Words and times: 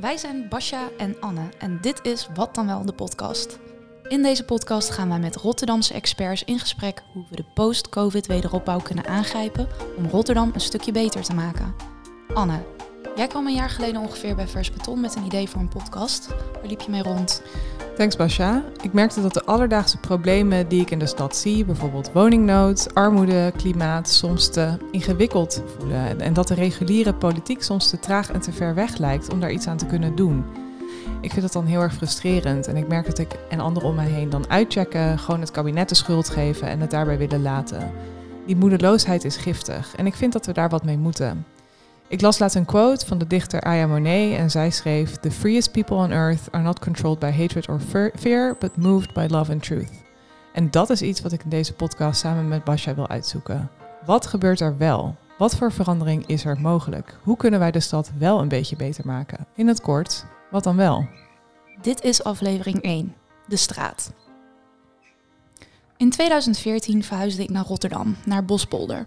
Wij 0.00 0.16
zijn 0.16 0.48
Basja 0.48 0.88
en 0.98 1.16
Anne 1.20 1.48
en 1.58 1.78
dit 1.80 2.00
is 2.02 2.28
Wat 2.34 2.54
dan 2.54 2.66
wel 2.66 2.84
de 2.84 2.92
podcast. 2.92 3.58
In 4.08 4.22
deze 4.22 4.44
podcast 4.44 4.90
gaan 4.90 5.08
wij 5.08 5.18
met 5.18 5.36
Rotterdamse 5.36 5.94
experts 5.94 6.44
in 6.44 6.58
gesprek 6.58 7.02
hoe 7.12 7.24
we 7.30 7.36
de 7.36 7.44
post-COVID 7.54 8.26
wederopbouw 8.26 8.80
kunnen 8.80 9.06
aangrijpen 9.06 9.68
om 9.96 10.06
Rotterdam 10.06 10.50
een 10.54 10.60
stukje 10.60 10.92
beter 10.92 11.22
te 11.22 11.34
maken. 11.34 11.74
Anne, 12.34 12.64
jij 13.16 13.26
kwam 13.26 13.46
een 13.46 13.54
jaar 13.54 13.70
geleden 13.70 14.00
ongeveer 14.00 14.34
bij 14.34 14.48
Vers 14.48 14.72
Beton 14.72 15.00
met 15.00 15.16
een 15.16 15.24
idee 15.24 15.48
voor 15.48 15.60
een 15.60 15.68
podcast. 15.68 16.26
Waar 16.26 16.66
liep 16.66 16.80
je 16.80 16.90
mee 16.90 17.02
rond? 17.02 17.42
Thanks 17.98 18.16
Basja. 18.16 18.64
Ik 18.82 18.92
merkte 18.92 19.22
dat 19.22 19.34
de 19.34 19.44
alledaagse 19.44 19.98
problemen 19.98 20.68
die 20.68 20.80
ik 20.80 20.90
in 20.90 20.98
de 20.98 21.06
stad 21.06 21.36
zie, 21.36 21.64
bijvoorbeeld 21.64 22.12
woningnood, 22.12 22.94
armoede, 22.94 23.52
klimaat, 23.56 24.08
soms 24.08 24.48
te 24.48 24.76
ingewikkeld 24.90 25.62
voelen. 25.76 26.20
En 26.20 26.32
dat 26.32 26.48
de 26.48 26.54
reguliere 26.54 27.14
politiek 27.14 27.62
soms 27.62 27.90
te 27.90 27.98
traag 27.98 28.30
en 28.30 28.40
te 28.40 28.52
ver 28.52 28.74
weg 28.74 28.96
lijkt 28.96 29.32
om 29.32 29.40
daar 29.40 29.50
iets 29.50 29.66
aan 29.66 29.76
te 29.76 29.86
kunnen 29.86 30.14
doen. 30.14 30.44
Ik 31.20 31.30
vind 31.30 31.42
dat 31.42 31.52
dan 31.52 31.66
heel 31.66 31.80
erg 31.80 31.94
frustrerend 31.94 32.66
en 32.66 32.76
ik 32.76 32.88
merk 32.88 33.06
dat 33.06 33.18
ik 33.18 33.36
en 33.48 33.60
anderen 33.60 33.88
om 33.88 33.94
mij 33.94 34.08
heen 34.08 34.30
dan 34.30 34.50
uitchecken, 34.50 35.18
gewoon 35.18 35.40
het 35.40 35.50
kabinet 35.50 35.88
de 35.88 35.94
schuld 35.94 36.28
geven 36.28 36.68
en 36.68 36.80
het 36.80 36.90
daarbij 36.90 37.18
willen 37.18 37.42
laten. 37.42 37.92
Die 38.46 38.56
moedeloosheid 38.56 39.24
is 39.24 39.36
giftig 39.36 39.96
en 39.96 40.06
ik 40.06 40.14
vind 40.14 40.32
dat 40.32 40.46
we 40.46 40.52
daar 40.52 40.68
wat 40.68 40.84
mee 40.84 40.98
moeten. 40.98 41.44
Ik 42.08 42.20
las 42.20 42.38
laatst 42.38 42.56
een 42.56 42.64
quote 42.64 43.06
van 43.06 43.18
de 43.18 43.26
dichter 43.26 43.60
Aya 43.60 43.86
Monet 43.86 44.38
en 44.38 44.50
zij 44.50 44.70
schreef: 44.70 45.16
The 45.16 45.30
freest 45.30 45.72
people 45.72 45.96
on 45.96 46.10
earth 46.10 46.50
are 46.50 46.62
not 46.62 46.78
controlled 46.78 47.18
by 47.18 47.30
hatred 47.30 47.68
or 47.68 47.80
fear, 48.16 48.56
but 48.58 48.76
moved 48.76 49.12
by 49.12 49.26
love 49.30 49.52
and 49.52 49.62
truth. 49.62 49.90
En 50.52 50.70
dat 50.70 50.90
is 50.90 51.02
iets 51.02 51.20
wat 51.20 51.32
ik 51.32 51.42
in 51.42 51.50
deze 51.50 51.72
podcast 51.72 52.20
samen 52.20 52.48
met 52.48 52.64
Basja 52.64 52.94
wil 52.94 53.08
uitzoeken. 53.08 53.70
Wat 54.06 54.26
gebeurt 54.26 54.60
er 54.60 54.78
wel? 54.78 55.16
Wat 55.38 55.56
voor 55.56 55.72
verandering 55.72 56.26
is 56.26 56.44
er 56.44 56.60
mogelijk? 56.60 57.18
Hoe 57.22 57.36
kunnen 57.36 57.60
wij 57.60 57.70
de 57.70 57.80
stad 57.80 58.10
wel 58.18 58.40
een 58.40 58.48
beetje 58.48 58.76
beter 58.76 59.06
maken? 59.06 59.46
In 59.54 59.66
het 59.66 59.80
kort, 59.80 60.24
wat 60.50 60.64
dan 60.64 60.76
wel? 60.76 61.06
Dit 61.82 62.02
is 62.02 62.24
aflevering 62.24 62.82
1, 62.82 63.14
de 63.46 63.56
straat. 63.56 64.12
In 65.96 66.10
2014 66.10 67.04
verhuisde 67.04 67.42
ik 67.42 67.50
naar 67.50 67.64
Rotterdam, 67.66 68.16
naar 68.24 68.44
Bospolder. 68.44 69.06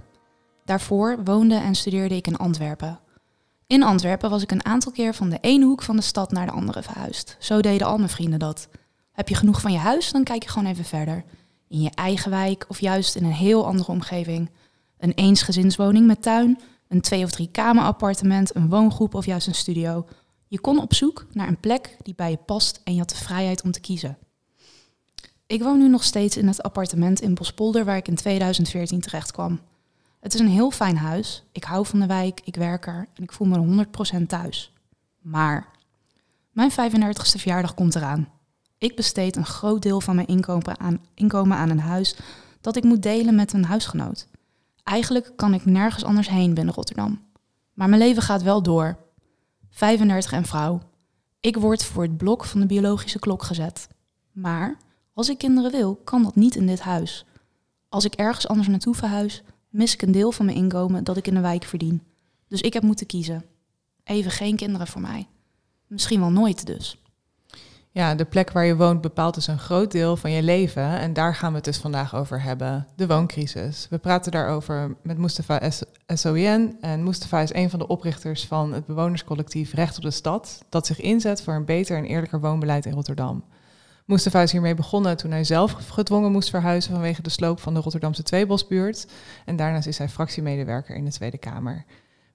Daarvoor 0.65 1.23
woonde 1.23 1.55
en 1.55 1.75
studeerde 1.75 2.15
ik 2.15 2.27
in 2.27 2.37
Antwerpen. 2.37 2.99
In 3.67 3.83
Antwerpen 3.83 4.29
was 4.29 4.41
ik 4.41 4.51
een 4.51 4.65
aantal 4.65 4.91
keer 4.91 5.13
van 5.13 5.29
de 5.29 5.37
ene 5.41 5.65
hoek 5.65 5.81
van 5.81 5.95
de 5.95 6.01
stad 6.01 6.31
naar 6.31 6.45
de 6.45 6.51
andere 6.51 6.81
verhuisd. 6.81 7.35
Zo 7.39 7.61
deden 7.61 7.87
al 7.87 7.97
mijn 7.97 8.09
vrienden 8.09 8.39
dat. 8.39 8.69
Heb 9.11 9.29
je 9.29 9.35
genoeg 9.35 9.61
van 9.61 9.71
je 9.71 9.77
huis, 9.77 10.11
dan 10.11 10.23
kijk 10.23 10.43
je 10.43 10.49
gewoon 10.49 10.69
even 10.69 10.85
verder. 10.85 11.23
In 11.67 11.81
je 11.81 11.89
eigen 11.89 12.31
wijk 12.31 12.65
of 12.67 12.79
juist 12.79 13.15
in 13.15 13.23
een 13.23 13.31
heel 13.31 13.65
andere 13.65 13.91
omgeving. 13.91 14.49
Een 14.97 15.13
eensgezinswoning 15.13 16.07
met 16.07 16.21
tuin, 16.21 16.59
een 16.87 17.01
twee- 17.01 17.23
of 17.23 17.31
drie 17.31 17.49
kamer 17.51 17.83
appartement, 17.83 18.55
een 18.55 18.69
woongroep 18.69 19.15
of 19.15 19.25
juist 19.25 19.47
een 19.47 19.55
studio. 19.55 20.05
Je 20.47 20.59
kon 20.59 20.81
op 20.81 20.93
zoek 20.93 21.25
naar 21.33 21.47
een 21.47 21.59
plek 21.59 21.97
die 22.01 22.15
bij 22.15 22.31
je 22.31 22.37
past 22.37 22.81
en 22.83 22.93
je 22.93 22.99
had 22.99 23.09
de 23.09 23.15
vrijheid 23.15 23.63
om 23.63 23.71
te 23.71 23.79
kiezen. 23.79 24.17
Ik 25.47 25.63
woon 25.63 25.79
nu 25.79 25.89
nog 25.89 26.03
steeds 26.03 26.37
in 26.37 26.47
het 26.47 26.63
appartement 26.63 27.21
in 27.21 27.33
Bospolder 27.33 27.85
waar 27.85 27.97
ik 27.97 28.07
in 28.07 28.15
2014 28.15 29.01
terecht 29.01 29.31
kwam. 29.31 29.59
Het 30.21 30.33
is 30.33 30.39
een 30.39 30.47
heel 30.47 30.71
fijn 30.71 30.97
huis. 30.97 31.43
Ik 31.51 31.63
hou 31.63 31.85
van 31.85 31.99
de 31.99 32.05
wijk, 32.05 32.41
ik 32.43 32.55
werk 32.55 32.87
er 32.87 33.07
en 33.13 33.23
ik 33.23 33.31
voel 33.31 33.47
me 33.47 33.85
100% 34.21 34.25
thuis. 34.27 34.73
Maar 35.21 35.67
mijn 36.51 36.71
35ste 36.71 37.39
verjaardag 37.39 37.73
komt 37.73 37.95
eraan. 37.95 38.29
Ik 38.77 38.95
besteed 38.95 39.35
een 39.35 39.45
groot 39.45 39.81
deel 39.81 40.01
van 40.01 40.15
mijn 40.15 40.27
inkomen 40.27 40.79
aan, 40.79 41.01
inkomen 41.13 41.57
aan 41.57 41.69
een 41.69 41.79
huis 41.79 42.15
dat 42.61 42.75
ik 42.75 42.83
moet 42.83 43.03
delen 43.03 43.35
met 43.35 43.53
een 43.53 43.65
huisgenoot. 43.65 44.27
Eigenlijk 44.83 45.33
kan 45.35 45.53
ik 45.53 45.65
nergens 45.65 46.03
anders 46.03 46.29
heen 46.29 46.53
binnen 46.53 46.73
Rotterdam. 46.73 47.21
Maar 47.73 47.89
mijn 47.89 48.01
leven 48.01 48.21
gaat 48.21 48.43
wel 48.43 48.63
door. 48.63 48.97
35 49.69 50.31
en 50.31 50.45
vrouw. 50.45 50.81
Ik 51.39 51.57
word 51.57 51.83
voor 51.83 52.03
het 52.03 52.17
blok 52.17 52.45
van 52.45 52.59
de 52.59 52.65
biologische 52.65 53.19
klok 53.19 53.43
gezet. 53.43 53.87
Maar 54.31 54.77
als 55.13 55.29
ik 55.29 55.37
kinderen 55.37 55.71
wil, 55.71 55.95
kan 55.95 56.23
dat 56.23 56.35
niet 56.35 56.55
in 56.55 56.67
dit 56.67 56.79
huis. 56.79 57.25
Als 57.89 58.05
ik 58.05 58.13
ergens 58.13 58.47
anders 58.47 58.67
naartoe 58.67 58.95
verhuis, 58.95 59.43
mis 59.71 59.93
ik 59.93 60.01
een 60.01 60.11
deel 60.11 60.31
van 60.31 60.45
mijn 60.45 60.57
inkomen 60.57 61.03
dat 61.03 61.17
ik 61.17 61.27
in 61.27 61.33
de 61.33 61.39
wijk 61.39 61.63
verdien. 61.63 62.01
Dus 62.47 62.61
ik 62.61 62.73
heb 62.73 62.83
moeten 62.83 63.05
kiezen. 63.05 63.45
Even 64.03 64.31
geen 64.31 64.55
kinderen 64.55 64.87
voor 64.87 65.01
mij. 65.01 65.27
Misschien 65.87 66.19
wel 66.19 66.31
nooit 66.31 66.65
dus. 66.65 66.97
Ja, 67.93 68.15
de 68.15 68.25
plek 68.25 68.51
waar 68.51 68.65
je 68.65 68.75
woont 68.75 69.01
bepaalt 69.01 69.33
dus 69.33 69.47
een 69.47 69.59
groot 69.59 69.91
deel 69.91 70.17
van 70.17 70.31
je 70.31 70.43
leven. 70.43 70.99
En 70.99 71.13
daar 71.13 71.35
gaan 71.35 71.49
we 71.49 71.55
het 71.55 71.65
dus 71.65 71.77
vandaag 71.77 72.15
over 72.15 72.41
hebben. 72.41 72.87
De 72.95 73.07
wooncrisis. 73.07 73.87
We 73.89 73.97
praten 73.97 74.31
daarover 74.31 74.95
met 75.03 75.17
Mustafa 75.17 75.71
SOIN. 76.07 76.77
En 76.81 77.03
Mustafa 77.03 77.39
is 77.39 77.53
een 77.53 77.69
van 77.69 77.79
de 77.79 77.87
oprichters 77.87 78.45
van 78.45 78.73
het 78.73 78.85
bewonerscollectief 78.85 79.73
Recht 79.73 79.97
op 79.97 80.03
de 80.03 80.11
Stad. 80.11 80.65
Dat 80.69 80.85
zich 80.85 80.99
inzet 80.99 81.41
voor 81.41 81.53
een 81.53 81.65
beter 81.65 81.97
en 81.97 82.05
eerlijker 82.05 82.39
woonbeleid 82.39 82.85
in 82.85 82.93
Rotterdam. 82.93 83.43
Mustafa 84.11 84.41
is 84.41 84.51
hiermee 84.51 84.75
begonnen 84.75 85.17
toen 85.17 85.31
hij 85.31 85.43
zelf 85.43 85.71
gedwongen 85.71 86.31
moest 86.31 86.49
verhuizen 86.49 86.91
vanwege 86.91 87.21
de 87.21 87.29
sloop 87.29 87.59
van 87.59 87.73
de 87.73 87.79
Rotterdamse 87.79 88.23
Tweebosbuurt. 88.23 89.07
En 89.45 89.55
daarnaast 89.55 89.87
is 89.87 89.97
hij 89.97 90.09
fractiemedewerker 90.09 90.95
in 90.95 91.05
de 91.05 91.11
Tweede 91.11 91.37
Kamer. 91.37 91.85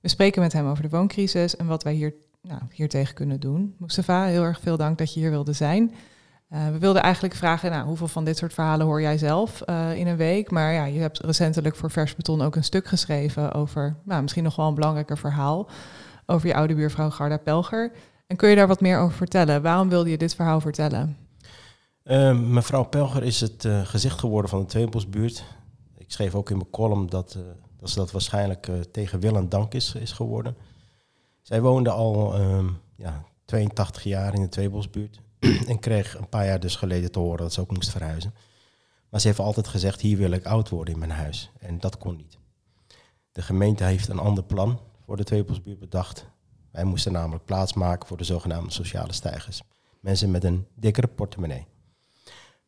We 0.01 0.09
spreken 0.09 0.43
met 0.43 0.53
hem 0.53 0.67
over 0.67 0.83
de 0.83 0.89
wooncrisis 0.89 1.57
en 1.57 1.67
wat 1.67 1.83
wij 1.83 1.93
hier, 1.93 2.15
nou, 2.43 2.61
hier 2.71 2.89
tegen 2.89 3.15
kunnen 3.15 3.41
doen. 3.41 3.75
Mustafa, 3.79 4.25
heel 4.25 4.43
erg 4.43 4.61
veel 4.61 4.77
dank 4.77 4.99
dat 4.99 5.15
je 5.15 5.21
hier 5.21 5.31
wilde 5.31 5.53
zijn. 5.53 5.95
Uh, 6.53 6.69
we 6.69 6.79
wilden 6.79 7.03
eigenlijk 7.03 7.35
vragen, 7.35 7.71
nou, 7.71 7.87
hoeveel 7.87 8.09
van 8.09 8.25
dit 8.25 8.37
soort 8.37 8.55
verhalen 8.55 8.87
hoor 8.87 9.01
jij 9.01 9.19
zelf 9.19 9.63
uh, 9.67 9.97
in 9.97 10.07
een 10.07 10.17
week? 10.17 10.51
Maar 10.51 10.73
ja, 10.73 10.85
je 10.85 11.01
hebt 11.01 11.19
recentelijk 11.19 11.77
voor 11.77 11.91
Vers 11.91 12.15
Beton 12.15 12.43
ook 12.43 12.57
een 12.57 12.65
stuk 12.65 12.87
geschreven 12.87 13.53
over, 13.53 13.97
nou, 14.05 14.23
misschien 14.23 14.45
nog 14.45 14.57
wel 14.57 14.69
een 14.69 14.75
belangrijker 14.75 15.19
verhaal, 15.19 15.69
over 16.27 16.49
je 16.49 16.55
oude 16.55 16.75
buurvrouw 16.75 17.11
Garda 17.11 17.37
Pelger. 17.37 17.93
En 18.27 18.37
kun 18.37 18.49
je 18.49 18.57
daar 18.57 18.67
wat 18.67 18.81
meer 18.81 18.99
over 18.99 19.17
vertellen? 19.17 19.63
Waarom 19.63 19.89
wilde 19.89 20.11
je 20.11 20.19
dit 20.19 20.35
verhaal 20.35 20.61
vertellen? 20.61 21.26
Uh, 22.07 22.39
mevrouw 22.39 22.85
Pelger 22.85 23.23
is 23.23 23.41
het 23.41 23.65
uh, 23.65 23.87
gezicht 23.87 24.19
geworden 24.19 24.51
van 24.51 24.61
de 24.61 24.67
Tweebosbuurt. 24.67 25.45
Ik 25.97 26.13
schreef 26.13 26.35
ook 26.35 26.51
in 26.51 26.57
mijn 26.57 26.71
column 26.71 27.07
dat, 27.09 27.35
uh, 27.39 27.43
dat 27.77 27.91
ze 27.91 27.99
dat 27.99 28.11
waarschijnlijk 28.11 28.69
tegen 28.93 29.21
wil 29.21 29.37
en 29.37 29.49
dank 29.49 29.75
is, 29.75 29.95
is 29.95 30.13
geworden. 30.13 30.57
Zij 31.43 31.61
woonde 31.61 31.91
al 31.91 32.35
ehm, 32.35 32.69
ja, 32.97 33.25
82 33.45 34.03
jaar 34.05 34.35
in 34.35 34.41
de 34.41 34.49
Tweebosbuurt 34.49 35.21
en 35.69 35.79
kreeg 35.79 36.19
een 36.19 36.29
paar 36.29 36.47
jaar 36.47 36.61
dus 36.61 36.77
geleden 36.77 37.13
te 37.13 37.19
horen 37.19 37.39
dat 37.39 37.53
ze 37.53 37.61
ook 37.61 37.73
moest 37.73 37.91
verhuizen. 37.91 38.35
Maar 39.09 39.21
ze 39.21 39.27
heeft 39.27 39.39
altijd 39.39 39.69
gezegd, 39.69 40.01
hier 40.01 40.17
wil 40.17 40.31
ik 40.31 40.47
oud 40.47 40.69
worden 40.69 40.95
in 40.95 41.01
mijn 41.01 41.11
huis. 41.11 41.51
En 41.59 41.81
dat 41.81 41.99
kon 41.99 42.17
niet. 42.17 42.39
De 43.33 43.43
gemeente 43.43 43.85
heeft 43.85 44.09
een 44.09 44.19
ander 44.19 44.45
plan 44.45 44.81
voor 45.05 45.17
de 45.17 45.25
Tweebosbuurt 45.25 45.79
bedacht. 45.79 46.27
Wij 46.71 46.85
moesten 46.85 47.13
namelijk 47.13 47.45
plaatsmaken 47.45 48.09
voor 48.09 48.17
de 48.17 48.25
zogenaamde 48.25 48.73
sociale 48.73 49.13
stijgers. 49.13 49.63
Mensen 50.01 50.31
met 50.31 50.45
een 50.45 50.67
dikkere 50.75 51.07
portemonnee. 51.07 51.67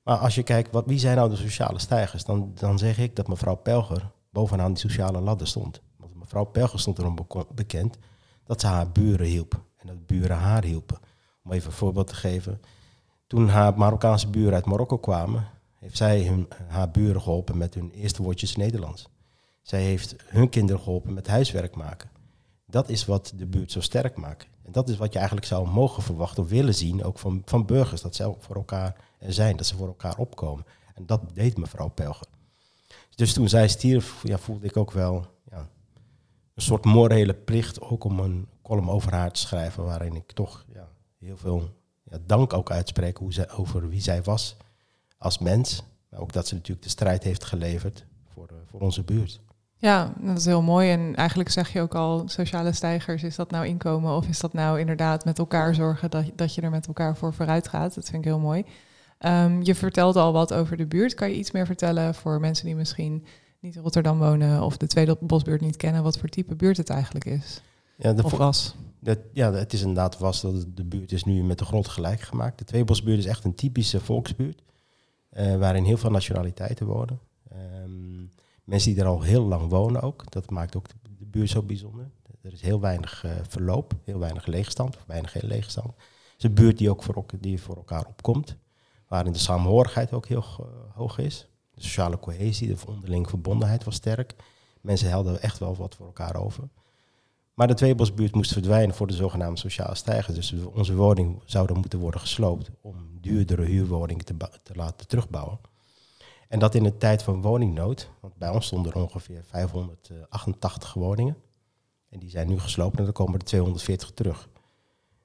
Maar 0.09 0.19
als 0.19 0.35
je 0.35 0.43
kijkt, 0.43 0.73
wat, 0.73 0.87
wie 0.87 0.99
zijn 0.99 1.17
nou 1.17 1.31
de 1.31 1.37
sociale 1.37 1.79
stijgers? 1.79 2.25
Dan, 2.25 2.53
dan 2.55 2.79
zeg 2.79 2.99
ik 2.99 3.17
dat 3.17 3.29
mevrouw 3.29 3.55
Pelger 3.55 4.11
bovenaan 4.31 4.73
die 4.73 4.79
sociale 4.79 5.21
ladder 5.21 5.47
stond. 5.47 5.81
Want 5.97 6.15
mevrouw 6.15 6.45
Pelger 6.45 6.81
stond 6.81 6.99
erom 6.99 7.17
bekend 7.55 7.99
dat 8.45 8.61
ze 8.61 8.67
haar 8.67 8.91
buren 8.91 9.27
hielp. 9.27 9.61
En 9.77 9.87
dat 9.87 10.07
buren 10.07 10.37
haar 10.37 10.65
hielpen. 10.65 10.99
Om 11.45 11.53
even 11.53 11.71
een 11.71 11.77
voorbeeld 11.77 12.07
te 12.07 12.15
geven. 12.15 12.61
Toen 13.27 13.49
haar 13.49 13.79
Marokkaanse 13.79 14.29
buren 14.29 14.55
uit 14.55 14.67
Marokko 14.67 14.99
kwamen, 14.99 15.47
heeft 15.79 15.97
zij 15.97 16.47
haar 16.69 16.91
buren 16.91 17.23
geholpen 17.23 17.59
met 17.59 17.75
hun 17.75 17.91
eerste 17.91 18.23
woordjes 18.23 18.57
Nederlands. 18.57 19.09
Zij 19.63 19.83
heeft 19.83 20.17
hun 20.25 20.49
kinderen 20.49 20.83
geholpen 20.83 21.15
met 21.15 21.27
huiswerk 21.27 21.75
maken. 21.77 22.11
Dat 22.67 22.89
is 22.89 23.05
wat 23.05 23.33
de 23.37 23.47
buurt 23.47 23.73
zo 23.73 23.81
sterk 23.81 24.17
maakt. 24.17 24.47
En 24.69 24.75
dat 24.75 24.89
is 24.89 24.97
wat 24.97 25.13
je 25.13 25.19
eigenlijk 25.19 25.47
zou 25.49 25.69
mogen 25.69 26.03
verwachten 26.03 26.43
of 26.43 26.49
willen 26.49 26.75
zien, 26.75 27.05
ook 27.05 27.19
van, 27.19 27.43
van 27.45 27.67
burgers, 27.67 28.01
dat 28.01 28.15
ze 28.15 28.35
voor 28.39 28.57
elkaar 28.57 28.97
zijn, 29.21 29.57
dat 29.57 29.67
ze 29.67 29.77
voor 29.77 29.87
elkaar 29.87 30.19
opkomen. 30.19 30.65
En 30.95 31.07
dat 31.07 31.21
deed 31.35 31.57
mevrouw 31.57 31.89
Pelger. 31.89 32.27
Dus 33.15 33.33
toen 33.33 33.49
zij 33.49 33.69
stierf, 33.69 34.23
ja, 34.23 34.39
voelde 34.39 34.67
ik 34.67 34.77
ook 34.77 34.93
wel 34.93 35.27
ja, 35.51 35.69
een 36.55 36.63
soort 36.63 36.85
morele 36.85 37.35
plicht 37.35 37.81
ook 37.81 38.05
om 38.05 38.21
een 38.21 38.49
column 38.63 38.91
over 38.91 39.13
haar 39.13 39.33
te 39.33 39.41
schrijven, 39.41 39.85
waarin 39.85 40.15
ik 40.15 40.33
toch 40.33 40.65
ja, 40.75 40.89
heel 41.19 41.37
veel 41.37 41.71
ja, 42.03 42.19
dank 42.27 42.53
ook 42.53 42.71
uitspreek 42.71 43.17
hoe 43.17 43.33
zij, 43.33 43.51
over 43.51 43.89
wie 43.89 44.01
zij 44.01 44.23
was 44.23 44.57
als 45.19 45.39
mens. 45.39 45.83
Maar 46.09 46.21
ook 46.21 46.33
dat 46.33 46.47
ze 46.47 46.55
natuurlijk 46.55 46.83
de 46.83 46.91
strijd 46.91 47.23
heeft 47.23 47.45
geleverd 47.45 48.05
voor, 48.33 48.49
voor 48.67 48.81
onze 48.81 49.03
buurt. 49.03 49.41
Ja, 49.81 50.13
dat 50.21 50.39
is 50.39 50.45
heel 50.45 50.63
mooi. 50.63 50.91
En 50.91 51.15
eigenlijk 51.15 51.51
zeg 51.51 51.73
je 51.73 51.81
ook 51.81 51.95
al, 51.95 52.23
sociale 52.27 52.73
stijgers, 52.73 53.23
is 53.23 53.37
dat 53.37 53.51
nou 53.51 53.67
inkomen 53.67 54.17
of 54.17 54.29
is 54.29 54.41
dat 54.41 54.53
nou 54.53 54.81
inderdaad 54.81 55.25
met 55.25 55.39
elkaar 55.39 55.75
zorgen 55.75 56.11
dat, 56.11 56.25
dat 56.35 56.55
je 56.55 56.61
er 56.61 56.71
met 56.71 56.87
elkaar 56.87 57.17
voor 57.17 57.35
vooruit 57.35 57.69
gaat? 57.69 57.95
Dat 57.95 58.09
vind 58.09 58.25
ik 58.25 58.31
heel 58.31 58.39
mooi. 58.39 58.65
Um, 59.21 59.63
je 59.63 59.75
vertelde 59.75 60.21
al 60.21 60.33
wat 60.33 60.53
over 60.53 60.77
de 60.77 60.87
buurt. 60.87 61.15
Kan 61.15 61.31
je 61.31 61.37
iets 61.37 61.51
meer 61.51 61.67
vertellen 61.67 62.15
voor 62.15 62.41
mensen 62.41 62.67
die 62.67 62.75
misschien 62.75 63.25
niet 63.61 63.77
in 63.77 63.83
Rotterdam 63.83 64.19
wonen 64.19 64.63
of 64.63 64.77
de 64.77 64.87
Tweede 64.87 65.17
Bosbuurt 65.21 65.61
niet 65.61 65.77
kennen, 65.77 66.03
wat 66.03 66.19
voor 66.19 66.29
type 66.29 66.55
buurt 66.55 66.77
het 66.77 66.91
eigenlijk 66.91 67.25
is? 67.25 67.63
Ja, 67.97 68.13
de 68.13 68.23
of 68.23 68.33
was? 68.33 68.75
Dat, 69.01 69.19
ja, 69.33 69.53
het 69.53 69.73
is 69.73 69.81
inderdaad 69.81 70.19
was 70.19 70.41
dat 70.41 70.67
de 70.75 70.85
buurt 70.85 71.13
is 71.13 71.25
nu 71.25 71.43
met 71.43 71.59
de 71.59 71.65
grond 71.65 71.89
gelijk 71.89 72.21
gemaakt. 72.21 72.59
De 72.59 72.65
Tweebosbuurt 72.65 73.19
is 73.19 73.27
echt 73.27 73.45
een 73.45 73.55
typische 73.55 74.01
volksbuurt, 74.01 74.63
uh, 75.33 75.57
waarin 75.57 75.85
heel 75.85 75.97
veel 75.97 76.11
nationaliteiten 76.11 76.87
wonen. 76.87 77.19
Um, 77.85 78.31
mensen 78.69 78.95
die 78.95 79.03
er 79.03 79.09
al 79.09 79.23
heel 79.23 79.45
lang 79.45 79.69
wonen 79.69 80.03
ook, 80.03 80.31
dat 80.31 80.51
maakt 80.51 80.77
ook 80.77 80.87
de, 81.19 81.27
buurt 81.27 81.51
zo 81.51 81.63
bijzonder. 81.63 82.11
Er 82.43 82.53
is 82.53 82.61
heel 82.61 82.81
weinig 82.81 83.25
uh, 83.25 83.33
verloop, 83.49 83.95
heel 84.05 84.19
weinig 84.19 84.47
leegstand, 84.47 84.97
of 84.97 85.05
weinig 85.07 85.31
geen 85.31 85.47
leegstand. 85.47 85.87
Het 85.87 86.35
is 86.39 86.45
een 86.45 86.55
buurt 86.55 86.79
die 86.79 86.91
ook 86.91 87.03
voor, 87.03 87.25
die 87.41 87.63
voor 87.63 87.77
elkaar 87.77 88.07
opkomt, 88.07 88.57
waarin 89.09 89.33
de 89.33 89.39
samenhorigheid 89.39 90.13
ook 90.13 90.27
heel 90.27 90.45
hoog 90.95 91.19
is. 91.19 91.49
De 91.75 91.83
sociale 91.83 92.19
cohesie, 92.19 92.69
de 92.69 92.77
onderlinge 92.87 93.29
verbondenheid 93.29 93.85
was 93.85 93.95
sterk. 93.95 94.35
Mensen 94.81 95.09
helden 95.09 95.43
echt 95.43 95.59
wel 95.59 95.77
wat 95.77 95.95
voor 95.95 96.07
elkaar 96.07 96.37
over. 96.37 96.69
Maar 97.55 97.67
de 97.67 97.75
tweebosbuurt 97.75 98.35
moest 98.35 98.53
verdwijnen 98.53 98.95
voor 98.95 99.07
de 99.07 99.15
zogenaamde 99.15 99.61
sociale 99.61 99.95
stijgers. 99.95 100.35
Dus 100.35 100.55
onze 100.73 100.95
woning 100.95 101.43
zou 101.45 101.67
dan 101.67 101.79
moeten 101.79 101.99
worden 101.99 102.21
gesloopt 102.21 102.71
om 102.81 103.19
duurdere 103.21 103.65
huurwoningen 103.65 104.25
te 104.63 104.75
laten 104.75 105.07
terugbouwen. 105.07 105.59
En 106.49 106.59
dat 106.59 106.75
in 106.75 106.85
een 106.85 106.99
tijd 106.99 107.23
van 107.23 107.43
woningnood, 107.43 108.11
want 108.21 108.37
bij 108.37 108.49
ons 108.49 108.67
stonden 108.67 108.93
er 108.93 108.99
ongeveer 108.99 109.45
588 109.45 110.95
woningen. 110.95 111.37
En 112.09 112.19
die 112.19 112.31
zijn 112.31 112.49
nu 112.49 112.59
gesloopt 112.59 112.99
en 112.99 113.05
dan 113.05 113.13
komen 113.13 113.39
er 113.39 113.45
240 113.45 114.11
terug. 114.11 114.49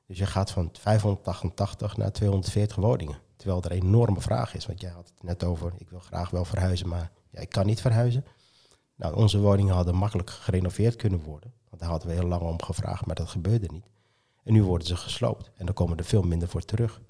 Dus 0.07 0.17
je 0.17 0.25
gaat 0.25 0.51
van 0.51 0.69
588 0.79 1.97
naar 1.97 2.11
240 2.11 2.75
woningen. 2.75 3.17
Terwijl 3.35 3.61
er 3.61 3.71
een 3.71 3.81
enorme 3.81 4.21
vraag 4.21 4.55
is. 4.55 4.65
Want 4.65 4.81
jij 4.81 4.89
had 4.89 5.07
het 5.07 5.23
net 5.23 5.43
over, 5.43 5.73
ik 5.77 5.89
wil 5.89 5.99
graag 5.99 6.29
wel 6.29 6.45
verhuizen, 6.45 6.87
maar 6.87 7.11
ja, 7.29 7.39
ik 7.39 7.49
kan 7.49 7.65
niet 7.65 7.81
verhuizen. 7.81 8.25
Nou, 8.95 9.15
onze 9.15 9.39
woningen 9.39 9.75
hadden 9.75 9.95
makkelijk 9.95 10.29
gerenoveerd 10.29 10.95
kunnen 10.95 11.23
worden. 11.23 11.53
Want 11.69 11.81
daar 11.81 11.91
hadden 11.91 12.09
we 12.09 12.15
heel 12.15 12.27
lang 12.27 12.41
om 12.41 12.61
gevraagd, 12.61 13.05
maar 13.05 13.15
dat 13.15 13.29
gebeurde 13.29 13.67
niet. 13.71 13.89
En 14.43 14.53
nu 14.53 14.63
worden 14.63 14.87
ze 14.87 14.95
gesloopt 14.95 15.51
en 15.55 15.65
dan 15.65 15.75
komen 15.75 15.97
er 15.97 16.03
veel 16.03 16.21
minder 16.21 16.47
voor 16.47 16.61
terug. 16.61 17.01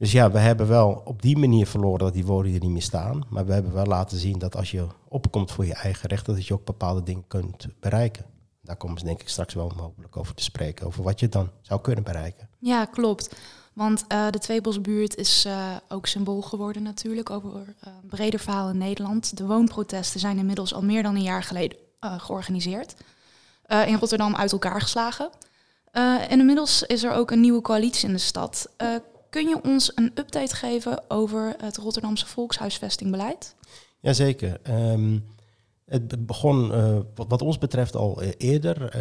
Dus 0.00 0.12
ja, 0.12 0.30
we 0.30 0.38
hebben 0.38 0.68
wel 0.68 1.02
op 1.04 1.22
die 1.22 1.38
manier 1.38 1.66
verloren 1.66 1.98
dat 1.98 2.12
die 2.12 2.24
woningen 2.24 2.60
niet 2.60 2.70
meer 2.70 2.82
staan. 2.82 3.22
Maar 3.28 3.46
we 3.46 3.52
hebben 3.52 3.72
wel 3.72 3.84
laten 3.84 4.18
zien 4.18 4.38
dat 4.38 4.56
als 4.56 4.70
je 4.70 4.86
opkomt 5.08 5.50
voor 5.50 5.66
je 5.66 5.74
eigen 5.74 6.08
rechten, 6.08 6.34
dat 6.34 6.46
je 6.46 6.54
ook 6.54 6.64
bepaalde 6.64 7.02
dingen 7.02 7.24
kunt 7.26 7.66
bereiken. 7.80 8.24
Daar 8.62 8.76
komen 8.76 8.98
ze 8.98 9.04
denk 9.04 9.20
ik 9.20 9.28
straks 9.28 9.54
wel 9.54 9.72
mogelijk 9.76 10.16
over 10.16 10.34
te 10.34 10.42
spreken, 10.42 10.86
over 10.86 11.02
wat 11.02 11.20
je 11.20 11.28
dan 11.28 11.50
zou 11.60 11.80
kunnen 11.80 12.04
bereiken. 12.04 12.48
Ja, 12.58 12.84
klopt. 12.84 13.34
Want 13.72 14.04
uh, 14.08 14.30
de 14.30 14.38
Tweebosbuurt 14.38 15.16
is 15.16 15.44
uh, 15.46 15.76
ook 15.88 16.06
symbool 16.06 16.42
geworden 16.42 16.82
natuurlijk 16.82 17.30
over 17.30 17.50
uh, 17.50 17.92
breder 18.08 18.40
verhaal 18.40 18.68
in 18.68 18.78
Nederland. 18.78 19.36
De 19.36 19.46
woonprotesten 19.46 20.20
zijn 20.20 20.38
inmiddels 20.38 20.74
al 20.74 20.82
meer 20.82 21.02
dan 21.02 21.14
een 21.14 21.22
jaar 21.22 21.42
geleden 21.42 21.78
georganiseerd. 22.00 22.94
in 23.86 23.96
Rotterdam 23.96 24.36
uit 24.36 24.52
elkaar 24.52 24.80
geslagen. 24.80 25.30
en 25.92 26.38
inmiddels 26.38 26.82
is 26.82 27.02
er 27.02 27.12
ook 27.12 27.30
een 27.30 27.40
nieuwe 27.40 27.60
coalitie 27.60 28.08
in 28.08 28.14
de 28.14 28.20
stad. 28.20 28.68
Kun 29.30 29.48
je 29.48 29.62
ons 29.62 29.92
een 29.94 30.10
update 30.14 30.54
geven 30.54 31.10
over 31.10 31.54
het 31.58 31.76
Rotterdamse 31.76 32.26
volkshuisvestingbeleid? 32.26 33.54
Jazeker. 34.00 34.60
Um, 34.92 35.24
het 35.84 36.26
begon 36.26 36.68
wat, 37.14 37.28
wat, 37.28 37.42
ons 37.42 37.58
betreft 37.58 37.96
al 37.96 38.22
eerder 38.22 38.92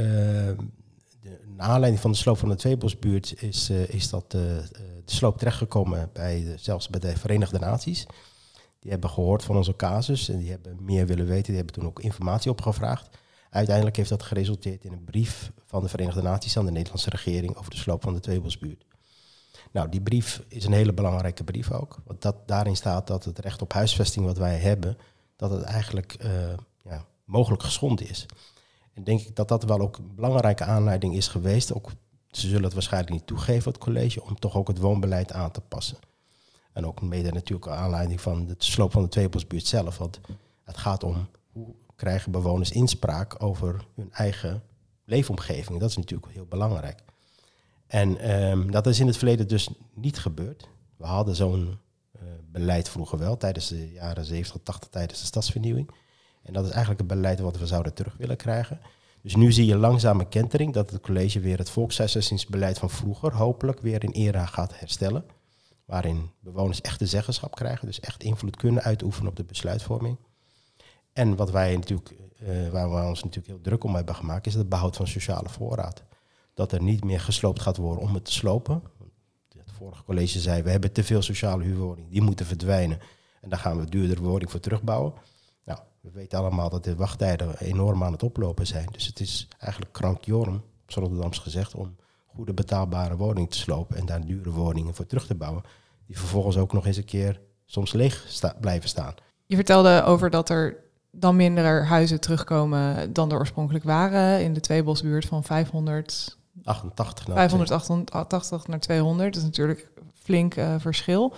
naar 1.59 1.67
aanleiding 1.67 2.01
van 2.01 2.11
de 2.11 2.17
sloop 2.17 2.37
van 2.37 2.49
de 2.49 2.55
Tweebosbuurt 2.55 3.41
is, 3.41 3.69
uh, 3.69 3.89
is 3.89 4.09
dat 4.09 4.23
uh, 4.23 4.41
de 5.05 5.15
sloop 5.15 5.37
terechtgekomen 5.37 6.09
bij 6.13 6.43
de, 6.43 6.53
zelfs 6.57 6.89
bij 6.89 6.99
de 6.99 7.17
Verenigde 7.17 7.59
Naties. 7.59 8.05
Die 8.79 8.91
hebben 8.91 9.09
gehoord 9.09 9.43
van 9.43 9.57
onze 9.57 9.75
casus 9.75 10.29
en 10.29 10.37
die 10.37 10.49
hebben 10.49 10.77
meer 10.81 11.05
willen 11.07 11.25
weten. 11.25 11.45
Die 11.45 11.55
hebben 11.55 11.73
toen 11.73 11.85
ook 11.85 11.99
informatie 11.99 12.51
opgevraagd. 12.51 13.09
Uiteindelijk 13.49 13.95
heeft 13.95 14.09
dat 14.09 14.23
geresulteerd 14.23 14.83
in 14.83 14.91
een 14.91 15.03
brief 15.03 15.51
van 15.65 15.81
de 15.81 15.89
Verenigde 15.89 16.21
Naties 16.21 16.57
aan 16.57 16.65
de 16.65 16.71
Nederlandse 16.71 17.09
regering 17.09 17.55
over 17.55 17.71
de 17.71 17.77
sloop 17.77 18.03
van 18.03 18.13
de 18.13 18.19
Tweebosbuurt. 18.19 18.85
Nou, 19.71 19.89
die 19.89 20.01
brief 20.01 20.43
is 20.47 20.65
een 20.65 20.73
hele 20.73 20.93
belangrijke 20.93 21.43
brief 21.43 21.71
ook. 21.71 21.97
Want 22.05 22.21
dat, 22.21 22.35
daarin 22.45 22.75
staat 22.75 23.07
dat 23.07 23.23
het 23.23 23.39
recht 23.39 23.61
op 23.61 23.73
huisvesting 23.73 24.25
wat 24.25 24.37
wij 24.37 24.57
hebben, 24.57 24.97
dat 25.35 25.51
het 25.51 25.61
eigenlijk 25.61 26.17
uh, 26.23 26.31
ja, 26.83 27.05
mogelijk 27.23 27.63
geschonden 27.63 28.09
is. 28.09 28.25
En 28.93 29.03
denk 29.03 29.21
ik 29.21 29.35
dat 29.35 29.47
dat 29.47 29.63
wel 29.63 29.79
ook 29.79 29.97
een 29.97 30.15
belangrijke 30.15 30.63
aanleiding 30.63 31.15
is 31.15 31.27
geweest. 31.27 31.73
Ook, 31.73 31.89
ze 32.31 32.47
zullen 32.47 32.63
het 32.63 32.73
waarschijnlijk 32.73 33.13
niet 33.13 33.27
toegeven, 33.27 33.71
het 33.71 33.81
college, 33.81 34.23
om 34.23 34.39
toch 34.39 34.55
ook 34.55 34.67
het 34.67 34.77
woonbeleid 34.77 35.31
aan 35.31 35.51
te 35.51 35.61
passen. 35.61 35.97
En 36.73 36.85
ook 36.85 37.01
mede 37.01 37.31
natuurlijk 37.31 37.67
aanleiding 37.67 38.21
van 38.21 38.45
de 38.45 38.55
sloop 38.57 38.91
van 38.91 39.01
de 39.03 39.09
Tweebosbuurt 39.09 39.65
zelf. 39.65 39.97
Want 39.97 40.19
het 40.63 40.77
gaat 40.77 41.03
om 41.03 41.27
hoe 41.51 41.75
krijgen 41.95 42.31
bewoners 42.31 42.71
inspraak 42.71 43.43
over 43.43 43.85
hun 43.95 44.11
eigen 44.11 44.63
leefomgeving. 45.05 45.79
Dat 45.79 45.89
is 45.89 45.97
natuurlijk 45.97 46.33
heel 46.33 46.45
belangrijk. 46.45 47.03
En 47.89 48.39
um, 48.41 48.71
dat 48.71 48.87
is 48.87 48.99
in 48.99 49.07
het 49.07 49.17
verleden 49.17 49.47
dus 49.47 49.69
niet 49.93 50.19
gebeurd. 50.19 50.69
We 50.97 51.05
hadden 51.05 51.35
zo'n 51.35 51.77
uh, 52.15 52.21
beleid 52.51 52.89
vroeger 52.89 53.17
wel, 53.17 53.37
tijdens 53.37 53.67
de 53.67 53.91
jaren 53.91 54.25
70, 54.25 54.61
80, 54.63 54.89
tijdens 54.89 55.19
de 55.19 55.25
stadsvernieuwing. 55.25 55.89
En 56.43 56.53
dat 56.53 56.65
is 56.65 56.71
eigenlijk 56.71 56.99
het 56.99 57.09
beleid 57.09 57.39
wat 57.39 57.57
we 57.57 57.67
zouden 57.67 57.93
terug 57.93 58.17
willen 58.17 58.37
krijgen. 58.37 58.79
Dus 59.21 59.35
nu 59.35 59.51
zie 59.51 59.65
je 59.65 59.75
langzame 59.75 60.27
kentering 60.27 60.73
dat 60.73 60.89
het 60.89 61.01
college 61.01 61.39
weer 61.39 61.57
het 61.57 61.69
volkshuisvestingsbeleid 61.69 62.79
van 62.79 62.89
vroeger 62.89 63.33
hopelijk 63.33 63.79
weer 63.79 64.03
in 64.03 64.11
era 64.11 64.45
gaat 64.45 64.79
herstellen. 64.79 65.25
Waarin 65.85 66.31
bewoners 66.39 66.81
echt 66.81 66.99
de 66.99 67.05
zeggenschap 67.05 67.55
krijgen, 67.55 67.85
dus 67.85 67.99
echt 67.99 68.23
invloed 68.23 68.55
kunnen 68.55 68.83
uitoefenen 68.83 69.29
op 69.29 69.35
de 69.35 69.43
besluitvorming. 69.43 70.17
En 71.13 71.35
wat 71.35 71.51
wij 71.51 71.75
natuurlijk, 71.75 72.15
uh, 72.41 72.69
waar 72.69 72.89
we 72.89 73.07
ons 73.07 73.23
natuurlijk 73.23 73.47
heel 73.47 73.61
druk 73.61 73.83
om 73.83 73.95
hebben 73.95 74.15
gemaakt, 74.15 74.47
is 74.47 74.53
het 74.53 74.69
behoud 74.69 74.95
van 74.95 75.07
sociale 75.07 75.49
voorraad. 75.49 76.03
Dat 76.59 76.71
er 76.71 76.81
niet 76.81 77.03
meer 77.03 77.19
gesloopt 77.19 77.61
gaat 77.61 77.77
worden 77.77 78.03
om 78.03 78.13
het 78.13 78.25
te 78.25 78.31
slopen. 78.31 78.83
Het 79.57 79.71
vorige 79.71 80.03
college 80.03 80.39
zei, 80.39 80.61
we 80.61 80.69
hebben 80.69 80.91
te 80.91 81.03
veel 81.03 81.21
sociale 81.21 81.63
huurwoningen, 81.63 82.11
die 82.11 82.21
moeten 82.21 82.45
verdwijnen. 82.45 82.99
En 83.41 83.49
daar 83.49 83.59
gaan 83.59 83.79
we 83.79 83.89
duurdere 83.89 84.21
woning 84.21 84.51
voor 84.51 84.59
terugbouwen. 84.59 85.13
We 86.01 86.11
weten 86.11 86.39
allemaal 86.39 86.69
dat 86.69 86.83
de 86.83 86.95
wachttijden 86.95 87.57
enorm 87.57 88.03
aan 88.03 88.11
het 88.11 88.23
oplopen 88.23 88.67
zijn. 88.67 88.87
Dus 88.91 89.05
het 89.05 89.19
is 89.19 89.47
eigenlijk 89.59 89.93
krankjorm, 89.93 90.55
op 90.55 90.89
Rotterdams 90.89 91.37
gezegd, 91.37 91.75
om 91.75 91.95
goede 92.25 92.53
betaalbare 92.53 93.15
woningen 93.15 93.49
te 93.49 93.57
slopen 93.57 93.97
en 93.97 94.05
daar 94.05 94.25
dure 94.25 94.51
woningen 94.51 94.95
voor 94.95 95.05
terug 95.05 95.25
te 95.25 95.35
bouwen. 95.35 95.63
Die 96.05 96.17
vervolgens 96.17 96.57
ook 96.57 96.73
nog 96.73 96.85
eens 96.85 96.97
een 96.97 97.05
keer 97.05 97.39
soms 97.65 97.93
leeg 97.93 98.41
blijven 98.59 98.89
staan. 98.89 99.13
Je 99.45 99.55
vertelde 99.55 100.03
over 100.03 100.29
dat 100.29 100.49
er 100.49 100.77
dan 101.11 101.35
minder 101.35 101.85
huizen 101.85 102.19
terugkomen 102.19 103.13
dan 103.13 103.31
er 103.31 103.37
oorspronkelijk 103.37 103.83
waren. 103.83 104.43
In 104.43 104.53
de 104.53 104.59
Tweebosbuurt 104.59 105.25
van 105.25 105.43
588 106.75 107.27
naar 107.27 107.37
588 107.37 108.67
naar 108.67 108.79
200. 108.79 109.33
Dat 109.33 109.41
is 109.41 109.47
natuurlijk 109.47 109.91
flink 110.13 110.55
uh, 110.55 110.75
verschil. 110.77 111.33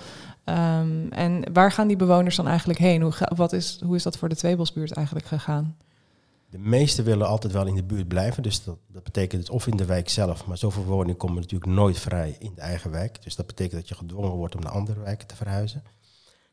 Um, 0.46 1.12
en 1.12 1.54
waar 1.54 1.72
gaan 1.72 1.88
die 1.88 1.98
bewoners 1.98 2.36
dan 2.36 2.48
eigenlijk 2.48 2.80
heen? 2.80 3.02
Hoe, 3.02 3.14
wat 3.36 3.54
is, 3.54 3.80
hoe 3.84 3.96
is 3.96 4.04
dat 4.04 4.18
voor 4.18 4.30
de 4.30 4.36
Tweebosbuurt 4.36 4.92
eigenlijk 4.92 5.26
gegaan? 5.26 5.78
De 6.50 6.58
meesten 6.58 7.04
willen 7.04 7.28
altijd 7.28 7.54
wel 7.54 7.66
in 7.66 7.76
de 7.76 7.84
buurt 7.84 8.08
blijven. 8.08 8.44
Dus 8.44 8.64
dat, 8.64 8.78
dat 8.88 9.04
betekent 9.04 9.50
of 9.50 9.68
in 9.68 9.78
de 9.78 9.86
wijk 9.86 10.10
zelf. 10.10 10.46
Maar 10.46 10.58
zoveel 10.58 10.84
woningen 10.84 11.18
komen 11.18 11.42
natuurlijk 11.42 11.72
nooit 11.72 12.00
vrij 12.00 12.36
in 12.40 12.52
de 12.56 12.62
eigen 12.62 12.92
wijk. 12.92 13.24
Dus 13.24 13.36
dat 13.36 13.48
betekent 13.48 13.80
dat 13.80 13.90
je 13.90 13.96
gedwongen 13.96 14.32
wordt 14.32 14.56
om 14.56 14.62
naar 14.62 14.72
andere 14.72 15.00
wijken 15.00 15.28
te 15.28 15.36
verhuizen. 15.36 15.84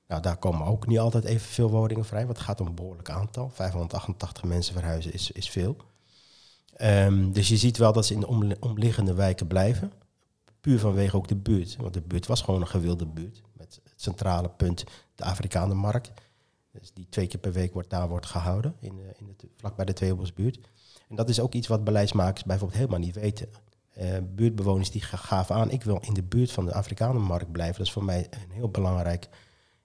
Nou, 0.06 0.22
daar 0.22 0.36
komen 0.36 0.66
ook 0.66 0.86
niet 0.86 0.98
altijd 0.98 1.24
evenveel 1.24 1.70
woningen 1.70 2.04
vrij. 2.04 2.24
Want 2.24 2.36
het 2.36 2.46
gaat 2.46 2.60
om 2.60 2.66
een 2.66 2.74
behoorlijk 2.74 3.10
aantal. 3.10 3.50
588 3.54 4.44
mensen 4.44 4.74
verhuizen 4.74 5.12
is, 5.12 5.30
is 5.30 5.50
veel. 5.50 5.76
Um, 6.82 7.32
dus 7.32 7.48
je 7.48 7.56
ziet 7.56 7.76
wel 7.76 7.92
dat 7.92 8.06
ze 8.06 8.14
in 8.14 8.20
de 8.20 8.56
omliggende 8.60 9.14
wijken 9.14 9.46
blijven. 9.46 9.92
Puur 10.60 10.78
vanwege 10.78 11.16
ook 11.16 11.28
de 11.28 11.36
buurt. 11.36 11.76
Want 11.76 11.94
de 11.94 12.00
buurt 12.00 12.26
was 12.26 12.42
gewoon 12.42 12.60
een 12.60 12.66
gewilde 12.66 13.06
buurt 13.06 13.42
het 13.68 13.80
centrale 13.96 14.48
punt 14.48 14.84
de 15.14 15.24
Afrikanenmarkt. 15.24 16.12
Dus 16.72 16.92
die 16.92 17.06
twee 17.08 17.26
keer 17.26 17.40
per 17.40 17.52
week 17.52 17.72
wordt 17.72 17.90
daar 17.90 18.08
wordt 18.08 18.26
gehouden, 18.26 18.74
in, 18.80 18.98
in 19.18 19.28
het, 19.28 19.44
vlakbij 19.56 19.84
de. 19.84 20.16
En 21.08 21.16
dat 21.16 21.28
is 21.28 21.40
ook 21.40 21.54
iets 21.54 21.66
wat 21.66 21.84
beleidsmakers 21.84 22.44
bijvoorbeeld 22.44 22.78
helemaal 22.78 23.00
niet 23.00 23.14
weten. 23.14 23.48
Uh, 23.98 24.16
buurtbewoners 24.34 24.90
die 24.90 25.02
gaven 25.02 25.54
aan, 25.54 25.70
ik 25.70 25.82
wil 25.82 26.00
in 26.00 26.14
de 26.14 26.22
buurt 26.22 26.52
van 26.52 26.64
de 26.64 26.74
Afrikanenmarkt 26.74 27.52
blijven. 27.52 27.76
Dat 27.76 27.86
is 27.86 27.92
voor 27.92 28.04
mij 28.04 28.26
een 28.30 28.50
heel 28.50 28.68
belangrijk 28.68 29.28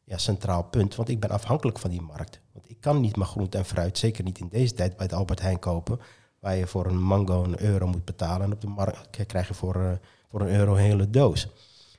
ja, 0.04 0.18
centraal 0.18 0.64
punt, 0.64 0.96
want 0.96 1.10
ik 1.10 1.20
ben 1.20 1.30
afhankelijk 1.30 1.80
van 1.80 1.90
die 1.90 2.02
markt. 2.02 2.40
Want 2.52 2.70
ik 2.70 2.82
kan 2.82 3.02
niet 3.02 3.16
mijn 3.16 3.30
groente 3.30 3.58
en 3.58 3.66
fruit, 3.66 3.98
zeker 3.98 4.24
niet 4.24 4.40
in 4.40 4.48
deze 4.48 4.74
tijd, 4.74 4.96
bij 4.98 5.06
het 5.06 5.16
Albert 5.16 5.42
Heijn 5.42 5.60
kopen, 5.60 6.00
waar 6.44 6.56
je 6.56 6.68
voor 6.68 6.86
een 6.86 7.02
mango 7.02 7.44
een 7.44 7.62
euro 7.62 7.88
moet 7.88 8.06
betalen 8.06 8.46
en 8.46 8.54
op 8.54 8.62
de 8.62 8.68
markt 8.68 9.26
krijg 9.26 9.48
je 9.48 9.54
voor, 9.54 9.76
uh, 9.76 9.92
voor 10.30 10.42
een 10.42 10.56
euro 10.56 10.74
een 10.74 10.82
hele 10.82 11.10
doos. 11.10 11.48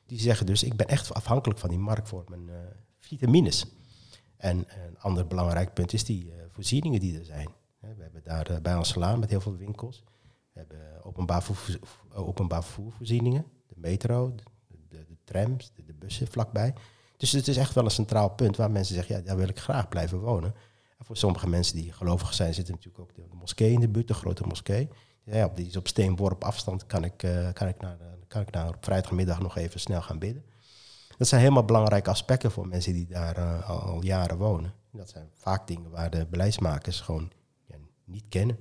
Die 0.06 0.20
zeggen 0.20 0.46
dus, 0.46 0.62
ik 0.62 0.76
ben 0.76 0.88
echt 0.88 1.14
afhankelijk 1.14 1.60
van 1.60 1.68
die 1.68 1.78
markt 1.78 2.08
voor 2.08 2.24
mijn 2.28 2.48
uh, 2.48 2.54
vitamines. 2.98 3.66
En 4.36 4.58
een 4.58 4.98
ander 4.98 5.26
belangrijk 5.26 5.74
punt 5.74 5.92
is 5.92 6.04
die 6.04 6.26
uh, 6.26 6.32
voorzieningen 6.48 7.00
die 7.00 7.18
er 7.18 7.24
zijn. 7.24 7.48
We 7.78 8.02
hebben 8.02 8.22
daar 8.24 8.58
bij 8.62 8.76
ons 8.76 8.88
salaan 8.88 9.18
met 9.18 9.30
heel 9.30 9.40
veel 9.40 9.56
winkels. 9.56 10.04
We 10.52 10.58
hebben 10.58 11.04
openbaar, 11.04 11.46
openbaar 12.12 12.64
vervoervoorzieningen, 12.64 13.44
de 13.66 13.74
metro, 13.76 14.34
de, 14.34 14.44
de, 14.88 15.16
trams, 15.24 15.72
de, 15.74 15.94
bussen 15.94 16.26
vlakbij. 16.26 16.74
Dus 17.16 17.32
het 17.32 17.48
is 17.48 17.56
echt 17.56 17.74
wel 17.74 17.84
een 17.84 17.90
centraal 17.90 18.28
punt 18.28 18.56
waar 18.56 18.70
mensen 18.70 18.94
zeggen, 18.94 19.16
ja, 19.16 19.22
daar 19.22 19.36
wil 19.36 19.48
ik 19.48 19.58
graag 19.58 19.88
blijven 19.88 20.18
wonen. 20.18 20.54
Voor 21.04 21.16
sommige 21.16 21.48
mensen 21.48 21.76
die 21.76 21.92
gelovig 21.92 22.34
zijn, 22.34 22.54
zit 22.54 22.68
natuurlijk 22.68 22.98
ook 22.98 23.14
de, 23.14 23.22
moskee 23.32 23.72
in 23.72 23.80
de 23.80 23.88
buurt, 23.88 24.08
de 24.08 24.14
grote 24.14 24.46
moskee. 24.46 24.88
Ja, 25.24 25.50
die 25.54 25.66
is 25.66 25.76
op 25.76 25.88
steenworp 25.88 26.44
afstand, 26.44 26.86
kan 26.86 27.04
ik, 27.04 27.16
kan 27.52 27.68
ik 27.68 27.80
naar 27.80 27.98
de 27.98 28.14
kan 28.34 28.42
ik 28.42 28.52
daar 28.52 28.68
op 28.68 28.84
vrijdagmiddag 28.84 29.40
nog 29.40 29.56
even 29.56 29.80
snel 29.80 30.02
gaan 30.02 30.18
bidden. 30.18 30.44
Dat 31.16 31.28
zijn 31.28 31.40
helemaal 31.40 31.64
belangrijke 31.64 32.10
aspecten 32.10 32.50
voor 32.50 32.68
mensen 32.68 32.92
die 32.92 33.06
daar 33.06 33.38
uh, 33.38 33.70
al, 33.70 34.02
jaren 34.02 34.36
wonen. 34.36 34.72
Dat 34.92 35.08
zijn 35.08 35.28
vaak 35.32 35.66
dingen 35.66 35.90
waar 35.90 36.10
de 36.10 36.26
beleidsmakers 36.26 37.00
gewoon 37.00 37.30
niet 38.04 38.24
kennen. 38.28 38.58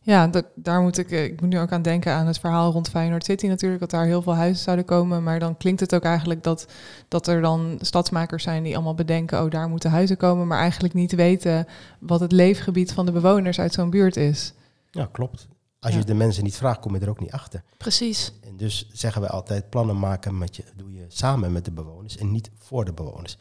Ja, 0.00 0.26
dat, 0.26 0.44
daar 0.54 0.80
moet 0.80 0.98
ik, 0.98 1.10
eh, 1.10 1.24
ik 1.24 1.40
moet 1.40 1.50
nu 1.50 1.58
ook 1.58 1.72
aan 1.72 1.82
denken 1.82 2.12
aan 2.12 2.26
het 2.26 2.38
verhaal 2.38 2.72
rond 2.72 2.88
Feyenoord 2.88 3.24
City 3.24 3.46
natuurlijk, 3.46 3.80
dat 3.80 3.90
daar 3.90 4.04
heel 4.04 4.22
veel 4.22 4.34
huizen 4.34 4.62
zouden 4.64 4.84
komen. 4.84 5.22
Maar 5.22 5.38
dan 5.38 5.56
klinkt 5.56 5.80
het 5.80 5.94
ook 5.94 6.02
eigenlijk 6.02 6.42
dat, 6.42 6.66
dat 7.08 7.26
er 7.26 7.40
dan 7.40 7.78
stadsmakers 7.80 8.42
zijn 8.42 8.62
die 8.62 8.74
allemaal 8.74 8.94
bedenken, 8.94 9.42
oh 9.44 9.50
daar 9.50 9.68
moeten 9.68 9.90
huizen 9.90 10.16
komen, 10.16 10.46
maar 10.46 10.58
eigenlijk 10.58 10.94
niet 10.94 11.12
weten 11.12 11.66
wat 11.98 12.20
het 12.20 12.32
leefgebied 12.32 12.92
van 12.92 13.06
de 13.06 13.12
bewoners 13.12 13.60
uit 13.60 13.72
zo'n 13.72 13.90
buurt 13.90 14.16
is. 14.16 14.52
Ja, 14.90 15.08
klopt. 15.12 15.48
Als 15.80 15.92
Ja. 15.92 15.98
je 15.98 16.04
de 16.04 16.14
mensen 16.14 16.44
niet 16.44 16.56
vraagt, 16.56 16.80
kom 16.80 16.94
je 16.94 17.00
er 17.00 17.08
ook 17.08 17.20
niet 17.20 17.32
achter. 17.32 17.62
Precies. 17.76 18.32
En 18.46 18.56
dus 18.56 18.88
zeggen 18.92 19.22
we 19.22 19.28
altijd, 19.28 19.70
plannen 19.70 19.98
maken 19.98 20.38
met 20.38 20.56
je, 20.56 20.62
doe 20.76 20.92
je 20.92 21.04
samen 21.08 21.52
met 21.52 21.64
de 21.64 21.70
bewoners 21.70 22.16
en 22.16 22.30
niet 22.30 22.50
voor 22.58 22.84
de 22.84 22.92
bewoners. 22.92 23.36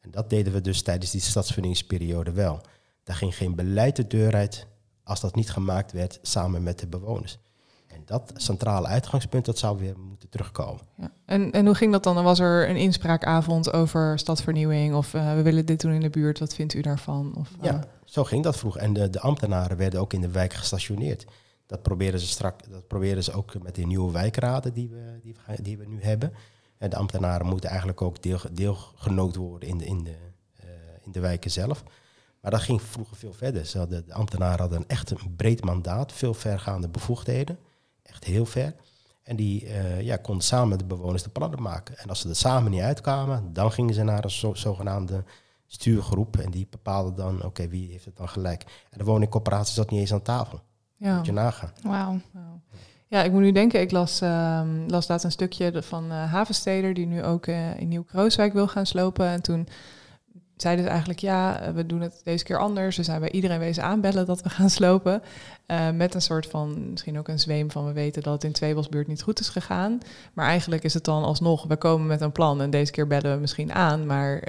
En 0.00 0.10
dat 0.10 0.30
deden 0.30 0.52
we 0.52 0.60
dus 0.60 0.82
tijdens 0.82 1.10
die 1.10 1.20
stadsvernieuwingsperiode 1.20 2.32
wel. 2.32 2.60
Daar 3.04 3.16
ging 3.16 3.36
geen 3.36 3.54
beleid 3.54 3.96
de 3.96 4.06
deur 4.06 4.34
uit 4.34 4.66
als 5.04 5.20
dat 5.20 5.34
niet 5.34 5.50
gemaakt 5.50 5.92
werd 5.92 6.18
samen 6.22 6.62
met 6.62 6.78
de 6.78 6.86
bewoners. 6.86 7.38
En 7.86 8.02
dat 8.04 8.32
centrale 8.36 8.86
uitgangspunt, 8.86 9.44
dat 9.44 9.58
zou 9.58 9.78
weer 9.78 9.98
moeten 9.98 10.28
terugkomen. 10.28 10.80
Ja. 10.96 11.12
En, 11.24 11.50
en 11.52 11.66
hoe 11.66 11.74
ging 11.74 11.92
dat 11.92 12.02
dan? 12.04 12.22
Was 12.24 12.38
er 12.38 12.68
een 12.68 12.76
inspraakavond 12.76 13.72
over 13.72 14.18
stadvernieuwing 14.18 14.94
of 14.94 15.14
eh, 15.14 15.34
we 15.34 15.42
willen 15.42 15.66
dit 15.66 15.80
doen 15.80 15.92
in 15.92 16.00
de 16.00 16.10
buurt, 16.10 16.38
wat 16.38 16.54
vindt 16.54 16.74
u 16.74 16.80
daarvan? 16.80 17.34
Of, 17.36 17.50
eh, 17.60 17.64
Ja, 17.70 17.84
zo 18.04 18.24
ging 18.24 18.42
dat 18.44 18.56
vroeger. 18.56 18.80
En 18.80 18.92
de, 18.92 19.10
de 19.10 19.20
ambtenaren 19.20 19.76
werden 19.76 20.00
ook 20.00 20.12
in 20.12 20.20
de 20.20 20.30
wijk 20.30 20.52
gestationeerd. 20.52 21.24
Dat 21.66 21.82
proberen 21.82 22.20
ze 22.20 22.26
strak, 22.26 22.70
dat 22.70 22.86
proberen 22.86 23.24
ze 23.24 23.32
ook 23.32 23.62
met 23.62 23.74
de 23.74 23.86
nieuwe 23.86 24.12
wijkraden 24.12 24.72
die 24.72 24.88
we, 24.88 25.18
die 25.22 25.32
we, 25.34 25.40
gaan- 25.40 25.62
die 25.62 25.78
we 25.78 25.86
nu 25.86 26.02
hebben. 26.02 26.32
En 26.78 26.90
de 26.90 26.96
ambtenaren 26.96 27.46
moeten 27.46 27.68
eigenlijk 27.68 28.02
ook 28.02 28.22
deel, 28.22 28.38
deelgenoot 28.52 29.36
worden 29.36 29.68
in 29.68 29.78
de, 29.78 29.84
in, 29.84 30.04
de, 30.04 30.16
eh, 30.60 30.66
in 31.04 31.12
de 31.12 31.20
wijken 31.20 31.50
zelf. 31.50 31.84
Maar 32.44 32.52
dat 32.52 32.62
ging 32.62 32.82
vroeger 32.82 33.16
veel 33.16 33.32
verder. 33.32 33.66
Ze 33.66 33.78
hadden, 33.78 34.06
de 34.06 34.14
ambtenaren 34.14 34.58
hadden 34.58 34.78
een 34.78 34.88
echt 34.88 35.10
een 35.10 35.36
breed 35.36 35.64
mandaat, 35.64 36.12
veel 36.12 36.34
vergaande 36.34 36.88
bevoegdheden. 36.88 37.58
Echt 38.02 38.24
heel 38.24 38.46
ver. 38.46 38.74
En 39.22 39.36
die 39.36 39.66
eh, 39.66 40.00
ja, 40.00 40.16
konden 40.16 40.44
samen 40.44 40.68
met 40.68 40.78
de 40.78 40.84
bewoners 40.84 41.22
de 41.22 41.28
plannen 41.30 41.62
maken. 41.62 41.98
En 41.98 42.08
als 42.08 42.20
ze 42.20 42.28
er 42.28 42.36
samen 42.36 42.70
niet 42.70 42.80
uitkwamen, 42.80 43.52
dan 43.52 43.72
gingen 43.72 43.94
ze 43.94 44.02
naar 44.02 44.24
een 44.24 44.30
zo, 44.30 44.54
zogenaamde 44.54 45.24
stuurgroep. 45.66 46.36
En 46.36 46.50
die 46.50 46.66
bepaalde 46.70 47.14
dan, 47.14 47.44
oké, 47.44 47.68
wie 47.68 47.90
heeft 47.90 48.04
het 48.04 48.16
dan 48.16 48.28
gelijk. 48.28 48.64
En 48.90 48.98
de 48.98 49.04
woningcorporatie 49.04 49.74
zat 49.74 49.90
niet 49.90 50.00
eens 50.00 50.12
aan 50.12 50.22
tafel. 50.22 50.60
ja. 50.96 51.16
Moet 51.16 51.26
je 51.26 51.32
nagaan. 51.32 51.72
Wauw. 51.82 52.20
Wauw. 52.32 52.60
Ja, 53.06 53.22
ik 53.22 53.32
moet 53.32 53.40
nu 53.40 53.52
denken, 53.52 53.80
ik 53.80 53.90
las, 53.90 54.20
ehm, 54.20 54.86
las 54.86 55.08
laatst 55.08 55.24
een 55.24 55.32
stukje 55.32 55.82
van 55.82 56.10
eh 56.10 56.32
Havensteder, 56.32 56.94
die 56.94 57.06
nu 57.06 57.24
ook 57.24 57.46
eh, 57.46 57.80
in 57.80 57.88
Nieuw-Krooswijk 57.88 58.52
wil 58.52 58.68
gaan 58.68 58.86
slopen. 58.86 59.26
En 59.26 59.42
toen 59.42 59.68
zeiden 60.56 60.84
ze 60.84 60.90
eigenlijk, 60.90 61.20
ja, 61.20 61.60
eh, 61.60 61.72
we 61.72 61.86
doen 61.86 62.00
het 62.00 62.20
deze 62.24 62.44
keer 62.44 62.58
anders. 62.58 62.96
We 62.96 63.02
zijn 63.02 63.20
bij 63.20 63.30
iedereen 63.30 63.58
wezen 63.58 63.82
aanbellen 63.82 64.26
dat 64.26 64.42
we 64.42 64.48
gaan 64.50 64.70
slopen. 64.70 65.22
Eh, 65.66 65.90
met 65.90 66.14
een 66.14 66.22
soort 66.22 66.46
van, 66.46 66.90
misschien 66.90 67.18
ook 67.18 67.28
een 67.28 67.38
zweem 67.38 67.70
van, 67.70 67.86
we 67.86 67.92
weten 67.92 68.22
dat 68.22 68.32
het 68.32 68.44
in 68.44 68.52
Tweebosbuurt 68.52 69.06
niet 69.06 69.22
goed 69.22 69.40
is 69.40 69.48
gegaan. 69.48 69.98
Maar 70.32 70.46
eigenlijk 70.46 70.84
is 70.84 70.94
het 70.94 71.04
dan 71.04 71.24
alsnog, 71.24 71.64
we 71.64 71.76
komen 71.76 72.06
met 72.06 72.20
een 72.20 72.32
plan 72.32 72.60
en 72.60 72.70
deze 72.70 72.92
keer 72.92 73.06
bellen 73.06 73.34
we 73.34 73.40
misschien 73.40 73.72
aan. 73.72 74.06
Maar 74.06 74.42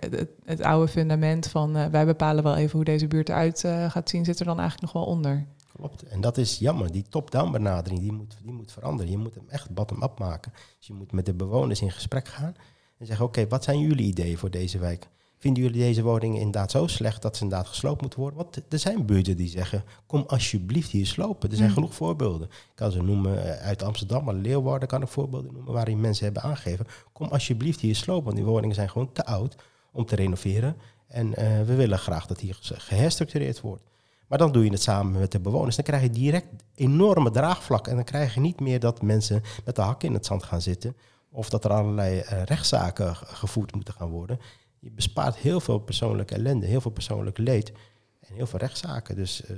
het, 0.46 0.62
oude 0.62 0.88
fundament 0.88 1.48
van, 1.48 1.78
eh, 1.78 1.86
wij 1.86 2.06
bepalen 2.06 2.44
wel 2.44 2.56
even 2.56 2.76
hoe 2.76 2.86
deze 2.86 3.08
buurt 3.08 3.30
eruit 3.30 3.60
gaat 3.88 4.10
zien, 4.10 4.26
zit 4.26 4.40
er 4.40 4.46
dan 4.46 4.60
eigenlijk 4.60 4.94
nog 4.94 5.04
wel 5.04 5.14
onder. 5.14 5.46
Klopt. 5.76 6.04
En 6.04 6.22
dat 6.22 6.38
is 6.38 6.58
jammer. 6.58 6.92
Die 6.92 7.06
top-down 7.10 7.52
benadering, 7.52 8.02
die 8.02 8.12
moet, 8.12 8.38
die 8.44 8.54
moet 8.54 8.72
veranderen. 8.72 9.12
Je 9.12 9.18
moet 9.18 9.36
hem 9.36 9.46
echt 9.48 9.70
bottom-up 9.70 10.20
maken. 10.20 10.52
Dus 10.78 10.88
je 10.88 10.94
moet 10.94 11.12
met 11.12 11.26
de 11.26 11.34
bewoners 11.34 11.82
in 11.82 11.92
gesprek 11.92 12.28
gaan. 12.28 12.56
En 12.98 13.06
zeggen, 13.06 13.26
oké, 13.26 13.48
wat 13.48 13.64
zijn 13.64 13.80
jullie 13.80 14.06
ideeën 14.06 14.38
voor 14.38 14.50
deze 14.50 14.78
wijk? 14.78 15.08
Vinden 15.46 15.64
jullie 15.64 15.80
deze 15.82 16.04
woningen 16.04 16.38
inderdaad 16.38 16.72
zo 16.72 16.88
slecht 16.88 17.22
dat 17.22 17.38
ze 17.38 17.44
inderdaad 17.44 17.68
gesloopt 17.68 18.02
moeten 18.02 18.20
worden? 18.20 18.38
Want 18.40 18.62
er 18.70 18.80
zijn 18.80 19.06
buurten 19.06 19.36
die 19.38 19.50
zeggen, 19.50 19.84
kom 20.08 20.24
alsjeblieft 20.28 20.92
hier 20.92 21.06
slopen. 21.06 21.50
Er 21.50 21.56
zijn 21.56 21.68
Mm. 21.70 21.74
genoeg 21.76 21.94
voorbeelden. 21.96 22.48
Ik 22.48 22.72
kan 22.76 22.92
ze 22.92 23.02
noemen 23.02 23.44
eh, 23.60 23.66
uit 23.68 23.84
Amsterdam, 23.84 24.24
maar 24.24 24.34
Leeuwarden 24.34 24.88
kan 24.88 25.02
ik 25.02 25.08
voorbeelden 25.08 25.54
noemen 25.54 25.74
waarin 25.74 26.02
mensen 26.02 26.26
hebben 26.26 26.44
aangegeven, 26.44 26.86
kom 27.14 27.28
alsjeblieft 27.28 27.80
hier 27.80 27.96
slopen. 27.96 28.24
Want 28.24 28.36
die 28.36 28.46
woningen 28.46 28.76
zijn 28.76 28.90
gewoon 28.90 29.12
te 29.12 29.26
oud 29.26 29.56
om 29.92 30.06
te 30.06 30.16
renoveren. 30.16 30.76
En 31.08 31.36
eh, 31.36 31.62
we 31.66 31.76
willen 31.76 32.00
graag 32.00 32.26
dat 32.26 32.40
hier 32.40 32.58
ge- 32.62 32.80
geherstructureerd 32.80 33.62
wordt. 33.62 33.84
Maar 34.28 34.38
dan 34.38 34.52
doe 34.52 34.64
je 34.64 34.72
het 34.72 34.82
samen 34.82 35.20
met 35.20 35.32
de 35.32 35.40
bewoners. 35.40 35.76
Dan 35.76 35.86
krijg 35.86 36.02
je 36.02 36.10
direct 36.10 36.48
enorme 36.76 37.32
draagvlak. 37.32 37.88
En 37.88 37.96
dan 37.96 38.04
krijg 38.04 38.34
je 38.34 38.40
niet 38.40 38.60
meer 38.60 38.80
dat 38.80 39.02
mensen 39.02 39.44
met 39.66 39.76
de 39.76 39.82
hakken 39.82 40.08
in 40.08 40.14
het 40.14 40.26
zand 40.26 40.44
gaan 40.44 40.62
zitten. 40.62 40.96
Of 41.32 41.50
dat 41.50 41.66
er 41.66 41.72
allerlei 41.72 42.20
eh, 42.20 42.44
rechtszaken 42.44 43.16
ge- 43.16 43.26
gevoerd 43.26 43.76
moeten 43.76 43.94
gaan 43.94 44.10
worden. 44.10 44.40
Je 44.86 44.92
bespaart 44.92 45.36
heel 45.36 45.60
veel 45.60 45.80
persoonlijke 45.80 46.36
ellende, 46.36 46.66
heel 46.66 46.82
veel 46.82 46.92
persoonlijk 46.92 47.38
leed. 47.38 47.72
En 48.20 48.34
heel 48.34 48.48
veel 48.48 48.60
rechtszaken. 48.60 49.16
Dus 49.16 49.46
eh, 49.46 49.56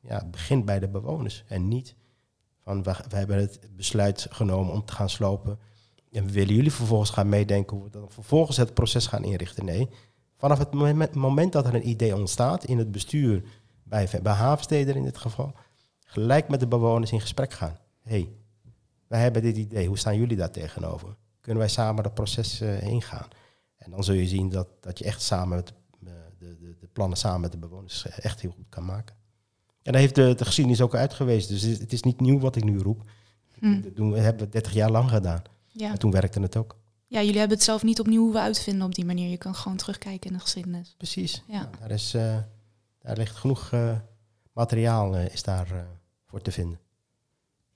ja, 0.00 0.18
het 0.18 0.30
begint 0.30 0.64
bij 0.64 0.78
de 0.78 0.88
bewoners. 0.88 1.44
En 1.48 1.68
niet 1.68 1.94
van 2.62 2.82
we, 2.82 2.94
hebben 3.08 3.36
het 3.36 3.60
besluit 3.76 4.26
genomen 4.30 4.72
om 4.72 4.84
te 4.84 4.92
gaan 4.92 5.10
slopen. 5.10 5.58
En 6.12 6.26
willen 6.26 6.54
jullie 6.54 6.72
vervolgens 6.72 7.10
gaan 7.10 7.28
meedenken 7.28 7.76
hoe 7.76 7.84
we 7.84 7.90
dan 7.90 8.10
vervolgens 8.10 8.56
het 8.56 8.74
proces 8.74 9.06
gaan 9.06 9.24
inrichten. 9.24 9.64
Nee, 9.64 9.88
vanaf 10.36 10.58
het 10.58 11.14
moment, 11.14 11.52
dat 11.52 11.66
er 11.66 11.74
een 11.74 11.88
idee 11.88 12.16
ontstaat 12.16 12.64
in 12.64 12.78
het 12.78 12.92
bestuur 12.92 13.42
bij, 13.82 14.08
bij 14.22 14.32
Havensteder 14.32 14.96
in 14.96 15.04
dit 15.04 15.18
geval, 15.18 15.52
gelijk 16.04 16.48
met 16.48 16.60
de 16.60 16.68
bewoners 16.68 17.12
in 17.12 17.20
gesprek 17.20 17.52
gaan. 17.52 17.76
hey, 18.02 18.28
wij 19.06 19.20
hebben 19.20 19.42
dit 19.42 19.56
idee, 19.56 19.86
hoe 19.86 19.98
staan 19.98 20.18
jullie 20.18 20.36
daar 20.36 20.50
tegenover? 20.50 21.16
Kunnen 21.40 21.62
wij 21.62 21.72
samen 21.72 22.02
dat 22.02 22.14
proces 22.14 22.60
eh, 22.60 22.82
ingaan? 22.82 23.28
En 23.80 23.90
dan 23.90 24.04
zul 24.04 24.14
je 24.14 24.26
zien 24.26 24.48
dat, 24.48 24.68
dat 24.80 24.98
je 24.98 25.04
echt 25.04 25.22
samen 25.22 25.56
met 25.56 25.72
eh, 26.04 26.12
de, 26.38 26.56
de, 26.60 26.76
de 26.80 26.86
plannen 26.92 27.18
samen 27.18 27.40
met 27.40 27.52
de 27.52 27.58
bewoners 27.58 28.06
echt 28.06 28.40
heel 28.40 28.50
goed 28.50 28.68
kan 28.68 28.84
maken. 28.84 29.14
En 29.82 29.92
daar 29.92 30.00
heeft 30.00 30.14
de, 30.14 30.34
de 30.34 30.44
geschiedenis 30.44 30.80
ook 30.80 30.94
uitgewezen. 30.94 31.52
Dus 31.52 31.62
het 31.62 31.70
is, 31.70 31.78
het 31.78 31.92
is 31.92 32.02
niet 32.02 32.20
nieuw 32.20 32.38
wat 32.38 32.56
ik 32.56 32.64
nu 32.64 32.78
roep. 32.78 33.10
Hm. 33.58 33.80
Dat 33.80 33.96
doen 33.96 34.12
we, 34.12 34.18
hebben 34.18 34.44
we 34.44 34.50
30 34.50 34.72
jaar 34.72 34.90
lang 34.90 35.10
gedaan. 35.10 35.42
Ja. 35.66 35.90
En 35.90 35.98
toen 35.98 36.10
werkte 36.10 36.40
het 36.40 36.56
ook. 36.56 36.76
ja, 37.06 37.20
jullie 37.20 37.38
hebben 37.38 37.56
het 37.56 37.66
zelf 37.66 37.82
niet 37.82 38.00
opnieuw 38.00 38.22
hoeven 38.22 38.40
uitvinden 38.40 38.86
op 38.86 38.94
die 38.94 39.04
manier. 39.04 39.30
Je 39.30 39.36
kan 39.36 39.54
gewoon 39.54 39.76
terugkijken 39.76 40.30
in 40.30 40.36
de 40.36 40.42
geschiedenis. 40.42 40.94
Precies. 40.96 41.42
Ja. 41.48 41.70
Daar, 41.80 41.90
is, 41.90 42.14
eh, 42.14 42.36
daar 42.98 43.16
ligt 43.16 43.36
genoeg 43.36 43.72
eh, 43.72 43.96
materiaal 44.52 45.16
eh, 45.16 45.32
is 45.32 45.42
daar, 45.42 45.70
eh, 45.70 45.82
voor 46.26 46.40
te 46.40 46.52
vinden. 46.52 46.80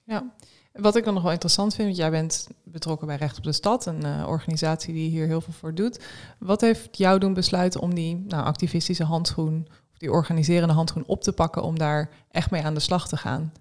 Ja, 0.04 0.34
wat 0.75 0.97
ik 0.97 1.04
dan 1.04 1.14
nog 1.14 1.23
wel 1.23 1.33
interessant 1.33 1.75
vind, 1.75 1.87
want 1.87 2.00
jij 2.00 2.11
bent 2.11 2.49
betrokken 2.64 3.07
bij 3.07 3.16
Recht 3.16 3.38
op 3.38 3.45
de 3.45 3.52
Stad, 3.52 3.87
een 3.87 4.04
eh, 4.04 4.28
organisatie 4.28 4.95
die 4.95 5.11
hier 5.11 5.26
heel 5.26 5.40
veel 5.40 5.52
voor 5.52 5.75
doet. 5.75 6.04
Wat 6.38 6.61
heeft 6.61 6.97
jou 6.97 7.19
doen 7.19 7.35
besluiten 7.35 7.81
om 7.81 7.95
die 7.95 8.25
nou, 8.28 8.45
activistische 8.45 9.04
handschoen, 9.04 9.66
of 9.93 9.99
die 9.99 10.11
organiserende 10.11 10.75
handschoen 10.75 11.07
op 11.07 11.23
te 11.23 11.33
pakken 11.33 11.62
om 11.62 11.78
daar 11.78 12.11
echt 12.31 12.50
mee 12.50 12.64
aan 12.64 12.75
de 12.75 12.81
slag 12.81 13.09
te 13.09 13.16
gaan? 13.16 13.52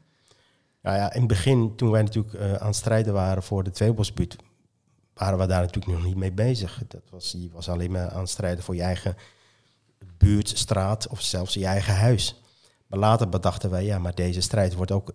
Nou 0.82 0.98
ja, 0.98 1.14
in 1.14 1.20
het 1.20 1.28
begin, 1.28 1.76
toen 1.76 1.92
wij 1.92 2.02
natuurlijk 2.02 2.34
eh, 2.34 2.54
aan 2.54 2.68
het 2.68 2.76
strijden 2.76 3.14
waren 3.14 3.44
voor 3.44 3.64
de 3.64 3.72
Tweebosbuurt, 3.72 4.36
waren 5.14 5.40
we 5.40 5.46
daar 5.46 5.62
natuurlijk 5.62 5.94
nog 5.94 6.06
niet 6.06 6.18
mee 6.18 6.32
bezig. 6.32 6.82
Dat 6.88 7.10
was, 7.10 7.32
je 7.38 7.50
was 7.52 7.70
alleen 7.70 7.92
maar 7.92 8.10
aan 8.10 8.20
het 8.20 8.30
strijden 8.30 8.64
voor 8.64 8.76
je 8.76 8.82
eigen 8.82 9.16
buurt, 10.18 10.58
straat 10.58 11.08
of 11.08 11.22
zelfs 11.22 11.54
je 11.54 11.66
eigen 11.66 11.96
huis. 11.96 12.42
Maar 12.88 13.00
later 13.00 13.30
bedachten 13.30 13.70
wij, 13.70 13.86
ja, 13.86 14.00
maar 14.00 14.16
deze 14.16 14.42
strijd 14.42 14.74
wordt 14.74 14.92
ook 14.92 15.14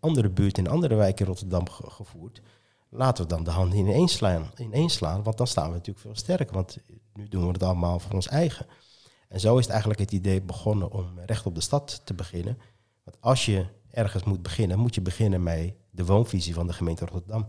andere 0.00 0.30
buurten, 0.30 0.64
in 0.64 0.70
andere 0.70 0.94
wijken 0.94 1.20
in 1.24 1.30
Rotterdam 1.30 1.68
ge- 1.68 1.90
gevoerd. 1.90 2.42
Laten 2.88 3.22
we 3.24 3.28
dan 3.30 3.44
de 3.44 3.50
handen 3.50 3.78
ineens 3.78 4.12
slaan, 4.12 4.50
ineens 4.56 4.94
slaan, 4.94 5.22
want 5.22 5.36
dan 5.38 5.46
staan 5.46 5.66
we 5.68 5.72
natuurlijk 5.72 5.98
veel 5.98 6.16
sterker. 6.16 6.54
Want 6.54 6.76
nu 7.14 7.28
doen 7.28 7.46
we 7.46 7.52
het 7.52 7.62
allemaal 7.62 7.98
voor 7.98 8.12
ons 8.12 8.28
eigen. 8.28 8.66
En 9.28 9.40
zo 9.40 9.56
is 9.56 9.62
het 9.62 9.70
eigenlijk 9.70 10.00
het 10.00 10.12
idee 10.12 10.42
begonnen 10.42 10.90
om 10.92 11.18
recht 11.26 11.46
op 11.46 11.54
de 11.54 11.60
stad 11.60 12.00
te 12.04 12.14
beginnen. 12.14 12.58
Want 13.04 13.16
als 13.20 13.44
je 13.46 13.66
ergens 13.90 14.24
moet 14.24 14.42
beginnen, 14.42 14.78
moet 14.78 14.94
je 14.94 15.00
beginnen 15.00 15.42
met 15.42 15.74
de 15.90 16.04
woonvisie 16.04 16.54
van 16.54 16.66
de 16.66 16.72
gemeente 16.72 17.06
Rotterdam. 17.06 17.46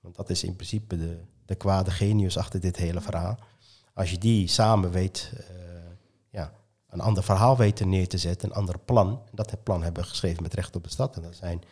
Want 0.00 0.16
dat 0.16 0.30
is 0.30 0.44
in 0.44 0.54
principe 0.56 0.96
de, 0.96 1.18
de 1.44 1.54
kwade 1.54 1.90
genius 1.90 2.38
achter 2.38 2.60
dit 2.60 2.76
hele 2.76 3.00
verhaal. 3.00 3.38
Als 3.94 4.10
je 4.10 4.18
die 4.18 4.46
samen 4.48 4.90
weet, 4.90 5.32
eh, 5.36 5.44
een 6.92 7.00
ander 7.00 7.22
verhaal 7.22 7.56
weten 7.56 7.88
neer 7.88 8.08
te 8.08 8.18
zetten, 8.18 8.48
een 8.48 8.54
ander 8.54 8.78
plan. 8.78 9.08
En 9.08 9.32
dat 9.32 9.50
het 9.50 9.62
plan 9.62 9.82
hebben 9.82 10.02
we 10.02 10.08
geschreven 10.08 10.42
met 10.42 10.54
recht 10.54 10.76
op 10.76 10.84
de 10.84 10.90
stad. 10.90 11.16
En 11.16 11.22
dat 11.22 11.36
zijn 11.36 11.62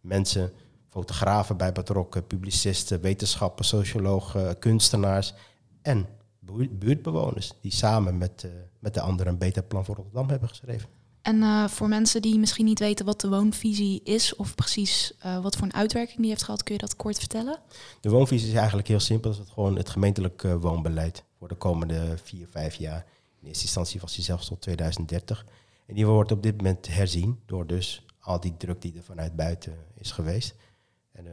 mensen, 0.00 0.52
fotografen 0.88 1.56
bij 1.56 1.72
betrokken, 1.72 2.26
publicisten, 2.26 3.00
wetenschappers, 3.00 3.68
sociologen, 3.68 4.58
kunstenaars 4.58 5.34
en 5.82 6.06
buurt- 6.38 6.78
buurtbewoners. 6.78 7.52
Die 7.60 7.72
samen 7.72 8.18
met, 8.18 8.44
eh, 8.44 8.50
met 8.78 8.94
de 8.94 9.00
anderen 9.00 9.32
een 9.32 9.38
beter 9.38 9.62
plan 9.62 9.84
voor 9.84 9.94
Rotterdam 9.94 10.28
hebben 10.28 10.48
geschreven. 10.48 10.88
En 11.22 11.42
eh, 11.42 11.68
voor 11.68 11.88
mensen 11.88 12.22
die 12.22 12.38
misschien 12.38 12.64
niet 12.64 12.78
weten 12.78 13.06
wat 13.06 13.20
de 13.20 13.28
woonvisie 13.28 14.00
is 14.04 14.36
of 14.36 14.54
precies 14.54 15.12
eh, 15.18 15.42
wat 15.42 15.56
voor 15.56 15.66
een 15.66 15.74
uitwerking 15.74 16.18
die 16.18 16.28
heeft 16.28 16.42
gehad, 16.42 16.62
kun 16.62 16.74
je 16.74 16.80
dat 16.80 16.96
kort 16.96 17.18
vertellen? 17.18 17.58
De 18.00 18.10
woonvisie 18.10 18.48
is 18.48 18.54
eigenlijk 18.54 18.88
heel 18.88 19.00
simpel. 19.00 19.30
Dat 19.30 19.38
is 19.38 19.44
het 19.46 19.54
gewoon 19.54 19.76
het 19.76 19.88
gemeentelijk 19.88 20.42
woonbeleid 20.42 21.24
voor 21.38 21.48
de 21.48 21.54
komende 21.54 22.18
vier, 22.22 22.46
vijf 22.50 22.74
jaar. 22.74 23.06
In 23.40 23.46
eerste 23.46 23.64
instantie 23.64 24.00
was 24.00 24.14
die 24.14 24.24
zelfs 24.24 24.46
tot 24.46 24.60
2030. 24.60 25.46
En 25.86 25.94
die 25.94 26.06
wordt 26.06 26.32
op 26.32 26.42
dit 26.42 26.56
moment 26.56 26.86
herzien 26.88 27.40
door 27.46 27.66
dus 27.66 28.04
al 28.20 28.40
die 28.40 28.56
druk 28.56 28.82
die 28.82 28.96
er 28.96 29.02
vanuit 29.02 29.36
buiten 29.36 29.76
is 29.94 30.10
geweest. 30.10 30.54
En 31.12 31.26
eh, 31.26 31.32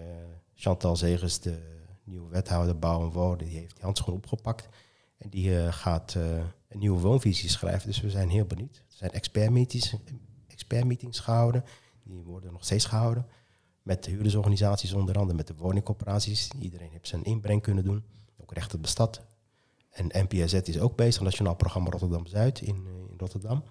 Chantal 0.53 0.95
Zegers, 0.95 1.39
de 1.39 1.59
nieuwe 2.03 2.29
wethouder 2.29 2.79
bouw 2.79 3.01
en 3.01 3.11
wonen, 3.11 3.45
die 3.45 3.57
heeft 3.57 3.75
die 3.75 3.83
handschoen 3.83 4.13
opgepakt. 4.13 4.69
En 5.17 5.29
die 5.29 5.59
eh, 5.59 5.73
gaat 5.73 6.15
eh, 6.15 6.37
een 6.67 6.79
nieuwe 6.79 6.99
woonvisie 6.99 7.49
schrijven. 7.49 7.87
Dus 7.87 8.01
we 8.01 8.09
zijn 8.09 8.29
heel 8.29 8.45
benieuwd. 8.45 8.75
Er 8.75 8.95
zijn 8.97 9.11
expertmeetings, 9.11 9.95
expertmeetings 10.47 11.19
gehouden. 11.19 11.63
Die 12.03 12.23
worden 12.23 12.51
nog 12.51 12.63
steeds 12.63 12.85
gehouden. 12.85 13.25
Met 13.81 14.03
de 14.03 14.11
huurdersorganisaties 14.11 14.93
onder 14.93 15.17
andere, 15.17 15.37
met 15.37 15.47
de 15.47 15.55
woningcorporaties. 15.55 16.49
Iedereen 16.59 16.91
heeft 16.91 17.07
zijn 17.07 17.23
inbreng 17.23 17.61
kunnen 17.61 17.83
doen. 17.83 18.03
Ook 18.37 18.53
recht 18.53 18.73
op 18.73 18.83
de 18.83 18.89
stad. 18.89 19.21
En 19.97 20.25
NPZ 20.27 20.53
is 20.53 20.79
ook 20.79 20.95
bezig, 20.95 21.21
Nationaal 21.21 21.55
Programma 21.55 21.89
Rotterdam-Zuid 21.89 22.61
in, 22.61 22.75
in 22.75 23.13
Rotterdam. 23.17 23.63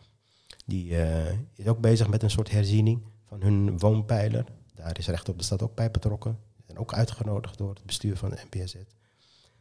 Die 0.66 0.96
is 1.54 1.66
ook 1.66 1.80
bezig 1.80 2.08
met 2.08 2.22
een 2.22 2.30
soort 2.30 2.50
herziening 2.50 3.02
van 3.28 3.42
hun 3.42 3.78
woonpijler. 3.78 4.44
Daar 4.74 4.98
is 4.98 5.06
recht 5.06 5.28
op 5.28 5.38
de 5.38 5.44
stad 5.44 5.62
ook 5.62 5.74
bij 5.74 5.90
betrokken. 5.90 6.38
En 6.66 6.78
ook 6.78 6.94
uitgenodigd 6.94 7.58
door 7.58 7.68
het 7.68 7.84
bestuur 7.84 8.16
van 8.16 8.30
de. 8.30 8.86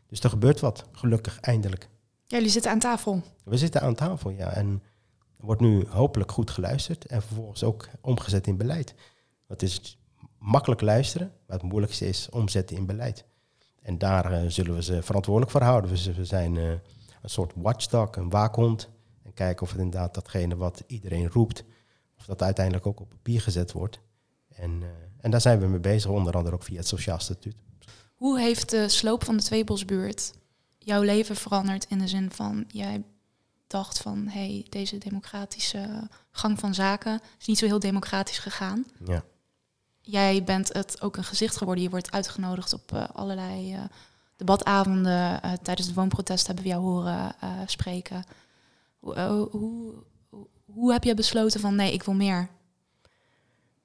Dus 0.08 0.20
er 0.20 0.30
gebeurt 0.30 0.60
wat, 0.60 0.86
gelukkig, 0.92 1.40
eindelijk. 1.40 1.90
Ja, 2.28 2.38
jullie 2.38 2.52
zitten 2.52 2.72
aan 2.72 2.80
tafel. 2.80 3.22
We 3.44 3.58
zitten 3.58 3.82
aan 3.82 3.96
tafel, 3.96 4.30
ja. 4.30 4.52
En 4.52 4.84
er 5.40 5.46
wordt 5.46 5.62
nu 5.62 5.88
hopelijk 5.88 6.32
goed 6.32 6.52
geluisterd 6.52 7.06
en 7.06 7.22
vervolgens 7.22 7.64
ook 7.64 7.90
omgezet 8.02 8.48
in 8.48 8.58
beleid. 8.58 8.96
Het 9.48 9.62
is 9.62 10.00
makkelijk 10.38 10.82
luisteren, 10.82 11.32
maar 11.48 11.58
het 11.58 11.70
moeilijkste 11.70 12.08
is 12.08 12.30
omzetten 12.30 12.78
in 12.78 12.86
beleid. 12.86 13.26
En 13.86 13.98
daar 13.98 14.32
uh, 14.32 14.50
zullen 14.50 14.75
we 14.75 14.84
ze 14.84 15.01
verantwoordelijk 15.04 15.51
voor 15.51 15.62
houden. 15.62 15.92
We, 15.92 16.13
we 16.13 16.25
zijn 16.25 16.56
uh, 16.56 16.70
een 17.22 17.30
soort 17.30 17.51
watchdog, 17.56 18.15
een 18.15 18.30
waakhond. 18.30 18.89
En 19.24 19.34
kijken 19.34 19.63
of 19.63 19.72
het 19.72 19.80
inderdaad 19.80 20.13
datgene 20.13 20.56
wat 20.56 20.84
iedereen 20.88 21.30
roept, 21.30 21.63
of 22.18 22.25
dat 22.25 22.42
uiteindelijk 22.42 22.86
ook 22.86 23.00
op 23.00 23.10
papier 23.10 23.42
gezet 23.42 23.72
wordt. 23.72 24.00
En, 24.50 24.72
uh, 24.82 24.88
en 25.18 25.32
daar 25.32 25.42
zijn 25.42 25.60
we 25.60 25.68
mee 25.68 25.80
bezig, 25.80 26.12
onder 26.12 26.36
andere 26.36 26.56
ook 26.56 26.63
via 26.63 26.77
het 26.77 26.88
Sociaal 26.88 27.20
Statuut. 27.20 27.56
Hoe 28.15 28.39
heeft 28.39 28.70
de 28.70 28.89
sloop 28.89 29.24
van 29.24 29.38
de 29.38 29.44
Tweebosbuurt 29.44 30.34
jouw 30.77 31.01
leven 31.01 31.36
veranderd 31.36 31.86
in 31.89 32.00
de 32.00 32.08
zin 32.08 32.32
van 32.32 32.65
jij 32.68 33.04
dacht 33.68 33.98
van 33.98 34.27
hé, 34.27 34.39
hey, 34.39 34.65
deze 34.70 34.98
democratische 34.98 36.10
gang 36.32 36.60
van 36.60 36.74
zaken 36.74 37.22
is 37.39 37.46
niet 37.46 37.58
zo 37.58 37.65
heel 37.65 37.80
democratisch 37.80 38.39
gegaan. 38.39 38.86
Ja. 39.06 39.24
Jij 40.08 40.44
bent 40.44 40.74
het 40.74 41.02
ook 41.02 41.18
een 41.18 41.24
gezicht 41.24 41.58
geworden. 41.58 41.84
Je 41.84 41.90
wordt 41.90 42.12
uitgenodigd 42.12 42.74
op 42.74 42.92
uh, 42.94 43.04
allerlei 43.14 43.74
uh, 43.74 43.80
debatavonden. 44.36 45.40
Uh, 45.46 45.52
tijdens 45.62 45.88
de 45.88 45.94
woonprotest 45.94 46.48
hebben 46.48 46.64
we 46.64 46.70
jou 46.70 46.82
horen 46.82 47.36
spreken. 47.66 48.24
Hoe, 49.00 49.50
hoe, 50.66 50.92
heb 50.92 51.04
je 51.04 51.14
besloten 51.14 51.60
van 51.60 51.76
nee, 51.76 51.94
ik 51.94 52.04
wil 52.04 52.14
meer? 52.14 52.50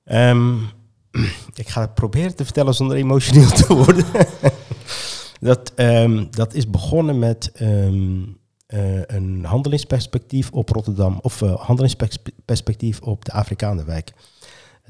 Um, 0.05 0.71
ik 1.55 1.69
ga 1.69 1.81
het 1.81 1.95
proberen 1.95 2.37
te 2.37 2.45
vertellen 2.45 2.75
zonder 2.75 2.97
emotioneel 2.97 3.51
te 3.51 3.75
worden. 3.75 4.07
dat, 5.41 5.73
um, 5.77 6.31
dat 6.31 6.55
is 6.55 6.71
begonnen 6.71 7.19
met 7.19 7.53
uh, 7.63 9.03
een 9.07 9.45
handelingsperspectief 9.45 10.51
op 10.51 10.69
Rotterdam, 10.69 11.19
of 11.23 11.41
handelingsperspectief 11.41 13.01
op 13.01 13.25
de 13.25 13.33
Afrikaanderwijk. 13.33 14.13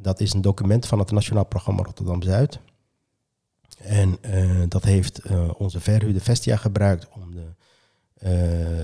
Dat 0.03 0.21
is 0.21 0.33
een 0.33 0.41
document 0.41 0.87
van 0.87 0.99
het 0.99 1.11
Nationaal 1.11 1.45
Programma 1.45 1.83
Rotterdam 1.83 2.23
Zuid. 2.23 2.61
En 3.79 4.17
uh, 4.23 4.63
dat 4.69 4.85
heeft 4.85 5.21
onze 5.57 5.81
verhuurder 5.81 6.23
Vestia 6.23 6.57
gebruikt 6.57 7.09
om 7.09 7.35
de, 7.35 7.47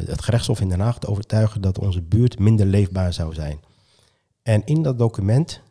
het 0.06 0.22
gerechtshof 0.22 0.60
in 0.60 0.68
Den 0.68 0.80
Haag 0.80 0.98
te 0.98 1.06
overtuigen 1.06 1.60
dat 1.60 1.78
onze 1.78 2.02
buurt 2.02 2.38
minder 2.38 2.66
leefbaar 2.66 3.12
zou 3.12 3.34
zijn. 3.34 3.60
En 4.42 4.64
in 4.64 4.82
dat 4.82 4.98
document 4.98 5.62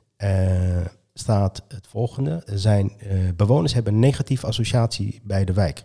staat 1.13 1.63
het 1.67 1.87
volgende. 1.87 2.43
Zijn, 2.45 2.91
uh, 3.03 3.29
bewoners 3.35 3.73
hebben 3.73 3.93
een 3.93 3.99
negatieve 3.99 4.47
associatie 4.47 5.21
bij 5.23 5.45
de 5.45 5.53
wijk. 5.53 5.83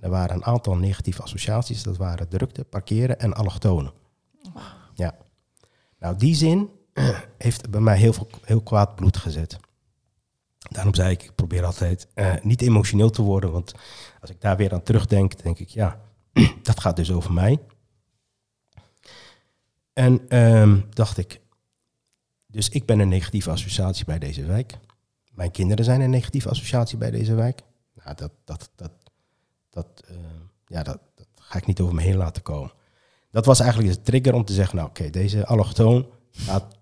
Er 0.00 0.10
waren 0.10 0.36
een 0.36 0.44
aantal 0.44 0.76
negatieve 0.76 1.22
associaties. 1.22 1.82
Dat 1.82 1.96
waren 1.96 2.28
drukte, 2.28 2.64
parkeren 2.64 3.18
en 3.18 3.34
allochtonen. 3.34 3.92
Ja. 4.94 5.14
Nou, 5.98 6.16
die 6.16 6.34
zin 6.34 6.70
heeft 7.38 7.70
bij 7.70 7.80
mij 7.80 7.96
heel, 7.96 8.12
veel, 8.12 8.28
heel 8.44 8.62
kwaad 8.62 8.94
bloed 8.94 9.16
gezet. 9.16 9.58
Daarom 10.58 10.94
zei 10.94 11.10
ik, 11.10 11.22
ik 11.22 11.34
probeer 11.34 11.64
altijd 11.64 12.08
uh, 12.14 12.34
niet 12.42 12.62
emotioneel 12.62 13.10
te 13.10 13.22
worden. 13.22 13.52
Want 13.52 13.74
als 14.20 14.30
ik 14.30 14.40
daar 14.40 14.56
weer 14.56 14.72
aan 14.72 14.82
terugdenk, 14.82 15.42
denk 15.42 15.58
ik, 15.58 15.68
ja, 15.68 16.00
dat 16.62 16.80
gaat 16.80 16.96
dus 16.96 17.12
over 17.12 17.32
mij. 17.32 17.58
En 19.92 20.38
um, 20.38 20.86
dacht 20.90 21.18
ik, 21.18 21.40
dus 22.46 22.68
ik 22.68 22.86
ben 22.86 22.98
een 22.98 23.08
negatieve 23.08 23.50
associatie 23.50 24.04
bij 24.04 24.18
deze 24.18 24.44
wijk. 24.44 24.78
Mijn 25.32 25.50
kinderen 25.50 25.84
zijn 25.84 26.00
een 26.00 26.10
negatieve 26.10 26.48
associatie 26.48 26.98
bij 26.98 27.10
deze 27.10 27.34
wijk. 27.34 27.62
Nou, 27.94 28.16
dat, 28.16 28.32
dat, 28.44 28.70
dat, 28.76 28.92
dat, 29.70 30.04
uh, 30.10 30.16
ja, 30.66 30.82
dat, 30.82 30.98
ga 31.34 31.58
ik 31.58 31.66
niet 31.66 31.80
over 31.80 31.94
me 31.94 32.02
heen 32.02 32.16
laten 32.16 32.42
komen. 32.42 32.72
Dat 33.30 33.44
was 33.46 33.60
eigenlijk 33.60 33.94
de 33.94 34.02
trigger 34.02 34.34
om 34.34 34.44
te 34.44 34.52
zeggen, 34.52 34.76
nou 34.76 34.88
oké, 34.88 35.10
deze 35.10 35.46
allochtoon 35.46 36.06
laat 36.46 36.75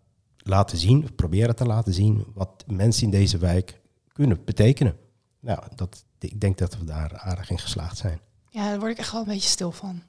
laten 0.44 0.78
zien, 0.78 1.14
proberen 1.14 1.56
te 1.56 1.66
laten 1.66 1.92
zien 1.92 2.24
wat 2.34 2.64
mensen 2.66 3.04
in 3.04 3.10
deze 3.10 3.38
wijk 3.38 3.80
kunnen 4.12 4.44
betekenen. 4.44 4.96
Nou, 5.40 5.62
dat, 5.74 6.04
ik 6.18 6.40
denk 6.40 6.58
dat 6.58 6.78
we 6.78 6.84
daar 6.84 7.18
aardig 7.18 7.50
in 7.50 7.58
geslaagd 7.58 7.96
zijn. 7.96 8.18
Ja, 8.50 8.68
daar 8.68 8.78
word 8.78 8.90
ik 8.90 8.98
echt 8.98 9.12
wel 9.12 9.20
een 9.20 9.26
beetje 9.26 9.48
stil 9.48 9.72
van. 9.72 10.02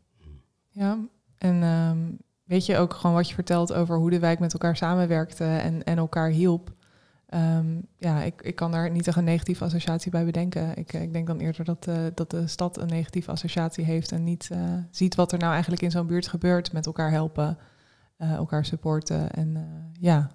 Ja, 0.70 0.98
en 1.38 1.64
um, 1.64 2.18
weet 2.44 2.66
je 2.66 2.78
ook 2.78 2.94
gewoon 2.94 3.16
wat 3.16 3.28
je 3.28 3.34
vertelt 3.34 3.74
over 3.74 3.98
hoe 3.98 4.10
de 4.10 4.20
wijk 4.20 4.40
met 4.40 4.54
elkaar 4.54 4.78
samenwerkte 4.78 5.44
en, 5.44 5.84
en 5.84 5.98
elkaar 5.98 6.30
hielp. 6.30 6.74
Um, 7.34 7.88
ja, 7.98 8.24
ik, 8.24 8.42
ik 8.42 8.56
kan 8.56 8.72
daar 8.72 8.92
niet 8.92 9.08
echt 9.08 9.18
een 9.18 9.24
negatieve 9.24 9.64
associatie 9.64 10.12
bij 10.12 10.26
bedenken. 10.26 10.78
Ik, 10.78 10.94
ik 10.94 11.14
denk 11.14 11.28
dan 11.28 11.40
eerder 11.40 11.66
dat, 11.66 11.88
uh, 11.88 11.96
dat 12.14 12.30
de 12.30 12.48
stad 12.48 12.78
een 12.78 12.88
negatieve 12.88 13.32
associatie 13.32 13.86
heeft 13.86 14.12
en 14.12 14.24
niet 14.24 14.50
uh, 14.52 14.60
ziet 14.92 15.16
wat 15.16 15.32
er 15.32 15.40
nou 15.40 15.52
eigenlijk 15.52 15.82
in 15.82 15.92
zo'n 15.92 16.08
buurt 16.08 16.28
gebeurt. 16.28 16.74
Met 16.74 16.86
elkaar 16.86 17.12
helpen, 17.12 17.50
uh, 17.50 17.66
elkaar 18.18 18.66
supporten 18.66 19.32
en 19.32 19.54
ja. 20.00 20.32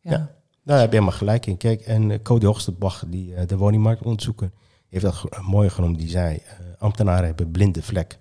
ja. 0.00 0.10
ja. 0.10 0.34
Daar 0.62 0.78
heb 0.78 0.88
je 0.88 0.94
helemaal 0.94 1.18
gelijk 1.18 1.46
in. 1.46 1.56
Kijk, 1.56 1.80
en 1.80 2.22
Cody 2.22 2.46
Hoogstebach, 2.46 3.04
die 3.08 3.46
de 3.46 3.56
woningmarkt 3.56 4.02
onderzoeken, 4.02 4.52
heeft 4.88 5.04
dat 5.04 5.42
mooi 5.42 5.70
genoemd. 5.70 5.98
Die 5.98 6.08
zei, 6.08 6.42
ambtenaren 6.78 7.26
hebben 7.26 7.50
blinde 7.50 7.82
vlek. 7.82 8.18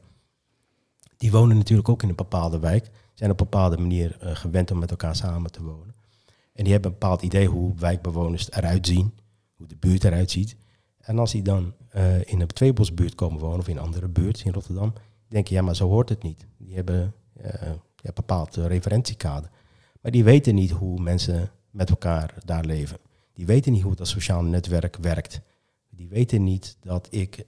Die 1.17 1.31
wonen 1.31 1.57
natuurlijk 1.57 1.89
ook 1.89 2.03
in 2.03 2.09
een 2.09 2.15
bepaalde 2.15 2.59
wijk 2.59 2.89
zijn 3.13 3.31
op 3.31 3.39
een 3.39 3.45
bepaalde 3.49 3.77
manier 3.77 4.15
gewend 4.19 4.71
om 4.71 4.79
met 4.79 4.91
elkaar 4.91 5.15
samen 5.15 5.51
te 5.51 5.63
wonen. 5.63 5.95
En 6.53 6.63
die 6.63 6.73
hebben 6.73 6.91
een 6.91 6.97
bepaald 6.99 7.21
idee 7.21 7.47
hoe 7.47 7.75
wijkbewoners 7.75 8.51
eruit 8.51 8.87
zien, 8.87 9.13
hoe 9.55 9.67
de 9.67 9.75
buurt 9.75 10.03
eruit 10.03 10.31
ziet. 10.31 10.55
En 10.97 11.19
als 11.19 11.31
die 11.31 11.41
dan 11.41 11.73
in 12.25 12.41
een 12.41 12.47
tweebosbuurt 12.47 13.15
komen 13.15 13.39
wonen 13.39 13.59
of 13.59 13.67
in 13.67 13.77
een 13.77 13.83
andere 13.83 14.07
buurt 14.07 14.41
in 14.45 14.53
Rotterdam, 14.53 14.93
denk 15.27 15.47
je, 15.47 15.55
ja, 15.55 15.61
maar 15.61 15.75
zo 15.75 15.87
hoort 15.87 16.09
het 16.09 16.23
niet. 16.23 16.47
Die 16.57 16.75
hebben 16.75 17.13
ja, 18.03 18.09
een 18.09 18.15
bepaald 18.15 18.55
referentiekader. 18.55 19.49
Maar 20.01 20.11
die 20.11 20.23
weten 20.23 20.55
niet 20.55 20.71
hoe 20.71 21.01
mensen 21.01 21.51
met 21.69 21.89
elkaar 21.89 22.33
daar 22.45 22.65
leven. 22.65 22.97
Die 23.33 23.45
weten 23.45 23.71
niet 23.71 23.83
hoe 23.83 23.95
dat 23.95 24.07
sociaal 24.07 24.43
netwerk 24.43 24.97
werkt. 25.01 25.41
Die 25.89 26.07
weten 26.07 26.43
niet 26.43 26.77
dat 26.81 27.07
ik 27.09 27.45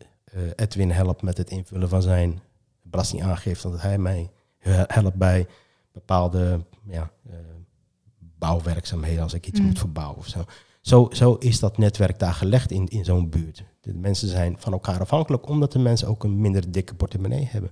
Edwin 0.55 0.91
help 0.91 1.21
met 1.21 1.37
het 1.37 1.49
invullen 1.49 1.89
van 1.89 2.01
zijn 2.01 2.39
belastingaangifte, 2.81 3.69
dat 3.69 3.81
hij 3.81 3.97
mij 3.97 4.31
helpt 4.87 5.15
bij 5.15 5.47
bepaalde 5.91 6.65
ja, 6.87 7.11
uh, 7.27 7.33
bouwwerkzaamheden 8.17 9.23
als 9.23 9.33
ik 9.33 9.47
iets 9.47 9.59
mm. 9.59 9.65
moet 9.65 9.79
verbouwen 9.79 10.17
of 10.17 10.27
zo. 10.27 10.43
zo. 10.81 11.07
Zo 11.11 11.33
is 11.33 11.59
dat 11.59 11.77
netwerk 11.77 12.19
daar 12.19 12.33
gelegd 12.33 12.71
in, 12.71 12.87
in 12.87 13.05
zo'n 13.05 13.29
buurt. 13.29 13.63
De 13.81 13.93
mensen 13.93 14.27
zijn 14.27 14.55
van 14.59 14.73
elkaar 14.73 14.99
afhankelijk 14.99 15.47
omdat 15.47 15.71
de 15.71 15.79
mensen 15.79 16.07
ook 16.07 16.23
een 16.23 16.41
minder 16.41 16.71
dikke 16.71 16.95
portemonnee 16.95 17.45
hebben. 17.45 17.71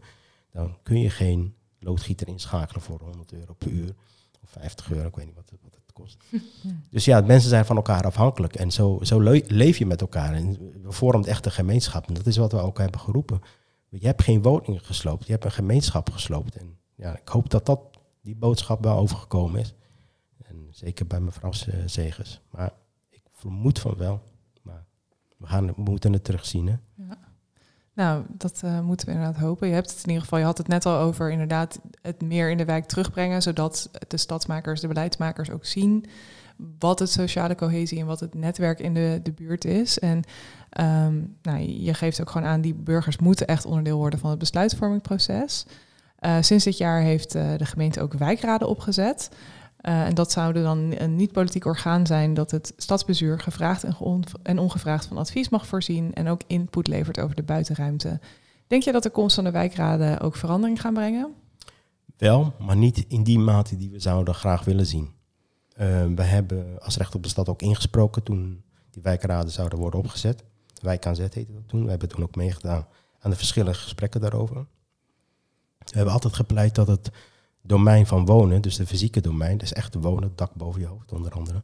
Dan 0.52 0.78
kun 0.84 1.00
je 1.00 1.10
geen 1.10 1.56
loodgieter 1.84 2.28
inschakelen 2.28 2.82
voor 2.82 3.00
100 3.02 3.34
euro 3.34 3.54
per 3.54 3.70
uur 3.72 3.96
of 4.44 4.50
50 4.50 4.92
euro, 4.92 5.08
ik 5.08 5.16
weet 5.16 5.26
niet 5.26 5.36
wat 5.36 5.50
het, 5.50 5.60
wat 5.62 5.76
het 5.76 5.94
kost. 5.94 6.18
dus 6.90 7.06
ja, 7.06 7.22
mensen 7.22 7.50
zijn 7.50 7.66
van 7.66 7.76
elkaar 7.76 8.04
afhankelijk 8.04 8.56
en 8.56 8.72
zo, 8.72 9.00
zo 9.02 9.20
leef 9.48 9.78
je 9.78 9.86
met 9.86 10.02
elkaar. 10.02 10.34
En 10.34 10.58
we 10.84 10.92
vormen 10.92 11.28
echt 11.28 11.46
een 11.46 11.52
gemeenschap 11.52 12.08
en 12.08 12.14
dat 12.14 12.26
is 12.26 12.38
wat 12.38 12.52
we 12.52 12.60
ook 12.60 12.78
hebben 12.78 13.00
geroepen. 13.00 13.42
Je 13.90 14.06
hebt 14.06 14.24
geen 14.24 14.42
woningen 14.42 14.82
gesloopt, 14.82 15.26
je 15.26 15.32
hebt 15.32 15.46
een 15.46 15.52
gemeenschap 15.52 16.10
gesloopt. 16.10 16.56
En 16.56 16.78
ja, 16.96 17.18
ik 17.18 17.28
hoop 17.28 17.50
dat, 17.50 17.66
dat 17.66 17.80
die 18.22 18.36
boodschap 18.36 18.84
wel 18.84 18.98
overgekomen 18.98 19.60
is. 19.60 19.74
En 20.38 20.68
zeker 20.72 21.08
bij 21.08 21.20
mevrouw 21.20 21.52
Zegers. 21.86 22.42
Maar 22.52 22.74
ik 23.10 23.22
vermoed 23.32 23.80
van 23.80 23.98
wel. 23.98 24.22
Maar 24.62 24.86
we, 25.38 25.48
gaan, 25.48 25.66
we 25.66 25.82
moeten 25.82 26.14
het 26.14 26.24
terugzien. 26.24 26.68
Hè? 26.68 26.76
Ja. 26.96 27.33
Nou, 27.96 28.24
dat 28.30 28.62
uh, 28.66 28.80
moeten 28.80 29.08
we 29.08 29.14
inderdaad 29.14 29.42
hopen. 29.42 29.68
Je 29.68 29.74
hebt 29.74 29.90
het 29.90 30.00
in 30.00 30.08
ieder 30.08 30.22
geval, 30.22 30.40
je 30.40 30.46
had 30.46 30.58
het 30.58 30.68
net 30.68 30.86
al 30.86 30.98
over 30.98 31.32
inderdaad 31.32 31.80
het 32.02 32.22
meer 32.22 32.50
in 32.50 32.58
de 32.58 32.66
wijk 32.66 32.86
terugbrengen, 32.86 33.42
zodat 33.42 33.90
de 34.08 34.18
stadsmakers, 34.18 34.82
de 34.82 34.88
beleidsmakers 34.88 35.52
ook 35.52 35.66
zien 35.66 36.06
wat 36.80 37.00
het 37.00 37.10
sociale 37.10 37.56
cohesie 37.56 38.00
en 38.00 38.06
wat 38.06 38.20
het 38.20 38.34
netwerk 38.34 38.80
in 38.80 38.94
de, 38.94 39.20
de 39.24 39.32
buurt 39.32 39.66
is. 39.66 40.00
En 40.00 40.24
um, 40.80 41.38
nou, 41.42 41.60
je 41.60 41.94
geeft 41.94 42.22
ook 42.22 42.30
gewoon 42.30 42.48
aan, 42.48 42.62
die 42.62 42.74
burgers 42.74 43.18
moeten 43.18 43.48
echt 43.48 43.66
onderdeel 43.66 43.98
worden 43.98 44.20
van 44.20 44.30
het 44.30 44.40
besluitvormingsproces. 44.40 45.66
Uh, 46.20 46.38
sinds 46.42 46.64
dit 46.64 46.78
jaar 46.78 47.02
heeft 47.02 47.36
uh, 47.36 47.52
de 47.58 47.66
gemeente 47.66 48.02
ook 48.02 48.14
wijkraden 48.14 48.68
opgezet. 48.68 49.30
Uh, 49.84 50.06
en 50.06 50.14
dat 50.14 50.32
zouden 50.32 50.64
dan 50.64 50.94
een 50.98 51.16
niet-politiek 51.16 51.66
orgaan 51.66 52.06
zijn 52.06 52.34
dat 52.34 52.52
het 52.52 52.74
stadsbestuur 52.78 53.40
gevraagd 53.40 53.86
en, 54.44 54.60
ongevraagd 54.60 55.06
van 55.06 55.18
advies 55.18 55.50
mag 55.50 55.68
voorzien 55.68 56.14
en 56.14 56.28
ook 56.28 56.42
input 56.48 56.88
levert 56.88 57.20
over 57.20 57.36
de 57.36 57.44
buitenruimte. 57.44 58.20
Denk 58.68 58.84
je 58.84 58.92
dat 58.92 59.04
de 59.04 59.10
komst 59.10 59.36
van 59.36 59.44
de 59.44 59.52
wijkraden 59.52 60.20
ook 60.20 60.36
verandering 60.36 60.82
gaan 60.82 60.94
brengen? 60.94 61.34
Wel, 62.18 62.54
maar 62.60 62.76
niet 62.76 63.06
in 63.08 63.24
die 63.24 63.40
mate 63.40 63.78
die 63.78 63.90
we 63.90 64.00
zouden 64.00 64.34
graag 64.34 64.64
willen 64.64 64.86
zien. 64.86 65.12
Uh, 65.82 66.06
we 66.16 66.24
hebben 66.24 66.82
als 66.82 66.98
recht 66.98 67.16
op 67.16 67.24
de 67.24 67.30
stad 67.30 67.50
ook 67.50 67.62
ingesproken 67.62 68.24
toen 68.24 68.64
die 68.90 69.02
wijkraden 69.02 69.52
zouden 69.52 69.80
worden 69.80 70.00
opgezet. 70.00 70.44
Wijk 70.82 71.06
aan 71.06 71.16
zet 71.16 71.34
heette 71.34 71.54
dat 71.54 71.68
toen. 71.68 71.84
We 71.84 71.90
hebben 71.90 72.10
toen 72.10 72.24
ook 72.24 72.36
meegedaan 72.36 72.88
aan 73.20 73.32
de 73.32 73.38
verschillende 73.38 73.78
gesprekken 73.78 74.22
daarover. 74.22 74.66
We 75.78 75.96
hebben 75.96 76.14
altijd 76.14 76.34
gepleit 76.34 76.76
dat 76.76 76.88
het 76.88 77.12
domein 77.64 78.06
van 78.08 78.26
wonen, 78.26 78.62
dus 78.62 78.76
de 78.76 78.86
fysieke 78.86 79.22
domein, 79.22 79.58
dus 79.58 79.74
echt 79.74 79.96
wonen, 79.96 80.24
het 80.24 80.38
dak 80.38 80.54
boven 80.54 80.82
je 80.82 80.88
hoofd 80.88 81.12
onder 81.12 81.32
andere, 81.32 81.64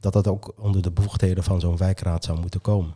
dat 0.00 0.12
dat 0.12 0.28
ook 0.28 0.52
onder 0.56 0.82
de 0.82 0.90
bevoegdheden 0.90 1.44
van 1.44 1.60
zo'n 1.60 1.76
wijkraad 1.76 2.24
zou 2.24 2.40
moeten 2.40 2.60
komen. 2.60 2.94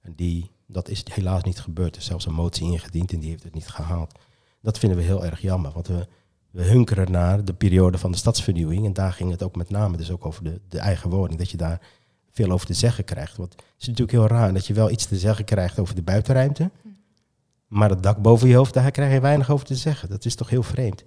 En 0.00 0.12
die, 0.16 0.50
dat 0.66 0.88
is 0.88 1.04
helaas 1.12 1.42
niet 1.42 1.60
gebeurd. 1.60 1.94
Er 1.94 2.00
is 2.00 2.06
zelfs 2.06 2.26
een 2.26 2.34
motie 2.34 2.72
ingediend 2.72 3.12
en 3.12 3.20
die 3.20 3.30
heeft 3.30 3.42
het 3.42 3.54
niet 3.54 3.68
gehaald. 3.68 4.18
Dat 4.60 4.78
vinden 4.78 4.98
we 4.98 5.04
heel 5.04 5.24
erg 5.24 5.40
jammer, 5.40 5.72
want 5.72 5.86
we, 5.86 6.08
we 6.50 6.62
hunkeren 6.62 7.10
naar 7.10 7.44
de 7.44 7.54
periode 7.54 7.98
van 7.98 8.10
de 8.10 8.16
stadsvernieuwing. 8.16 8.86
En 8.86 8.92
daar 8.92 9.12
ging 9.12 9.30
het 9.30 9.42
ook 9.42 9.56
met 9.56 9.70
name 9.70 9.96
dus 9.96 10.10
ook 10.10 10.26
over 10.26 10.44
de, 10.44 10.60
de 10.68 10.78
eigen 10.78 11.10
woning, 11.10 11.38
dat 11.38 11.50
je 11.50 11.56
daar 11.56 11.80
veel 12.30 12.50
over 12.50 12.66
te 12.66 12.74
zeggen 12.74 13.04
krijgt. 13.04 13.36
Want 13.36 13.52
het 13.52 13.62
is 13.78 13.86
natuurlijk 13.86 14.18
heel 14.18 14.38
raar 14.38 14.52
dat 14.52 14.66
je 14.66 14.74
wel 14.74 14.90
iets 14.90 15.06
te 15.06 15.18
zeggen 15.18 15.44
krijgt 15.44 15.78
over 15.78 15.94
de 15.94 16.02
buitenruimte, 16.02 16.70
maar 17.66 17.90
het 17.90 18.02
dak 18.02 18.22
boven 18.22 18.48
je 18.48 18.56
hoofd, 18.56 18.74
daar 18.74 18.90
krijg 18.90 19.12
je 19.12 19.20
weinig 19.20 19.50
over 19.50 19.66
te 19.66 19.74
zeggen. 19.74 20.08
Dat 20.08 20.24
is 20.24 20.34
toch 20.34 20.50
heel 20.50 20.62
vreemd. 20.62 21.04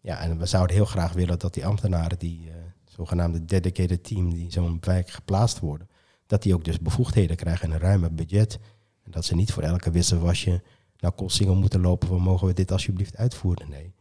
Ja, 0.00 0.20
en 0.20 0.38
we 0.38 0.46
zouden 0.46 0.76
heel 0.76 0.84
graag 0.84 1.12
willen 1.12 1.38
dat 1.38 1.54
die 1.54 1.66
ambtenaren, 1.66 2.18
die 2.18 2.46
uh, 2.46 2.52
zogenaamde 2.84 3.44
dedicated 3.44 4.04
team, 4.04 4.34
die 4.34 4.52
zo'n 4.52 4.78
wijk 4.80 5.10
geplaatst 5.10 5.58
worden, 5.58 5.88
dat 6.26 6.42
die 6.42 6.54
ook 6.54 6.64
dus 6.64 6.80
bevoegdheden 6.80 7.36
krijgen 7.36 7.68
en 7.68 7.74
een 7.74 7.80
ruimer 7.80 8.14
budget. 8.14 8.58
En 9.04 9.10
dat 9.10 9.24
ze 9.24 9.34
niet 9.34 9.52
voor 9.52 9.62
elke 9.62 9.90
wisselwasje 9.90 10.62
naar 10.98 11.12
Kossingen 11.12 11.56
moeten 11.56 11.80
lopen 11.80 12.08
van 12.08 12.20
mogen 12.20 12.46
we 12.46 12.52
dit 12.52 12.72
alsjeblieft 12.72 13.16
uitvoeren. 13.16 13.70
Nee, 13.70 13.94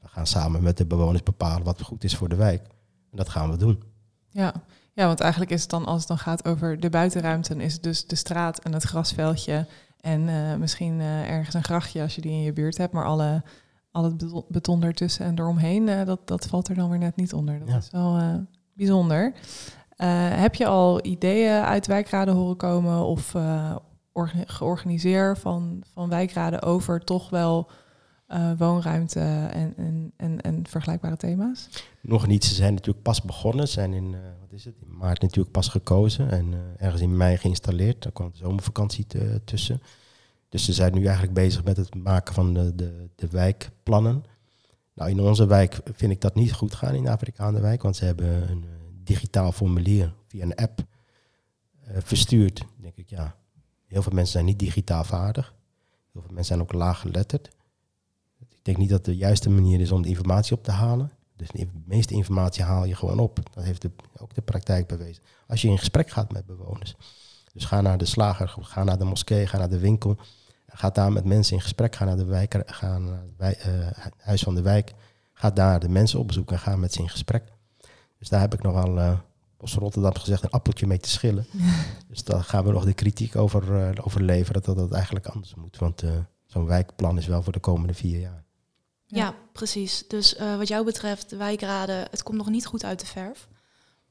we 0.00 0.08
gaan 0.08 0.26
samen 0.26 0.62
met 0.62 0.76
de 0.76 0.86
bewoners 0.86 1.22
bepalen 1.22 1.64
wat 1.64 1.82
goed 1.82 2.04
is 2.04 2.16
voor 2.16 2.28
de 2.28 2.36
wijk. 2.36 2.62
En 3.10 3.16
dat 3.16 3.28
gaan 3.28 3.50
we 3.50 3.56
doen. 3.56 3.82
Ja, 4.30 4.52
ja 4.92 5.06
want 5.06 5.20
eigenlijk 5.20 5.50
is 5.50 5.60
het 5.60 5.70
dan, 5.70 5.84
als 5.84 5.98
het 5.98 6.08
dan 6.08 6.18
gaat 6.18 6.44
over 6.44 6.80
de 6.80 6.90
buitenruimte, 6.90 7.56
is 7.56 7.72
het 7.72 7.82
dus 7.82 8.06
de 8.06 8.16
straat 8.16 8.58
en 8.58 8.72
het 8.72 8.82
grasveldje 8.82 9.66
en 10.00 10.20
uh, 10.20 10.54
misschien 10.54 11.00
uh, 11.00 11.30
ergens 11.30 11.54
een 11.54 11.64
grachtje 11.64 12.02
als 12.02 12.14
je 12.14 12.20
die 12.20 12.32
in 12.32 12.42
je 12.42 12.52
buurt 12.52 12.76
hebt, 12.76 12.92
maar 12.92 13.04
alle 13.04 13.42
al 13.98 14.04
het 14.04 14.44
beton 14.48 14.82
ertussen 14.82 15.24
en 15.24 15.38
eromheen, 15.38 15.88
uh, 15.88 16.04
dat, 16.04 16.28
dat 16.28 16.46
valt 16.46 16.68
er 16.68 16.74
dan 16.74 16.90
weer 16.90 16.98
net 16.98 17.16
niet 17.16 17.32
onder. 17.32 17.58
Dat 17.66 17.82
is 17.82 17.90
wel 17.90 18.18
uh, 18.18 18.34
bijzonder. 18.72 19.32
Uh, 19.32 19.36
heb 20.30 20.54
je 20.54 20.66
al 20.66 21.04
ideeën 21.04 21.62
uit 21.62 21.86
wijkraden 21.86 22.34
horen 22.34 22.56
komen 22.56 23.04
of 23.04 23.34
georganiseerd 24.46 25.38
van, 25.38 25.82
van 25.92 26.08
wijkraden 26.08 26.62
over 26.62 27.04
toch 27.04 27.30
wel 27.30 27.70
woonruimte 28.56 29.20
en, 29.50 29.74
en, 29.76 30.12
en, 30.16 30.40
en, 30.40 30.66
vergelijkbare 30.66 31.16
thema's? 31.16 31.68
Nog 32.00 32.26
niet. 32.26 32.44
Ze 32.44 32.54
zijn 32.54 32.74
natuurlijk 32.74 33.04
pas 33.04 33.22
begonnen. 33.22 33.66
Ze 33.66 33.72
zijn 33.72 33.92
in, 33.92 34.10
wat 34.40 34.52
is 34.52 34.64
het, 34.64 34.74
in 34.80 34.96
maart 34.96 35.22
natuurlijk 35.22 35.52
pas 35.52 35.68
gekozen 35.68 36.30
en 36.30 36.54
ergens 36.76 37.02
in 37.02 37.16
mei 37.16 37.36
geïnstalleerd. 37.36 38.02
Daar 38.02 38.12
kwam 38.12 38.30
de 38.30 38.36
zomervakantie 38.36 39.06
tussen. 39.44 39.80
Dus 40.48 40.64
ze 40.64 40.72
zijn 40.72 40.94
nu 40.94 41.04
eigenlijk 41.04 41.34
bezig 41.34 41.64
met 41.64 41.76
het 41.76 41.94
maken 41.94 42.34
van 42.34 42.54
de, 42.54 42.74
de, 42.74 43.08
de 43.14 43.28
wijkplannen. 43.28 44.24
Nou, 44.94 45.10
in 45.10 45.20
onze 45.20 45.46
wijk 45.46 45.80
vind 45.84 46.12
ik 46.12 46.20
dat 46.20 46.34
niet 46.34 46.52
goed 46.52 46.74
gaan 46.74 46.94
in 46.94 47.02
de 47.02 47.10
Afrikaanse 47.10 47.60
wijk, 47.60 47.82
want 47.82 47.96
ze 47.96 48.04
hebben 48.04 48.50
een 48.50 48.62
uh, 48.62 48.70
digitaal 49.04 49.52
formulier 49.52 50.14
via 50.26 50.42
een 50.42 50.54
app 50.54 50.80
uh, 51.88 51.96
verstuurd. 51.98 52.64
denk 52.76 52.96
ik, 52.96 53.10
ja, 53.10 53.36
heel 53.86 54.02
veel 54.02 54.12
mensen 54.12 54.32
zijn 54.32 54.44
niet 54.44 54.58
digitaal 54.58 55.04
vaardig. 55.04 55.54
Heel 56.12 56.22
veel 56.22 56.34
mensen 56.34 56.56
zijn 56.56 56.60
ook 56.60 56.72
laag 56.72 57.00
geletterd. 57.00 57.48
Ik 58.38 58.64
denk 58.64 58.76
niet 58.76 58.88
dat 58.88 59.04
de 59.04 59.16
juiste 59.16 59.50
manier 59.50 59.80
is 59.80 59.92
om 59.92 60.02
de 60.02 60.08
informatie 60.08 60.56
op 60.56 60.64
te 60.64 60.70
halen. 60.70 61.12
Dus 61.36 61.48
de 61.50 61.68
meeste 61.84 62.14
informatie 62.14 62.64
haal 62.64 62.84
je 62.84 62.94
gewoon 62.94 63.18
op. 63.18 63.40
Dat 63.54 63.64
heeft 63.64 63.86
ook 64.16 64.34
de 64.34 64.42
praktijk 64.42 64.86
bewezen. 64.86 65.22
Als 65.46 65.62
je 65.62 65.68
in 65.68 65.78
gesprek 65.78 66.10
gaat 66.10 66.32
met 66.32 66.46
bewoners. 66.46 66.96
Dus 67.58 67.66
ga 67.66 67.80
naar 67.80 67.98
de 67.98 68.04
slager, 68.04 68.54
ga 68.60 68.84
naar 68.84 68.98
de 68.98 69.04
moskee, 69.04 69.46
ga 69.46 69.58
naar 69.58 69.68
de 69.68 69.78
winkel. 69.78 70.16
Ga 70.66 70.90
daar 70.90 71.12
met 71.12 71.24
mensen 71.24 71.54
in 71.56 71.62
gesprek, 71.62 71.96
ga 71.96 72.04
naar 72.04 72.16
de 72.16 72.24
wijk, 72.24 72.62
ga 72.66 72.98
naar 72.98 73.22
het 73.36 73.66
uh, 73.66 74.06
huis 74.18 74.42
van 74.42 74.54
de 74.54 74.62
wijk. 74.62 74.94
Ga 75.32 75.50
daar 75.50 75.80
de 75.80 75.88
mensen 75.88 76.18
opzoeken 76.18 76.56
en 76.56 76.62
ga 76.62 76.76
met 76.76 76.92
ze 76.92 77.00
in 77.00 77.08
gesprek. 77.08 77.52
Dus 78.18 78.28
daar 78.28 78.40
heb 78.40 78.54
ik 78.54 78.62
nogal, 78.62 78.98
uh, 78.98 79.18
als 79.56 79.74
Rotterdam 79.74 80.14
gezegd, 80.14 80.42
een 80.42 80.50
appeltje 80.50 80.86
mee 80.86 80.98
te 80.98 81.08
schillen. 81.08 81.46
dus 82.08 82.24
daar 82.24 82.44
gaan 82.44 82.64
we 82.64 82.72
nog 82.72 82.84
de 82.84 82.92
kritiek 82.92 83.36
over, 83.36 83.62
uh, 83.62 84.04
over 84.04 84.22
leveren 84.22 84.62
dat 84.62 84.76
dat 84.76 84.92
eigenlijk 84.92 85.26
anders 85.26 85.54
moet. 85.54 85.78
Want 85.78 86.02
uh, 86.02 86.10
zo'n 86.46 86.66
wijkplan 86.66 87.18
is 87.18 87.26
wel 87.26 87.42
voor 87.42 87.52
de 87.52 87.60
komende 87.60 87.94
vier 87.94 88.20
jaar. 88.20 88.44
Ja, 89.06 89.16
ja 89.16 89.34
precies. 89.52 90.04
Dus 90.08 90.38
wat 90.58 90.68
jou 90.68 90.84
betreft, 90.84 91.30
de 91.30 91.36
wijkraden, 91.36 92.06
het 92.10 92.22
komt 92.22 92.38
nog 92.38 92.48
niet 92.48 92.66
goed 92.66 92.84
uit 92.84 93.00
de 93.00 93.06
verf. 93.06 93.48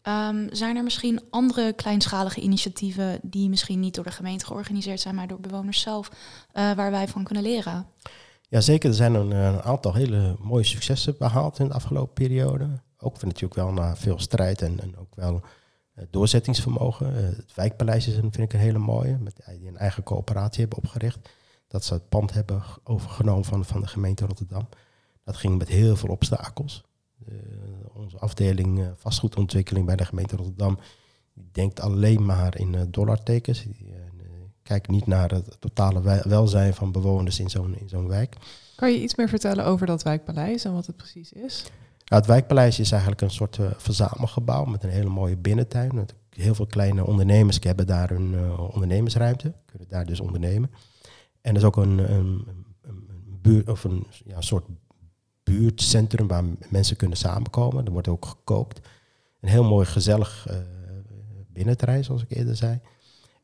Um, 0.07 0.47
zijn 0.51 0.75
er 0.75 0.83
misschien 0.83 1.21
andere 1.29 1.73
kleinschalige 1.73 2.41
initiatieven 2.41 3.19
die 3.21 3.49
misschien 3.49 3.79
niet 3.79 3.95
door 3.95 4.03
de 4.03 4.11
gemeente 4.11 4.45
georganiseerd 4.45 4.99
zijn, 4.99 5.15
maar 5.15 5.27
door 5.27 5.39
bewoners 5.39 5.81
zelf, 5.81 6.09
uh, 6.09 6.15
waar 6.71 6.91
wij 6.91 7.07
van 7.07 7.23
kunnen 7.23 7.43
leren? 7.43 7.87
Jazeker, 8.49 8.89
er 8.89 8.95
zijn 8.95 9.13
een, 9.13 9.31
een, 9.31 9.61
aantal 9.61 9.93
hele 9.93 10.35
mooie 10.39 10.63
successen 10.63 11.15
behaald 11.17 11.59
in 11.59 11.67
de 11.67 11.73
afgelopen 11.73 12.13
periode. 12.13 12.81
Ook 12.97 13.23
natuurlijk 13.23 13.55
wel 13.55 13.71
na 13.71 13.95
veel 13.95 14.19
strijd 14.19 14.61
en, 14.61 14.79
en 14.79 14.97
ook 14.97 15.15
wel 15.15 15.41
uh, 15.95 16.03
doorzettingsvermogen. 16.09 17.13
Het 17.13 17.53
wijkpaleis 17.55 18.07
is 18.07 18.15
een, 18.15 18.31
vind 18.31 18.37
ik 18.37 18.53
een 18.53 18.59
hele 18.59 18.77
mooie, 18.77 19.17
met, 19.17 19.35
die 19.59 19.67
een 19.67 19.77
eigen 19.77 20.03
coöperatie 20.03 20.59
hebben 20.59 20.77
opgericht. 20.77 21.29
Dat 21.67 21.85
ze 21.85 21.93
het 21.93 22.09
pand 22.09 22.33
hebben 22.33 22.63
overgenomen 22.83 23.45
van, 23.45 23.65
van 23.65 23.81
de 23.81 23.87
gemeente 23.87 24.25
Rotterdam. 24.25 24.69
Dat 25.23 25.37
ging 25.37 25.57
met 25.57 25.67
heel 25.67 25.95
veel 25.95 26.09
obstakels. 26.09 26.86
Eh, 27.25 27.35
onze 27.93 28.17
afdeling 28.17 28.79
eh, 28.79 28.87
vastgoedontwikkeling 28.95 29.85
bij 29.85 29.95
de 29.95 30.05
gemeente 30.05 30.35
Rotterdam 30.35 30.79
denkt 31.51 31.79
alleen 31.79 32.25
maar 32.25 32.59
in 32.59 32.75
eh, 32.75 32.81
dollartekens. 32.89 33.63
Die 33.63 33.95
kijkt 34.63 34.87
niet 34.87 35.07
naar 35.07 35.31
het 35.31 35.57
totale 35.59 36.21
welzijn 36.27 36.73
van 36.73 36.91
bewoners 36.91 37.39
in 37.39 37.49
zo'n 37.85 38.07
wijk. 38.07 38.37
Kan 38.75 38.91
je 38.91 39.01
iets 39.01 39.15
meer 39.15 39.29
vertellen 39.29 39.65
over 39.65 39.87
dat 39.87 40.03
wijkpaleis 40.03 40.65
en 40.65 40.73
wat 40.73 40.85
het 40.85 40.97
precies 40.97 41.33
is? 41.33 41.65
het 42.05 42.25
wijkpaleis 42.25 42.79
is 42.79 42.91
eigenlijk 42.91 43.21
een 43.21 43.31
soort 43.31 43.57
uh, 43.57 43.67
verzamelgebouw 43.77 44.65
met 44.65 44.83
een 44.83 44.89
hele 44.89 45.09
mooie 45.09 45.37
binnentuin. 45.37 45.95
Met 45.95 46.13
heel 46.29 46.55
veel 46.55 46.65
kleine 46.65 47.05
ondernemers 47.05 47.59
hebben 47.61 47.87
daar 47.87 48.09
hun 48.09 48.33
uh, 48.33 48.73
ondernemersruimte, 48.73 49.53
kunnen 49.65 49.87
daar 49.87 50.05
dus 50.05 50.19
ondernemen. 50.19 50.71
En 51.41 51.51
er 51.51 51.57
is 51.57 51.63
ook 51.63 51.77
een, 51.77 52.11
een, 52.13 52.47
een, 53.41 53.67
of 53.67 53.83
een 53.83 54.07
ja, 54.25 54.41
soort 54.41 54.65
buurtcentrum 55.47 56.27
waar 56.27 56.43
mensen 56.69 56.95
kunnen 56.95 57.17
samenkomen. 57.17 57.85
Er 57.85 57.91
wordt 57.91 58.07
ook 58.07 58.25
gekookt. 58.25 58.87
Een 59.41 59.49
heel 59.49 59.63
mooi 59.63 59.85
gezellig 59.85 60.47
uh, 60.49 60.55
binnenterrein, 61.53 62.03
zoals 62.03 62.21
ik 62.21 62.37
eerder 62.37 62.55
zei. 62.55 62.79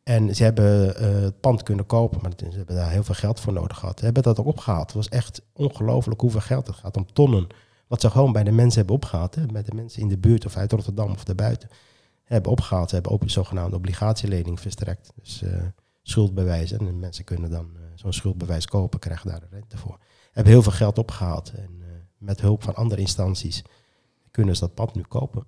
En 0.04 0.36
ze 0.36 0.44
hebben 0.44 1.02
uh, 1.02 1.22
het 1.22 1.40
pand 1.40 1.64
kunnen 1.64 1.86
kopen, 1.86 2.20
maar 2.22 2.32
ze 2.38 2.58
hebben 2.58 2.76
daar 2.76 2.90
heel 2.90 3.04
veel 3.04 3.16
geld 3.16 3.40
voor 3.40 3.54
nodig 3.54 3.78
gehad. 3.78 4.00
Ze 4.00 4.06
hebben 4.06 4.24
dat 4.24 4.40
ook 4.40 4.46
opgehaald. 4.46 4.86
Het 4.86 4.96
was 4.96 5.10
echt 5.10 5.42
ongelooflijk 5.54 6.22
hoeveel 6.22 6.42
geld 6.42 6.68
het 6.68 6.76
gaat 6.76 6.98
om 6.98 7.14
tonnen. 7.14 7.48
Wat 7.88 8.02
ze 8.02 8.10
gewoon 8.10 8.32
bij 8.32 8.44
de 8.44 8.52
mensen 8.52 8.78
hebben 8.78 8.96
opgehaald. 8.96 9.36
Hè, 9.36 9.46
bij 9.46 9.64
de 9.64 9.74
mensen 9.76 10.02
in 10.02 10.08
de 10.08 10.18
buurt 10.18 10.46
of 10.46 10.56
uit 10.56 10.72
Rotterdam 10.72 11.12
of 11.12 11.24
daarbuiten. 11.24 11.70
Hebben 12.24 12.52
opgehaald. 12.52 12.90
Ze 12.90 12.96
hebben 12.96 13.12
ook 13.12 13.22
een 13.22 13.30
zogenaamde 13.30 13.76
obligatielening 13.76 14.60
verstrekt. 14.60 15.12
Dus 15.16 15.42
uh, 15.44 15.54
schuldbewijzen. 16.02 16.80
En 16.80 17.00
mensen 17.00 17.24
kunnen 17.24 17.50
dan 17.50 17.68
zo'n 17.96 18.14
schuldbewijs 18.14 18.66
kopen, 18.66 19.00
krijgen 19.00 19.30
daar 19.30 19.40
de 19.40 19.48
rente 19.52 19.78
voor. 19.78 19.98
Hebben 20.32 20.54
heel 20.54 20.64
veel 20.64 20.72
geld 20.72 20.98
opgehaald. 20.98 21.52
En 21.56 21.83
met 22.24 22.42
hulp 22.42 22.64
van 22.64 22.76
andere 22.76 23.02
instanties 23.02 23.64
kunnen 24.32 24.56
ze 24.56 24.62
dat 24.62 24.74
pand 24.74 24.96
nu 24.96 25.02
kopen. 25.02 25.46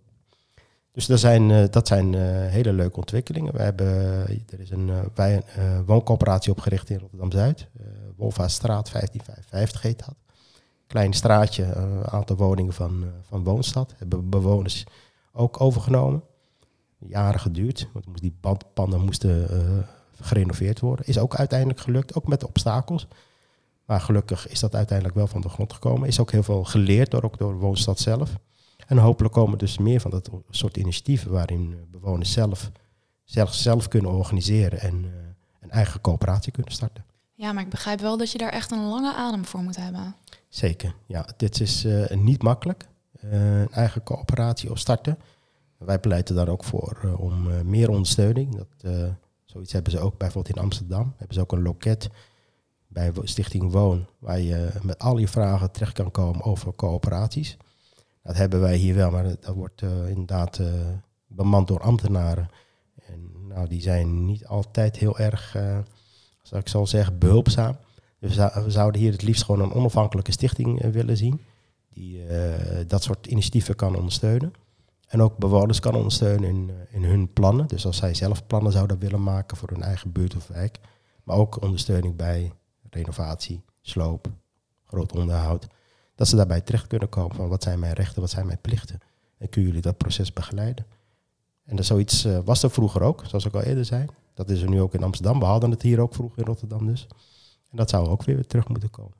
Dus 0.91 1.05
dat 1.05 1.19
zijn, 1.19 1.49
uh, 1.49 1.63
dat 1.69 1.87
zijn 1.87 2.13
uh, 2.13 2.21
hele 2.47 2.73
leuke 2.73 2.97
ontwikkelingen. 2.97 3.53
We 3.53 3.61
hebben, 3.61 3.87
er 4.27 4.59
is 4.59 4.69
een, 4.69 4.91
wij 5.15 5.43
wooncoöperatie 5.85 6.51
opgericht 6.51 6.89
in 6.89 6.99
Rotterdam-Zuid. 6.99 7.67
Wolva 8.15 8.47
Straat 8.47 8.91
1555 8.91 9.81
heet 9.81 10.05
dat. 10.05 10.15
Klein 10.87 11.13
straatje, 11.13 11.63
een 11.63 12.07
aantal 12.07 12.35
woningen 12.35 12.73
van, 12.73 13.05
van 13.21 13.43
Woonstad. 13.43 13.93
Hebben 13.97 14.29
bewoners 14.29 14.83
ook 15.31 15.61
overgenomen. 15.61 16.23
Jaren 16.97 17.39
geduurd, 17.39 17.87
want 17.93 18.05
die 18.21 18.35
panden 18.73 19.01
moesten 19.01 19.47
gerenoveerd 20.21 20.79
worden. 20.79 21.05
Is 21.05 21.19
ook 21.19 21.35
uiteindelijk 21.35 21.79
gelukt, 21.79 22.15
ook 22.15 22.27
met 22.27 22.45
obstakels. 22.45 23.07
Maar 23.85 24.01
gelukkig 24.01 24.47
is 24.47 24.59
dat 24.59 24.75
uiteindelijk 24.75 25.17
wel 25.17 25.27
van 25.27 25.41
de 25.41 25.49
grond 25.49 25.73
gekomen. 25.73 26.07
Is 26.07 26.19
ook 26.19 26.31
heel 26.31 26.43
veel 26.43 26.63
geleerd 26.63 27.11
door, 27.11 27.23
ook 27.23 27.37
door 27.37 27.59
woonstad 27.59 27.99
zelf. 27.99 28.31
En 28.87 28.97
hopelijk 28.97 29.33
komen 29.33 29.57
dus 29.57 29.77
meer 29.77 29.99
van 29.99 30.11
dat 30.11 30.29
soort 30.49 30.77
initiatieven 30.77 31.31
waarin 31.31 31.73
eh, 31.73 31.79
bewoners 31.91 32.31
zelf, 32.31 32.71
zelf, 33.23 33.53
zelf 33.53 33.87
kunnen 33.87 34.11
organiseren 34.11 34.79
en 34.79 35.03
uh, 35.03 35.11
een 35.59 35.71
eigen 35.71 36.01
coöperatie 36.01 36.51
kunnen 36.51 36.71
starten. 36.71 37.05
Ja, 37.33 37.51
maar 37.53 37.63
ik 37.63 37.69
begrijp 37.69 37.99
wel 37.99 38.17
dat 38.17 38.31
je 38.31 38.37
daar 38.37 38.51
echt 38.51 38.71
een 38.71 38.87
lange 38.87 39.13
adem 39.13 39.45
voor 39.45 39.59
moet 39.59 39.75
hebben. 39.75 40.15
Zeker, 40.49 40.95
ja. 41.05 41.27
Dit 41.37 41.59
is 41.59 41.85
uh, 41.85 42.09
niet 42.09 42.41
makkelijk, 42.41 42.87
uh, 43.23 43.59
een 43.59 43.71
eigen 43.71 44.03
coöperatie 44.03 44.71
of 44.71 44.79
starten. 44.79 45.19
Wij 45.77 45.99
pleiten 45.99 46.35
daar 46.35 46.47
ook 46.47 46.63
voor 46.63 47.15
om 47.17 47.67
meer 47.69 47.89
ondersteuning. 47.89 48.55
Dat, 48.55 48.93
zoiets 49.45 49.71
hebben 49.71 49.91
ze 49.91 49.99
ook 49.99 50.17
bijvoorbeeld 50.17 50.55
in 50.55 50.61
Amsterdam. 50.61 51.13
Hebben 51.17 51.35
ze 51.35 51.41
ook 51.41 51.51
een 51.51 51.61
loket 51.61 52.09
bij 52.95 53.11
Stichting 53.23 53.71
Woon, 53.71 54.05
waar 54.19 54.39
je 54.39 54.69
met 54.81 54.99
al 54.99 55.17
je 55.17 55.27
vragen 55.27 55.71
terecht 55.71 55.93
kan 55.93 56.11
komen 56.11 56.43
over 56.43 56.75
coöperaties. 56.75 57.57
Dat 58.23 58.35
hebben 58.35 58.59
wij 58.59 58.75
hier 58.75 58.95
wel, 58.95 59.11
maar 59.11 59.23
dat, 59.23 59.55
wordt 59.55 59.81
eh, 59.81 60.09
inderdaad 60.09 60.59
eh, 60.59 60.67
bemand 61.27 61.67
door 61.67 61.79
ambtenaren. 61.81 62.49
En 63.05 63.47
nou, 63.47 63.67
die 63.67 63.81
zijn 63.81 64.25
niet 64.25 64.45
altijd 64.47 64.97
heel 64.97 65.17
erg, 65.17 65.55
uh, 65.55 65.77
zou 66.41 66.61
ik 66.61 66.67
zo 66.67 66.85
zeggen, 66.85 67.17
behulpzaam. 67.17 67.77
Dus 68.19 68.29
we, 68.29 68.35
zou- 68.35 68.63
we 68.63 68.71
zouden 68.71 69.01
hier 69.01 69.11
het 69.11 69.21
liefst 69.21 69.43
gewoon 69.43 69.61
een 69.61 69.73
onafhankelijke 69.73 70.31
stichting 70.31 70.81
eh, 70.81 70.91
willen 70.91 71.17
zien. 71.17 71.41
Die 71.89 72.27
eh, 72.27 72.85
dat 72.87 73.03
soort 73.03 73.27
initiatieven 73.27 73.75
kan 73.75 73.95
ondersteunen. 73.95 74.53
En 75.07 75.21
ook 75.21 75.37
bewoners 75.37 75.79
kan 75.79 75.95
ondersteunen 75.95 76.49
in, 76.49 76.69
eh, 76.69 76.95
in 76.95 77.03
hun 77.03 77.33
plannen. 77.33 77.67
Dus 77.67 77.85
als 77.85 77.97
zij 77.97 78.13
zelf 78.13 78.47
plannen 78.47 78.71
zouden 78.71 78.99
willen 78.99 79.23
maken 79.23 79.57
voor 79.57 79.69
hun 79.69 79.83
eigen 79.83 80.11
buurt 80.11 80.35
of 80.35 80.47
wijk. 80.47 80.79
Maar 81.23 81.37
ook 81.37 81.61
ondersteuning 81.61 82.15
bij 82.15 82.51
renovatie, 82.95 83.63
sloop, 83.81 84.27
groot 84.85 85.11
onderhoud. 85.11 85.67
Dat 86.15 86.27
ze 86.27 86.35
daarbij 86.35 86.61
terecht 86.61 86.87
kunnen 86.87 87.09
komen 87.09 87.35
van 87.35 87.47
wat 87.47 87.63
zijn 87.63 87.79
mijn 87.79 87.93
rechten, 87.93 88.21
wat 88.21 88.29
zijn 88.29 88.45
mijn 88.45 88.61
plichten. 88.61 88.99
En 89.37 89.49
kunnen 89.49 89.69
jullie 89.69 89.85
dat 89.85 89.97
proces 89.97 90.33
begeleiden. 90.33 90.85
En 91.65 91.75
dat 91.75 91.85
zoiets 91.85 92.25
eh, 92.25 92.39
was 92.43 92.63
er 92.63 92.71
vroeger 92.71 93.01
ook, 93.01 93.23
zoals 93.27 93.45
ik 93.45 93.53
al 93.53 93.61
eerder 93.61 93.85
zei. 93.85 94.05
Dat 94.33 94.49
is 94.49 94.61
er 94.61 94.69
nu 94.69 94.81
ook 94.81 94.93
in 94.93 95.03
Amsterdam. 95.03 95.39
We 95.39 95.45
hadden 95.45 95.71
het 95.71 95.81
hier 95.81 95.99
ook 95.99 96.13
vroeger 96.13 96.39
in 96.39 96.45
Rotterdam 96.45 96.85
dus. 96.85 97.07
En 97.71 97.77
dat 97.77 97.89
zou 97.89 98.07
ook 98.07 98.23
weer 98.23 98.47
terug 98.47 98.67
moeten 98.67 98.89
komen. 98.89 99.13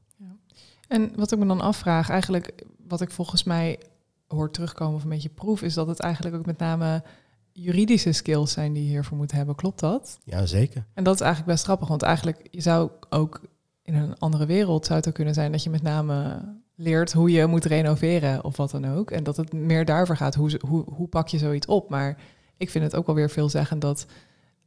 En 0.87 1.11
wat 1.15 1.31
ik 1.31 1.39
me 1.39 1.45
dan 1.45 1.61
afvraag, 1.61 2.09
eigenlijk 2.09 2.65
wat 2.87 3.01
ik 3.01 3.11
volgens 3.11 3.43
mij 3.43 3.79
hoor 4.27 4.51
terugkomen 4.51 4.95
of 4.95 5.03
een 5.03 5.09
beetje 5.09 5.29
proef, 5.29 5.61
is 5.61 5.73
dat 5.73 5.87
het 5.87 5.99
eigenlijk 5.99 6.35
ook 6.35 6.45
met 6.45 6.57
name 6.57 7.03
juridische 7.51 8.11
skills 8.11 8.51
zijn 8.51 8.73
die 8.73 8.83
je 8.83 8.89
hiervoor 8.89 9.17
moet 9.17 9.31
hebben. 9.31 9.55
Klopt 9.55 9.79
dat? 9.79 10.19
Ja, 10.23 10.45
zeker. 10.45 10.85
En 10.93 11.03
dat 11.03 11.15
is 11.15 11.21
eigenlijk 11.21 11.51
best 11.51 11.63
grappig, 11.63 11.87
want 11.87 12.01
eigenlijk 12.01 12.47
je 12.51 12.61
zou 12.61 12.91
ook 13.09 13.41
in 13.85 13.95
een 13.95 14.19
andere 14.19 14.45
wereld 14.45 14.85
zou 14.85 14.99
het 14.99 15.07
ook 15.07 15.13
kunnen 15.13 15.33
zijn 15.33 15.51
dat 15.51 15.63
je 15.63 15.69
met 15.69 15.81
name 15.81 16.41
leert 16.75 17.13
hoe 17.13 17.31
je 17.31 17.45
moet 17.45 17.65
renoveren 17.65 18.43
of 18.43 18.57
wat 18.57 18.71
dan 18.71 18.87
ook. 18.87 19.11
En 19.11 19.23
dat 19.23 19.37
het 19.37 19.53
meer 19.53 19.85
daarvoor 19.85 20.17
gaat, 20.17 20.35
hoe, 20.35 20.59
hoe, 20.67 20.83
hoe 20.93 21.07
pak 21.07 21.27
je 21.27 21.37
zoiets 21.37 21.67
op. 21.67 21.89
Maar 21.89 22.17
ik 22.57 22.69
vind 22.69 22.83
het 22.83 22.95
ook 22.95 23.05
wel 23.05 23.15
weer 23.15 23.29
veel 23.29 23.49
zeggen 23.49 23.79
dat 23.79 24.05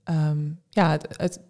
ehm, 0.04 0.38
ja, 0.70 0.90
het, 0.90 1.06
het 1.16 1.40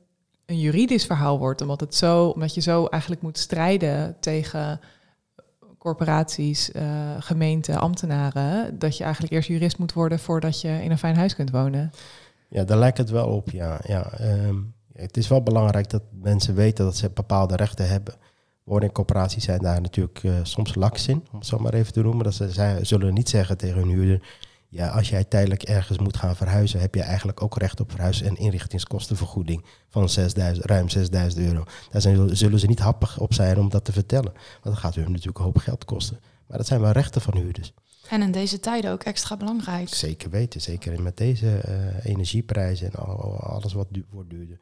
een 0.47 0.59
juridisch 0.59 1.07
verhaal 1.07 1.39
wordt, 1.39 1.61
omdat, 1.61 1.81
het 1.81 1.95
zo, 1.95 2.29
omdat 2.29 2.55
je 2.55 2.61
zo 2.61 2.87
eigenlijk 2.87 3.23
moet 3.23 3.39
strijden 3.39 4.17
tegen 4.21 4.81
corporaties, 5.79 6.73
eh, 6.73 7.15
gemeenten, 7.19 7.79
ambtenaren, 7.79 8.79
dat 8.79 8.97
je 8.97 9.05
eigenlijk 9.05 9.33
eerst 9.33 9.49
jurist 9.49 9.79
moet 9.79 9.93
worden 9.93 10.19
voordat 10.19 10.61
je 10.61 10.83
in 10.83 10.91
een 10.91 10.99
fijn 10.99 11.17
huis 11.17 11.35
kunt 11.35 11.51
wonen. 11.51 11.91
Ja, 12.49 12.65
daar 12.65 12.79
lijkt 12.79 12.99
het 12.99 13.11
wel 13.11 13.27
op, 13.27 13.51
ja. 13.51 13.81
ja 13.87 14.11
ehm, 14.11 14.57
het 15.01 15.17
is 15.17 15.29
wel 15.29 15.43
belangrijk 15.43 15.91
dat 15.91 16.03
mensen 16.13 16.55
weten 16.55 16.85
dat 16.85 16.97
ze 16.97 17.11
bepaalde 17.11 17.57
rechten 17.57 17.89
hebben. 17.89 18.15
Woningcorporaties 18.65 19.45
zijn 19.45 19.59
daar 19.59 19.81
natuurlijk 19.81 20.25
eh, 20.25 20.33
soms 20.43 20.75
laks 20.75 21.09
in, 21.09 21.27
om 21.33 21.39
het 21.39 21.47
zo 21.47 21.59
maar 21.59 21.75
even 21.75 21.93
te 21.93 22.03
noemen. 22.03 22.25
Dat 22.25 22.35
ze 22.35 22.51
zij 22.51 22.85
zullen 22.85 23.15
niet 23.15 23.29
zeggen 23.29 23.57
tegen 23.59 23.77
hun 23.77 23.89
huurder... 23.89 24.23
ja, 24.69 24.89
als 24.89 25.09
jij 25.09 25.25
tijdelijk 25.25 25.63
ergens 25.63 25.99
moet 25.99 26.17
gaan 26.17 26.37
verhuizen... 26.37 26.81
heb 26.81 26.95
je 26.95 27.03
eigenlijk 27.03 27.43
ook 27.43 27.59
recht 27.59 27.81
op 27.81 27.91
verhuis- 27.91 28.23
en 28.23 28.37
inrichtingskostenvergoeding... 28.37 29.65
van 29.89 30.09
6000, 30.09 30.67
ruim 30.67 30.89
6000 30.89 31.47
euro. 31.47 31.65
Daar 31.91 32.01
zijn, 32.01 32.37
zullen 32.37 32.59
ze 32.59 32.67
niet 32.67 32.79
happig 32.79 33.19
op 33.19 33.35
zijn 33.35 33.59
om 33.59 33.69
dat 33.69 33.85
te 33.85 33.93
vertellen. 33.93 34.33
Want 34.33 34.63
dat 34.63 34.79
gaat 34.79 34.95
hun 34.95 35.11
natuurlijk 35.11 35.39
een 35.39 35.45
hoop 35.45 35.59
geld 35.59 35.85
kosten. 35.85 36.21
Maar 36.47 36.59
dat 36.59 36.67
zijn 36.67 36.81
wel 36.81 36.91
rechten 36.91 37.21
van 37.21 37.37
huurders. 37.37 37.73
En 38.09 38.23
in 38.23 38.33
deze 38.33 38.61
tijden 38.61 38.91
ook 38.93 39.03
extra 39.03 39.37
belangrijk. 39.37 39.89
Zeker 39.89 40.31
weten, 40.31 40.61
zeker 40.61 41.03
met 41.03 41.17
deze 41.17 41.57
eh, 41.59 42.05
energieprijzen 42.05 42.87
en 42.87 42.95
al- 42.95 43.41
alles 43.41 43.73
wat 43.73 43.87
du 43.91 44.05
wordt 44.11 44.31
duurder. 44.31 44.59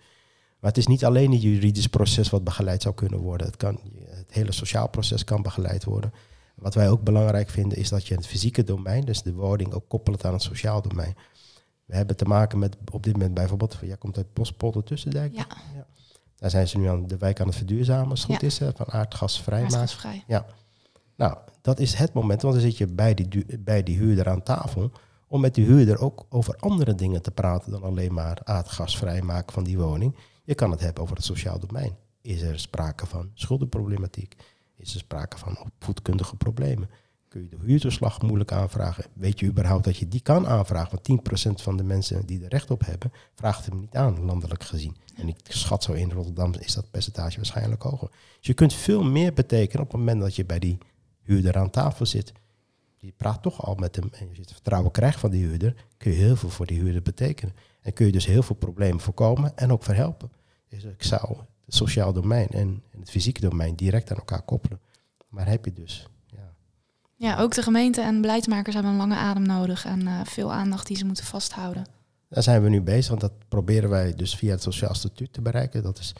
Maar 0.60 0.70
het 0.70 0.78
is 0.78 0.86
niet 0.86 1.04
alleen 1.04 1.32
het 1.32 1.42
juridisch 1.42 1.86
proces 1.86 2.30
wat 2.30 2.44
begeleid 2.44 2.82
zou 2.82 2.94
kunnen 2.94 3.18
worden. 3.20 3.46
Het, 3.46 3.56
kan, 3.56 3.80
het 4.08 4.32
hele 4.32 4.52
sociaal 4.52 4.88
proces 4.88 5.24
kan 5.24 5.42
begeleid 5.42 5.84
worden. 5.84 6.12
Wat 6.54 6.74
wij 6.74 6.90
ook 6.90 7.02
belangrijk 7.02 7.50
vinden 7.50 7.78
is 7.78 7.88
dat 7.88 8.06
je 8.06 8.14
het 8.14 8.26
fysieke 8.26 8.64
domein, 8.64 9.04
dus 9.04 9.22
de 9.22 9.32
woning, 9.32 9.72
ook 9.72 9.88
koppelt 9.88 10.24
aan 10.24 10.32
het 10.32 10.42
sociaal 10.42 10.82
domein. 10.82 11.14
We 11.84 11.96
hebben 11.96 12.16
te 12.16 12.24
maken 12.24 12.58
met 12.58 12.76
op 12.92 13.02
dit 13.02 13.12
moment 13.12 13.34
bijvoorbeeld, 13.34 13.78
jij 13.80 13.96
komt 13.96 14.16
uit 14.16 14.32
Bospolder 14.32 14.84
Tussendijk. 14.84 15.34
Ja. 15.34 15.46
Daar 16.36 16.50
zijn 16.50 16.68
ze 16.68 16.78
nu 16.78 16.88
aan 16.88 17.06
de 17.06 17.16
wijk 17.16 17.40
aan 17.40 17.46
het 17.46 17.56
verduurzamen, 17.56 18.10
als 18.10 18.22
het 18.22 18.30
goed 18.30 18.40
Ja. 18.40 18.46
is, 18.46 18.76
van 18.76 18.86
aardgasvrij 18.86 19.60
maken. 19.62 19.78
Aardgasvrij. 19.78 20.24
Nou, 21.16 21.36
dat 21.60 21.80
is 21.80 21.94
het 21.94 22.12
moment, 22.12 22.42
want 22.42 22.54
dan 22.54 22.62
zit 22.62 22.76
je 22.76 22.86
bij 22.86 23.14
die, 23.14 23.58
bij 23.58 23.82
die 23.82 23.96
huurder 23.98 24.28
aan 24.28 24.42
tafel 24.42 24.90
om 25.28 25.40
met 25.40 25.54
die 25.54 25.64
huurder 25.64 25.98
ook 25.98 26.26
over 26.28 26.56
andere 26.56 26.94
dingen 26.94 27.22
te 27.22 27.30
praten 27.30 27.70
dan 27.70 27.82
alleen 27.82 28.14
maar 28.14 28.38
aardgas 28.44 28.98
vrijmaken 28.98 29.52
van 29.52 29.64
die 29.64 29.78
woning. 29.78 30.16
Je 30.46 30.54
kan 30.54 30.70
het 30.70 30.80
hebben 30.80 31.02
over 31.02 31.16
het 31.16 31.24
sociaal 31.24 31.58
domein. 31.58 31.96
Is 32.20 32.42
er 32.42 32.60
sprake 32.60 33.06
van 33.06 33.30
schuldenproblematiek? 33.34 34.36
Is 34.76 34.94
er 34.94 35.00
sprake 35.00 35.38
van 35.38 35.58
opvoedkundige 35.58 36.36
problemen? 36.36 36.90
Kun 37.28 37.42
je 37.42 37.48
de 37.48 37.56
huurtoeslag 37.64 38.22
moeilijk 38.22 38.52
aanvragen? 38.52 39.04
Weet 39.12 39.40
je 39.40 39.46
überhaupt 39.46 39.84
dat 39.84 39.96
je 39.96 40.08
die 40.08 40.20
kan 40.20 40.46
aanvragen? 40.46 40.98
Want 41.02 41.60
10% 41.60 41.62
van 41.62 41.76
de 41.76 41.82
mensen 41.82 42.26
die 42.26 42.42
er 42.42 42.48
recht 42.48 42.70
op 42.70 42.84
hebben, 42.84 43.12
vraagt 43.34 43.66
hem 43.66 43.80
niet 43.80 43.94
aan, 43.94 44.24
landelijk 44.24 44.64
gezien. 44.64 44.96
En 45.16 45.28
ik 45.28 45.36
schat 45.48 45.82
zo 45.82 45.92
in 45.92 46.10
Rotterdam 46.10 46.54
is 46.58 46.74
dat 46.74 46.90
percentage 46.90 47.36
waarschijnlijk 47.36 47.82
hoger. 47.82 48.08
Dus 48.10 48.46
je 48.46 48.54
kunt 48.54 48.72
veel 48.72 49.02
meer 49.02 49.32
betekenen 49.32 49.82
op 49.82 49.90
het 49.90 49.98
moment 50.00 50.20
dat 50.20 50.36
je 50.36 50.44
bij 50.44 50.58
die 50.58 50.78
huurder 51.22 51.56
aan 51.56 51.70
tafel 51.70 52.06
zit. 52.06 52.32
Die 52.98 53.14
praat 53.16 53.42
toch 53.42 53.62
al 53.64 53.74
met 53.74 53.96
hem 53.96 54.08
en 54.12 54.28
je 54.32 54.40
het 54.40 54.52
vertrouwen 54.52 54.90
krijgt 54.90 55.20
van 55.20 55.30
die 55.30 55.46
huurder, 55.46 55.74
kun 55.96 56.10
je 56.10 56.16
heel 56.16 56.36
veel 56.36 56.50
voor 56.50 56.66
die 56.66 56.80
huurder 56.80 57.02
betekenen. 57.02 57.54
En 57.86 57.92
kun 57.92 58.06
je 58.06 58.12
dus 58.12 58.26
heel 58.26 58.42
veel 58.42 58.56
problemen 58.56 59.00
voorkomen 59.00 59.56
en 59.56 59.72
ook 59.72 59.82
verhelpen. 59.82 60.30
Dus 60.68 60.84
ik 60.84 61.02
zou 61.02 61.36
het 61.64 61.74
sociaal 61.74 62.12
domein 62.12 62.48
en, 62.48 62.82
het 62.98 63.10
fysieke 63.10 63.40
domein 63.40 63.74
direct 63.74 64.10
aan 64.10 64.16
elkaar 64.16 64.42
koppelen. 64.42 64.80
Maar 65.28 65.48
heb 65.48 65.64
je 65.64 65.72
dus. 65.72 66.08
Ja. 66.26 66.52
Ja, 67.16 67.40
ook 67.40 67.54
de 67.54 67.62
gemeente 67.62 68.00
en 68.00 68.20
beleidsmakers 68.20 68.74
hebben 68.74 68.92
een 68.92 68.98
lange 68.98 69.16
adem 69.16 69.42
nodig 69.42 69.84
en 69.84 70.06
eh, 70.06 70.20
veel 70.24 70.52
aandacht 70.52 70.86
die 70.86 70.96
ze 70.96 71.04
moeten 71.04 71.24
vasthouden. 71.24 71.86
Daar 72.28 72.42
zijn 72.42 72.62
we 72.62 72.68
nu 72.68 72.82
bezig, 72.82 73.08
want 73.08 73.20
dat 73.20 73.32
proberen 73.48 73.90
wij 73.90 74.14
dus 74.14 74.36
via 74.36 74.50
het 74.50 74.62
Sociaal 74.62 74.94
Statuut 74.94 75.32
te 75.32 75.42
bereiken. 75.42 75.82
Dat 75.82 75.98
is 75.98 76.12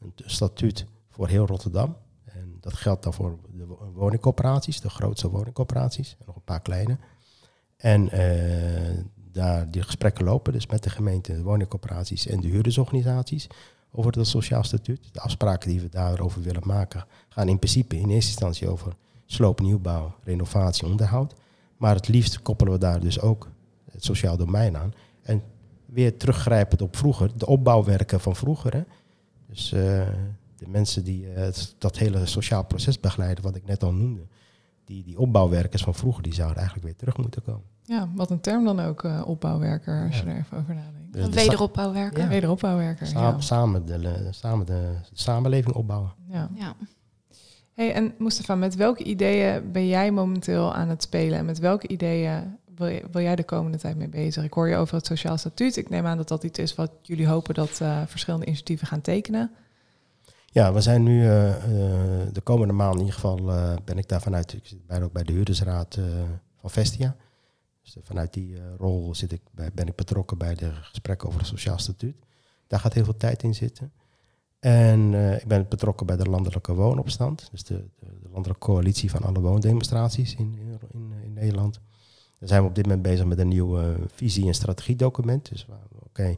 een 0.00 0.12
statuut 0.16 0.86
voor 1.08 1.28
heel 1.28 1.46
Rotterdam. 1.46 1.96
En 2.24 2.56
dat 2.60 2.72
geldt 2.72 3.02
dan 3.02 3.14
voor 3.14 3.38
de 3.52 3.66
wo- 3.66 3.92
woningcorporaties, 3.94 4.80
de 4.80 4.90
grootste 4.90 5.30
woningcorporaties, 5.30 6.16
en 6.18 6.24
nog 6.26 6.36
een 6.36 6.44
paar 6.44 6.62
kleine. 6.62 6.98
En 7.76 8.10
eh, 8.10 9.04
daar 9.38 9.70
die 9.70 9.82
gesprekken 9.82 10.24
lopen 10.24 10.52
dus 10.52 10.66
met 10.66 10.82
de 10.82 10.90
gemeente, 10.90 11.32
de 11.32 11.42
woningcorporaties 11.42 12.26
en 12.26 12.40
de 12.40 12.48
huurdersorganisaties 12.48 13.46
over 13.92 14.12
het 14.12 14.26
Sociaal 14.26 14.64
Statuut. 14.64 15.08
De 15.12 15.20
afspraken 15.20 15.70
die 15.70 15.80
we 15.80 15.88
daarover 15.88 16.42
willen 16.42 16.62
maken 16.66 17.04
gaan 17.28 17.48
in 17.48 17.58
principe 17.58 17.96
in 17.96 18.10
eerste 18.10 18.30
instantie 18.30 18.68
over 18.68 18.92
sloop, 19.26 19.60
nieuwbouw, 19.60 20.14
renovatie, 20.24 20.86
onderhoud. 20.86 21.34
Maar 21.76 21.94
het 21.94 22.08
liefst 22.08 22.42
koppelen 22.42 22.72
we 22.72 22.78
daar 22.78 23.00
dus 23.00 23.20
ook 23.20 23.48
het 23.90 24.04
sociaal 24.04 24.36
domein 24.36 24.76
aan. 24.76 24.94
En 25.22 25.42
weer 25.84 26.16
teruggrijpend 26.16 26.82
op 26.82 26.96
vroeger, 26.96 27.30
de 27.36 27.46
opbouwwerken 27.46 28.20
van 28.20 28.36
vroeger. 28.36 28.72
Hè? 28.72 28.82
Dus 29.46 29.72
eh, 29.72 30.08
de 30.56 30.68
mensen 30.68 31.04
die 31.04 31.32
eh, 31.32 31.52
dat 31.78 31.98
hele 31.98 32.26
sociaal 32.26 32.64
proces 32.64 33.00
begeleiden, 33.00 33.44
wat 33.44 33.56
ik 33.56 33.66
net 33.66 33.82
al 33.82 33.92
noemde. 33.92 34.22
Die, 34.88 35.02
die 35.04 35.18
opbouwwerkers 35.18 35.82
van 35.82 35.94
vroeger, 35.94 36.22
die 36.22 36.34
zouden 36.34 36.56
eigenlijk 36.56 36.86
weer 36.86 36.96
terug 36.96 37.16
moeten 37.16 37.42
komen. 37.42 37.62
Ja, 37.84 38.08
wat 38.14 38.30
een 38.30 38.40
term 38.40 38.64
dan 38.64 38.80
ook, 38.80 39.04
eh, 39.04 39.22
opbouwwerker, 39.26 40.06
als 40.06 40.16
Ja. 40.18 40.24
je 40.24 40.30
er 40.30 40.36
even 40.36 40.58
over 40.58 40.74
nadenkt. 40.74 41.12
De- 41.12 41.20
de 41.28 41.30
Wederopbouwwerken. 41.30 42.22
Ja. 42.22 42.28
Wederopbouwwerker, 42.28 43.06
sa- 43.06 43.20
ja. 43.20 43.40
samen, 43.40 43.86
de, 43.86 44.28
samen 44.30 44.66
de, 44.66 44.94
samenleving 45.12 45.74
opbouwen. 45.74 46.12
ja. 46.30 46.48
Ja. 46.54 46.74
Hey, 47.74 47.92
en 47.94 48.14
Mustafa, 48.18 48.54
met 48.54 48.74
welke 48.74 49.04
ideeën 49.04 49.72
ben 49.72 49.86
jij 49.86 50.10
momenteel 50.10 50.74
aan 50.74 50.88
het 50.88 51.02
spelen? 51.02 51.38
En 51.38 51.44
met 51.44 51.58
welke 51.58 51.88
ideeën 51.88 52.56
wil, 52.76 52.86
je- 52.86 53.04
wil 53.12 53.22
jij 53.22 53.36
de 53.36 53.44
komende 53.44 53.78
tijd 53.78 53.96
mee 53.96 54.08
bezig? 54.08 54.44
Ik 54.44 54.52
hoor 54.52 54.68
je 54.68 54.76
over 54.76 54.94
het 54.96 55.06
sociaal 55.06 55.38
statuut. 55.38 55.76
Ik 55.76 55.88
neem 55.88 56.06
aan 56.06 56.16
dat 56.16 56.28
dat 56.28 56.44
iets 56.44 56.58
is 56.58 56.74
wat 56.74 56.90
jullie 57.02 57.26
hopen 57.28 57.54
dat 57.54 57.80
eh, 57.80 58.02
verschillende 58.06 58.46
initiatieven 58.46 58.86
gaan 58.86 59.00
tekenen. 59.00 59.50
Ja, 60.58 60.72
we 60.72 60.80
zijn 60.80 61.02
nu 61.02 61.24
eh, 61.24 61.48
eh, 61.50 62.28
de 62.32 62.40
komende 62.40 62.72
maand 62.72 62.94
in 62.94 63.00
ieder 63.00 63.14
geval 63.14 63.52
eh, 63.52 63.76
ben 63.84 63.98
ik 63.98 64.08
daar 64.08 64.20
vanuit, 64.20 64.52
ik 64.52 64.66
zit 64.66 64.86
bijna 64.86 65.04
ook 65.04 65.12
bij 65.12 65.22
de 65.22 65.32
huurdersraad 65.32 65.98
van 66.60 66.70
Vestia. 66.70 67.16
Dus 67.82 67.96
vanuit 68.02 68.32
die 68.32 68.56
rol 68.78 69.14
zit 69.14 69.32
ik 69.32 69.40
bij, 69.50 69.70
ben 69.74 69.86
ik 69.86 69.94
betrokken 69.94 70.38
bij 70.38 70.54
de 70.54 70.72
gesprekken 70.72 71.28
over 71.28 71.40
het 71.40 71.48
sociaal 71.48 71.78
statuut. 71.78 72.16
Daar 72.66 72.80
gaat 72.80 72.92
heel 72.92 73.04
veel 73.04 73.16
tijd 73.16 73.42
in 73.42 73.54
zitten. 73.54 73.92
En 74.58 75.14
ik 75.14 75.46
ben 75.46 75.68
betrokken 75.68 76.06
bij 76.06 76.16
de 76.16 76.28
landelijke 76.30 76.74
woonopstand, 76.74 77.48
dus 77.50 77.64
de, 77.64 77.84
de, 77.98 78.06
de 78.22 78.28
landelijke 78.28 78.66
coalitie 78.66 79.10
van 79.10 79.22
alle 79.22 79.40
woondemonstraties 79.40 80.34
in, 80.34 80.58
in, 80.90 81.12
in, 81.22 81.32
Nederland. 81.32 81.80
Daar 82.38 82.48
zijn 82.48 82.62
we 82.62 82.68
op 82.68 82.74
dit 82.74 82.84
moment 82.84 83.02
bezig 83.02 83.26
met 83.26 83.38
een 83.38 83.48
nieuw 83.48 83.78
visie- 84.14 84.46
en 84.46 84.54
strategiedocument. 84.54 85.48
Dus 85.48 85.66
oké, 86.02 86.36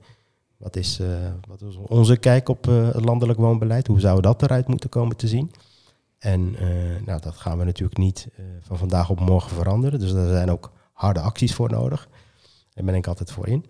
wat, 0.60 0.76
is, 0.76 0.98
eh, 1.00 1.08
wat 1.48 1.60
is 1.62 1.76
onze 1.76 2.16
kijk 2.16 2.48
op 2.48 2.68
eh, 2.68 2.92
het 2.92 3.04
landelijk 3.04 3.38
woonbeleid? 3.38 3.86
Hoe 3.86 4.00
zou 4.00 4.20
dat 4.20 4.42
eruit 4.42 4.68
moeten 4.68 4.88
komen 4.88 5.16
te 5.16 5.28
zien? 5.28 5.52
En 6.18 6.54
eh, 6.58 6.66
nou, 7.06 7.20
dat 7.20 7.36
gaan 7.36 7.58
we 7.58 7.64
natuurlijk 7.64 7.98
niet 7.98 8.28
van 8.60 8.78
vandaag 8.78 9.10
op 9.10 9.20
morgen 9.20 9.50
veranderen. 9.56 9.98
Dus 10.00 10.12
daar 10.12 10.28
zijn 10.28 10.50
ook 10.50 10.72
harde 10.92 11.20
acties 11.20 11.54
voor 11.54 11.70
nodig. 11.70 12.08
Daar 12.74 12.84
ben 12.84 12.94
ik 12.94 13.06
altijd 13.06 13.32
voor 13.32 13.46
in. 13.48 13.66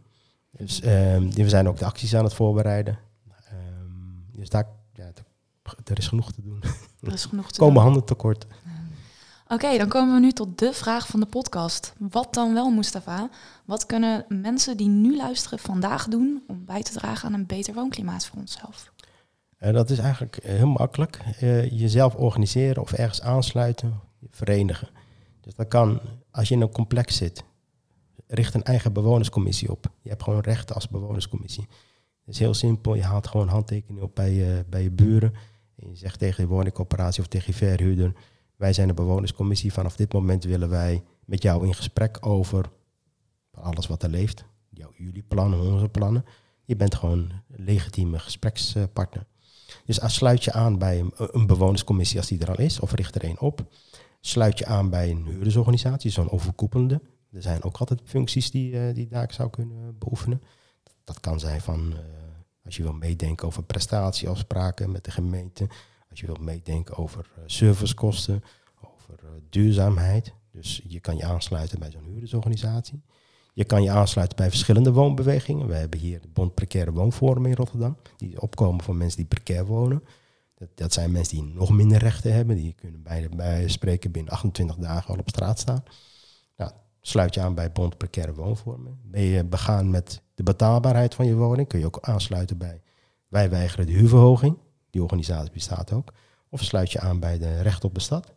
Dus 0.51 0.81
ehm, 0.81 1.31
we 1.31 1.49
zijn 1.49 1.69
ook 1.69 1.77
de 1.79 1.85
acties 1.85 2.15
aan 2.17 2.25
het 2.25 2.35
voorbereiden. 2.35 2.99
Ehm, 3.29 4.39
dus 4.39 4.49
daar, 4.49 4.67
ja, 4.93 5.05
er- 5.05 5.75
er 5.85 5.99
is 5.99 6.09
genoeg 6.09 6.33
te 6.33 6.43
doen. 6.43 6.63
Er 7.01 7.13
is 7.13 7.25
genoeg 7.25 7.51
te 7.53 7.59
Komen 7.61 7.75
doen. 7.75 7.83
handen 7.83 8.05
tekort. 8.05 8.47
Oké, 9.53 9.79
dan 9.79 9.89
komen 9.89 10.15
we 10.15 10.21
nu 10.21 10.33
tot 10.33 10.59
de 10.59 10.73
vraag 10.73 11.07
van 11.07 11.21
de 11.21 11.27
podcast. 11.27 11.95
Wat 11.99 12.35
dan 12.35 12.55
wel, 12.55 12.71
Mustafa? 12.71 13.29
Wat 13.65 13.87
kunnen 13.87 14.25
mensen 14.29 14.77
die 14.77 14.89
nu 14.89 15.17
luisteren 15.17 15.59
vandaag 15.59 16.09
doen 16.09 16.43
om 16.47 16.65
bij 16.65 16.83
te 16.83 16.93
dragen 16.93 17.29
aan 17.29 17.35
een 17.35 17.47
beter 17.47 17.75
woonklimaat 17.75 18.27
voor 18.27 18.39
onszelf? 18.39 18.93
Uh, 19.61 19.73
dat 19.73 19.91
is 19.91 19.99
eigenlijk 19.99 20.39
heel 20.43 20.67
makkelijk. 20.67 21.21
Uh, 21.43 21.71
jezelf 21.71 22.15
organiseren 22.15 22.83
of 22.83 22.93
ergens 22.93 23.23
aansluiten, 23.23 24.01
verenigen. 24.31 24.89
Dus 25.41 25.55
dat 25.55 25.69
kan, 25.69 26.01
als 26.31 26.49
je 26.49 26.55
in 26.55 26.61
een 26.61 26.73
complex 26.73 27.17
zit, 27.17 27.45
richt 28.27 28.55
een 28.55 28.65
eigen 28.65 28.93
bewonerscommissie 28.93 29.71
op. 29.71 29.91
Je 30.03 30.09
hebt 30.09 30.23
gewoon 30.23 30.41
rechten 30.41 30.75
als 30.75 30.89
bewonerscommissie. 30.89 31.67
Het 32.25 32.35
is 32.35 32.39
heel 32.39 32.55
simpel, 32.55 32.95
je 32.95 33.03
haalt 33.03 33.27
gewoon 33.27 33.49
handtekeningen 33.49 34.03
op 34.03 34.15
bij 34.15 34.33
je, 34.33 34.65
bij 34.69 34.83
je 34.83 34.91
buren. 34.91 35.35
En 35.77 35.89
je 35.89 35.97
zegt 35.97 36.19
tegen 36.19 36.45
je 36.45 36.51
woningcoöperatie 36.51 37.23
of 37.23 37.29
tegen 37.29 37.53
je 37.53 37.59
verhuurder... 37.59 38.13
wij 38.61 38.73
zijn 38.73 38.89
de 38.89 38.95
bewonerscommissie, 38.95 39.73
vanaf 39.73 39.97
dit 39.97 40.13
moment 40.13 40.45
willen 40.45 40.69
wij 40.69 41.05
met 41.25 41.43
jou 41.43 41.67
in 41.67 41.75
gesprek 41.75 42.27
over 42.27 42.71
alles 43.51 43.87
wat 43.87 44.03
er 44.03 44.09
leeft. 44.09 44.45
jullie 44.97 45.23
plannen, 45.23 45.61
onze 45.61 45.89
plannen. 45.89 46.25
Je 46.65 46.77
bent 46.77 46.95
gewoon 46.95 47.19
een 47.49 47.65
legitieme 47.65 48.19
gesprekspartner. 48.19 49.27
Dus 49.85 50.01
sluit 50.05 50.45
je 50.45 50.53
aan 50.53 50.79
bij 50.79 51.05
een, 51.17 51.47
bewonerscommissie 51.47 52.19
als 52.19 52.29
die 52.29 52.41
er 52.41 52.51
al 52.51 52.59
is, 52.59 52.81
of 52.81 52.93
richt 52.93 53.15
er 53.15 53.25
een 53.25 53.41
op. 53.41 53.65
Sluit 54.21 54.59
je 54.59 54.67
aan 54.67 54.91
bij 54.91 55.11
een 55.11 55.27
huurdersorganisatie, 55.27 56.11
zo'n 56.11 56.31
overkoepelende. 56.31 57.01
Er 57.33 57.43
zijn 57.43 57.63
ook 57.63 57.77
altijd 57.77 58.01
functies 58.05 58.51
die, 58.51 58.73
uh, 58.73 58.95
die 58.95 59.09
daar 59.09 59.33
zou 59.33 59.51
kunnen 59.51 59.99
beoefenen. 59.99 60.43
Dat 61.05 61.21
kan 61.21 61.41
zijn 61.41 61.61
van, 61.61 61.93
uh, 61.93 61.99
als 62.65 62.77
je 62.77 62.83
wil 62.83 62.93
meedenken 62.93 63.47
over 63.47 63.63
prestatieafspraken 63.63 64.91
met 64.91 65.05
de 65.05 65.11
gemeente. 65.11 65.69
Als 66.11 66.21
je 66.21 66.27
wilt 66.27 66.41
meedenken 66.41 66.97
over 66.97 67.31
uh, 67.39 67.43
servicekosten, 67.47 68.43
over 68.81 69.19
duurzaamheid. 69.51 70.35
Dus 70.53 70.81
je 70.89 71.01
kan 71.01 71.17
je 71.17 71.25
aansluiten 71.25 71.79
bij 71.79 71.91
zo'n 71.91 72.05
huurdersorganisatie. 72.05 73.03
Je 73.53 73.65
kan 73.65 73.83
je 73.83 73.91
aansluiten 73.91 74.37
bij 74.37 74.49
verschillende 74.49 74.93
woonbewegingen. 74.93 75.67
We 75.67 75.75
hebben 75.75 76.01
hier 76.01 76.21
de 76.21 76.29
Bond 76.29 76.55
Precaire 76.55 76.93
Woonforum 76.93 77.47
in 77.47 77.55
Rotterdam. 77.55 77.97
Die 78.17 78.41
opkomen 78.41 78.83
voor 78.83 78.97
mensen 78.97 79.17
die 79.17 79.27
precair 79.27 79.67
wonen. 79.67 80.05
Dat, 80.55 80.69
dat 80.75 80.93
zijn 80.93 81.13
mensen 81.13 81.37
die 81.37 81.55
nog 81.55 81.71
minder 81.71 81.99
rechten 81.99 82.33
hebben. 82.33 82.57
Die 82.57 82.73
kunnen 82.73 83.03
bij, 83.03 83.29
bij 83.29 83.69
spreken 83.69 84.11
binnen 84.11 84.33
28 84.33 84.77
dagen 84.77 85.15
al 85.15 85.21
op 85.21 85.29
straat 85.29 85.59
staan. 85.59 85.83
Nou, 86.57 86.71
sluit 87.01 87.35
je 87.35 87.41
aan 87.41 87.55
bij 87.55 87.73
Bond 87.73 87.97
Precaire 87.97 88.35
Woonvormen. 88.35 89.01
Ben 89.03 89.23
je 89.23 89.45
begaan 89.45 89.91
met 89.91 90.23
de 90.35 90.43
betaalbaarheid 90.43 91.15
van 91.15 91.27
je 91.27 91.35
woning, 91.35 91.69
kun 91.69 91.79
je 91.79 91.87
ook 91.87 91.99
aansluiten 92.01 92.59
bij 92.59 92.83
Wij 93.29 93.51
weigeren 93.51 93.87
de 93.87 93.93
huurverhoging. 93.93 94.57
Die 94.91 95.03
organisatie 95.03 95.53
bestaat 95.53 95.93
ook. 95.93 96.13
Of 96.49 96.63
sluit 96.63 96.93
je 96.93 97.01
aan 97.01 97.21
bij 97.21 97.39
de 97.39 97.61
Recht 97.61 97.85
op 97.85 97.95
de 97.95 98.01
Stad. 98.01 98.33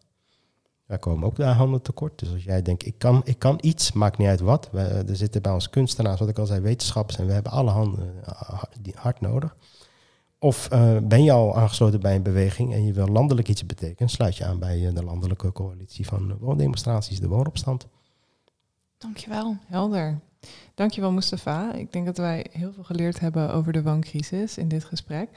Wij 0.86 0.98
komen 0.98 1.28
ook 1.28 1.36
daar 1.36 1.56
handen 1.56 1.82
tekort. 1.82 2.20
Dus 2.20 2.32
als 2.32 2.44
jij 2.44 2.62
denkt, 2.62 2.86
ik 2.86 2.98
kan, 2.98 3.22
ik 3.24 3.40
kan 3.40 3.58
iets, 3.62 3.92
maakt 3.92 4.18
niet 4.18 4.28
uit 4.28 4.40
wat. 4.40 4.70
Er 4.74 5.16
zitten 5.16 5.42
bij 5.42 5.52
ons 5.52 5.70
kunstenaars, 5.70 6.20
wat 6.20 6.30
ik 6.30 6.40
al 6.40 6.46
zei, 6.46 6.62
wetenschappers. 6.62 7.18
En 7.18 7.26
we 7.26 7.34
hebben 7.34 7.52
alle 7.52 7.70
handen 7.70 8.14
uh, 8.28 8.94
hard 8.96 9.22
nodig. 9.22 9.56
Of 10.40 10.70
uh, 10.74 10.98
ben 11.04 11.24
je 11.24 11.32
al 11.32 11.58
aangesloten 11.58 12.00
bij 12.00 12.16
een 12.16 12.24
beweging 12.24 12.74
en 12.74 12.86
je 12.86 12.94
wil 12.94 13.08
landelijk 13.08 13.48
iets 13.48 13.66
betekenen, 13.66 14.10
sluit 14.10 14.38
je 14.38 14.46
aan 14.46 14.60
bij 14.60 14.80
uh, 14.80 14.94
de 14.94 15.04
landelijke 15.04 15.52
coalitie 15.52 16.08
van 16.08 16.38
woondemonstraties, 16.38 17.20
de 17.20 17.28
woonopstand. 17.28 17.88
Dankjewel. 18.98 19.58
Helder. 19.66 20.20
Dankjewel 20.74 21.12
Mustafa. 21.12 21.74
Ik 21.74 21.94
denk 21.94 22.06
dat 22.06 22.18
wij 22.18 22.46
heel 22.52 22.74
veel 22.74 22.84
geleerd 22.84 23.20
hebben 23.20 23.54
over 23.54 23.74
de 23.74 23.84
wooncrisis 23.84 24.58
in 24.58 24.68
dit 24.68 24.84
gesprek. 24.84 25.30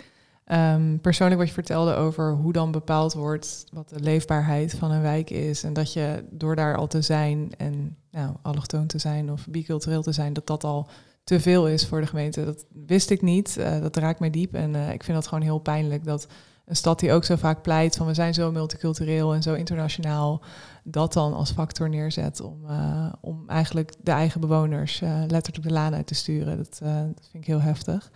Um, 0.53 1.01
persoonlijk 1.01 1.39
wat 1.39 1.49
je 1.49 1.55
vertelde 1.55 1.95
over 1.95 2.33
hoe 2.33 2.53
dan 2.53 2.71
bepaald 2.71 3.13
wordt 3.13 3.65
wat 3.73 3.89
de 3.89 4.01
leefbaarheid 4.01 4.75
van 4.75 4.91
een 4.91 5.03
wijk 5.03 5.31
is. 5.31 5.65
En 5.65 5.73
dat 5.73 5.93
je 5.93 6.25
door 6.31 6.57
daar 6.57 6.77
al 6.77 6.87
te 6.87 7.03
zijn 7.03 7.53
en 7.57 7.97
nou, 8.11 8.35
allochtoon 8.43 8.87
te 8.87 8.99
zijn 8.99 9.33
of 9.33 9.47
bicultureel 9.47 10.03
te 10.03 10.13
zijn, 10.13 10.33
dat 10.33 10.47
dat 10.47 10.65
al 10.65 10.89
te 11.25 11.41
veel 11.41 11.69
is 11.69 11.87
voor 11.87 12.01
de 12.01 12.07
gemeente. 12.07 12.45
Dat 12.45 12.65
wist 12.87 13.11
ik 13.11 13.23
niet. 13.23 13.57
Uh, 13.59 13.81
dat 13.81 13.97
raakt 13.97 14.21
mij 14.21 14.31
diep. 14.31 14.55
En 14.55 14.75
uh, 14.75 14.93
ik 14.93 15.03
vind 15.03 15.17
dat 15.17 15.27
gewoon 15.27 15.45
heel 15.45 15.59
pijnlijk 15.59 16.05
dat 16.05 16.27
een 16.65 16.77
stad 16.77 16.99
die 16.99 17.13
ook 17.13 17.25
zo 17.25 17.37
vaak 17.37 17.63
pleit 17.63 17.97
van 17.97 18.07
we 18.07 18.15
zijn 18.15 18.35
zo 18.35 18.53
multicultureel 18.53 19.35
en 19.35 19.43
zo 19.43 19.55
internationaal, 19.55 20.43
dat 20.85 21.13
dan 21.13 21.35
als 21.35 21.51
factor 21.51 21.89
neerzet 21.89 22.41
om, 22.41 22.65
uh, 22.69 23.13
om 23.21 23.45
eigenlijk 23.47 23.95
de 24.03 24.11
eigen 24.11 24.41
bewoners 24.41 25.01
letterlijk 25.27 25.63
de 25.63 25.73
laan 25.73 25.95
uit 25.95 26.07
te 26.07 26.15
sturen. 26.15 26.57
Dat, 26.57 26.79
dat 26.83 27.29
vind 27.31 27.43
ik 27.43 27.47
heel 27.47 27.61
heftig. 27.61 28.11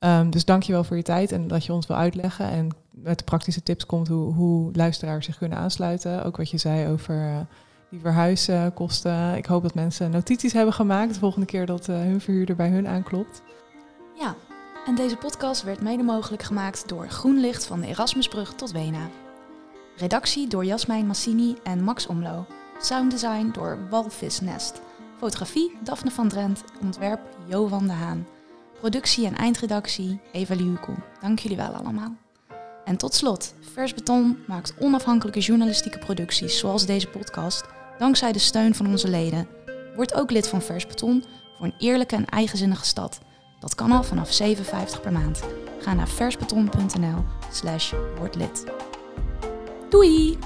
Um, 0.00 0.30
dus 0.30 0.44
dankjewel 0.44 0.84
voor 0.84 0.96
je 0.96 1.02
tijd 1.02 1.32
en 1.32 1.48
dat 1.48 1.64
je 1.64 1.72
ons 1.72 1.86
wil 1.86 1.96
uitleggen. 1.96 2.50
En 2.50 2.68
met 2.90 3.24
praktische 3.24 3.62
tips 3.62 3.86
komt 3.86 4.08
hoe, 4.08 4.34
hoe 4.34 4.70
luisteraars 4.72 5.26
zich 5.26 5.38
kunnen 5.38 5.58
aansluiten. 5.58 6.24
Ook 6.24 6.36
wat 6.36 6.50
je 6.50 6.58
zei 6.58 6.88
over 6.88 7.14
uh, 7.14 7.36
die 7.90 8.00
verhuiskosten. 8.00 9.36
Ik 9.36 9.46
hoop 9.46 9.62
dat 9.62 9.74
mensen 9.74 10.10
notities 10.10 10.52
hebben 10.52 10.74
gemaakt 10.74 11.12
de 11.12 11.18
volgende 11.18 11.46
keer 11.46 11.66
dat 11.66 11.88
uh, 11.88 11.96
hun 11.96 12.20
verhuurder 12.20 12.56
bij 12.56 12.68
hun 12.68 12.88
aanklopt. 12.88 13.42
Ja, 14.18 14.34
en 14.86 14.94
deze 14.94 15.16
podcast 15.16 15.62
werd 15.62 15.80
mede 15.80 16.02
mogelijk 16.02 16.42
gemaakt 16.42 16.88
door 16.88 17.08
Groenlicht 17.08 17.66
van 17.66 17.80
de 17.80 17.86
Erasmusbrug 17.86 18.54
tot 18.54 18.72
Wena. 18.72 19.08
Redactie 19.96 20.48
door 20.48 20.64
Jasmijn 20.64 21.06
Massini 21.06 21.56
en 21.62 21.82
Max 21.82 22.06
Omlo. 22.06 22.46
Sounddesign 22.80 23.50
door 23.52 23.78
Walvisnest. 23.90 24.80
Fotografie 25.16 25.76
Daphne 25.82 26.10
van 26.10 26.28
Drent. 26.28 26.64
Ontwerp 26.80 27.20
Jo 27.46 27.66
van 27.66 27.86
de 27.86 27.92
Haan. 27.92 28.26
Productie 28.78 29.26
en 29.26 29.36
eindredactie 29.36 30.20
Eva 30.32 30.54
Liukoe. 30.54 30.94
Dank 31.20 31.38
jullie 31.38 31.56
wel 31.56 31.72
allemaal. 31.72 32.16
En 32.84 32.96
tot 32.96 33.14
slot, 33.14 33.54
Vers 33.72 33.94
Beton 33.94 34.38
maakt 34.46 34.74
onafhankelijke 34.78 35.40
journalistieke 35.40 35.98
producties 35.98 36.58
zoals 36.58 36.86
deze 36.86 37.08
podcast, 37.08 37.64
dankzij 37.98 38.32
de 38.32 38.38
steun 38.38 38.74
van 38.74 38.86
onze 38.86 39.08
leden. 39.08 39.48
Word 39.96 40.14
ook 40.14 40.30
lid 40.30 40.48
van 40.48 40.62
Vers 40.62 40.86
Beton 40.86 41.24
voor 41.56 41.66
een 41.66 41.74
eerlijke 41.78 42.16
en 42.16 42.26
eigenzinnige 42.26 42.84
stad. 42.84 43.18
Dat 43.60 43.74
kan 43.74 43.92
al 43.92 44.02
vanaf 44.02 44.40
7,50 44.42 45.00
per 45.02 45.12
maand. 45.12 45.42
Ga 45.80 45.94
naar 45.94 46.08
versbeton.nl 46.08 47.24
slash 47.52 47.92
wordlid. 48.18 48.64
Doei! 49.90 50.38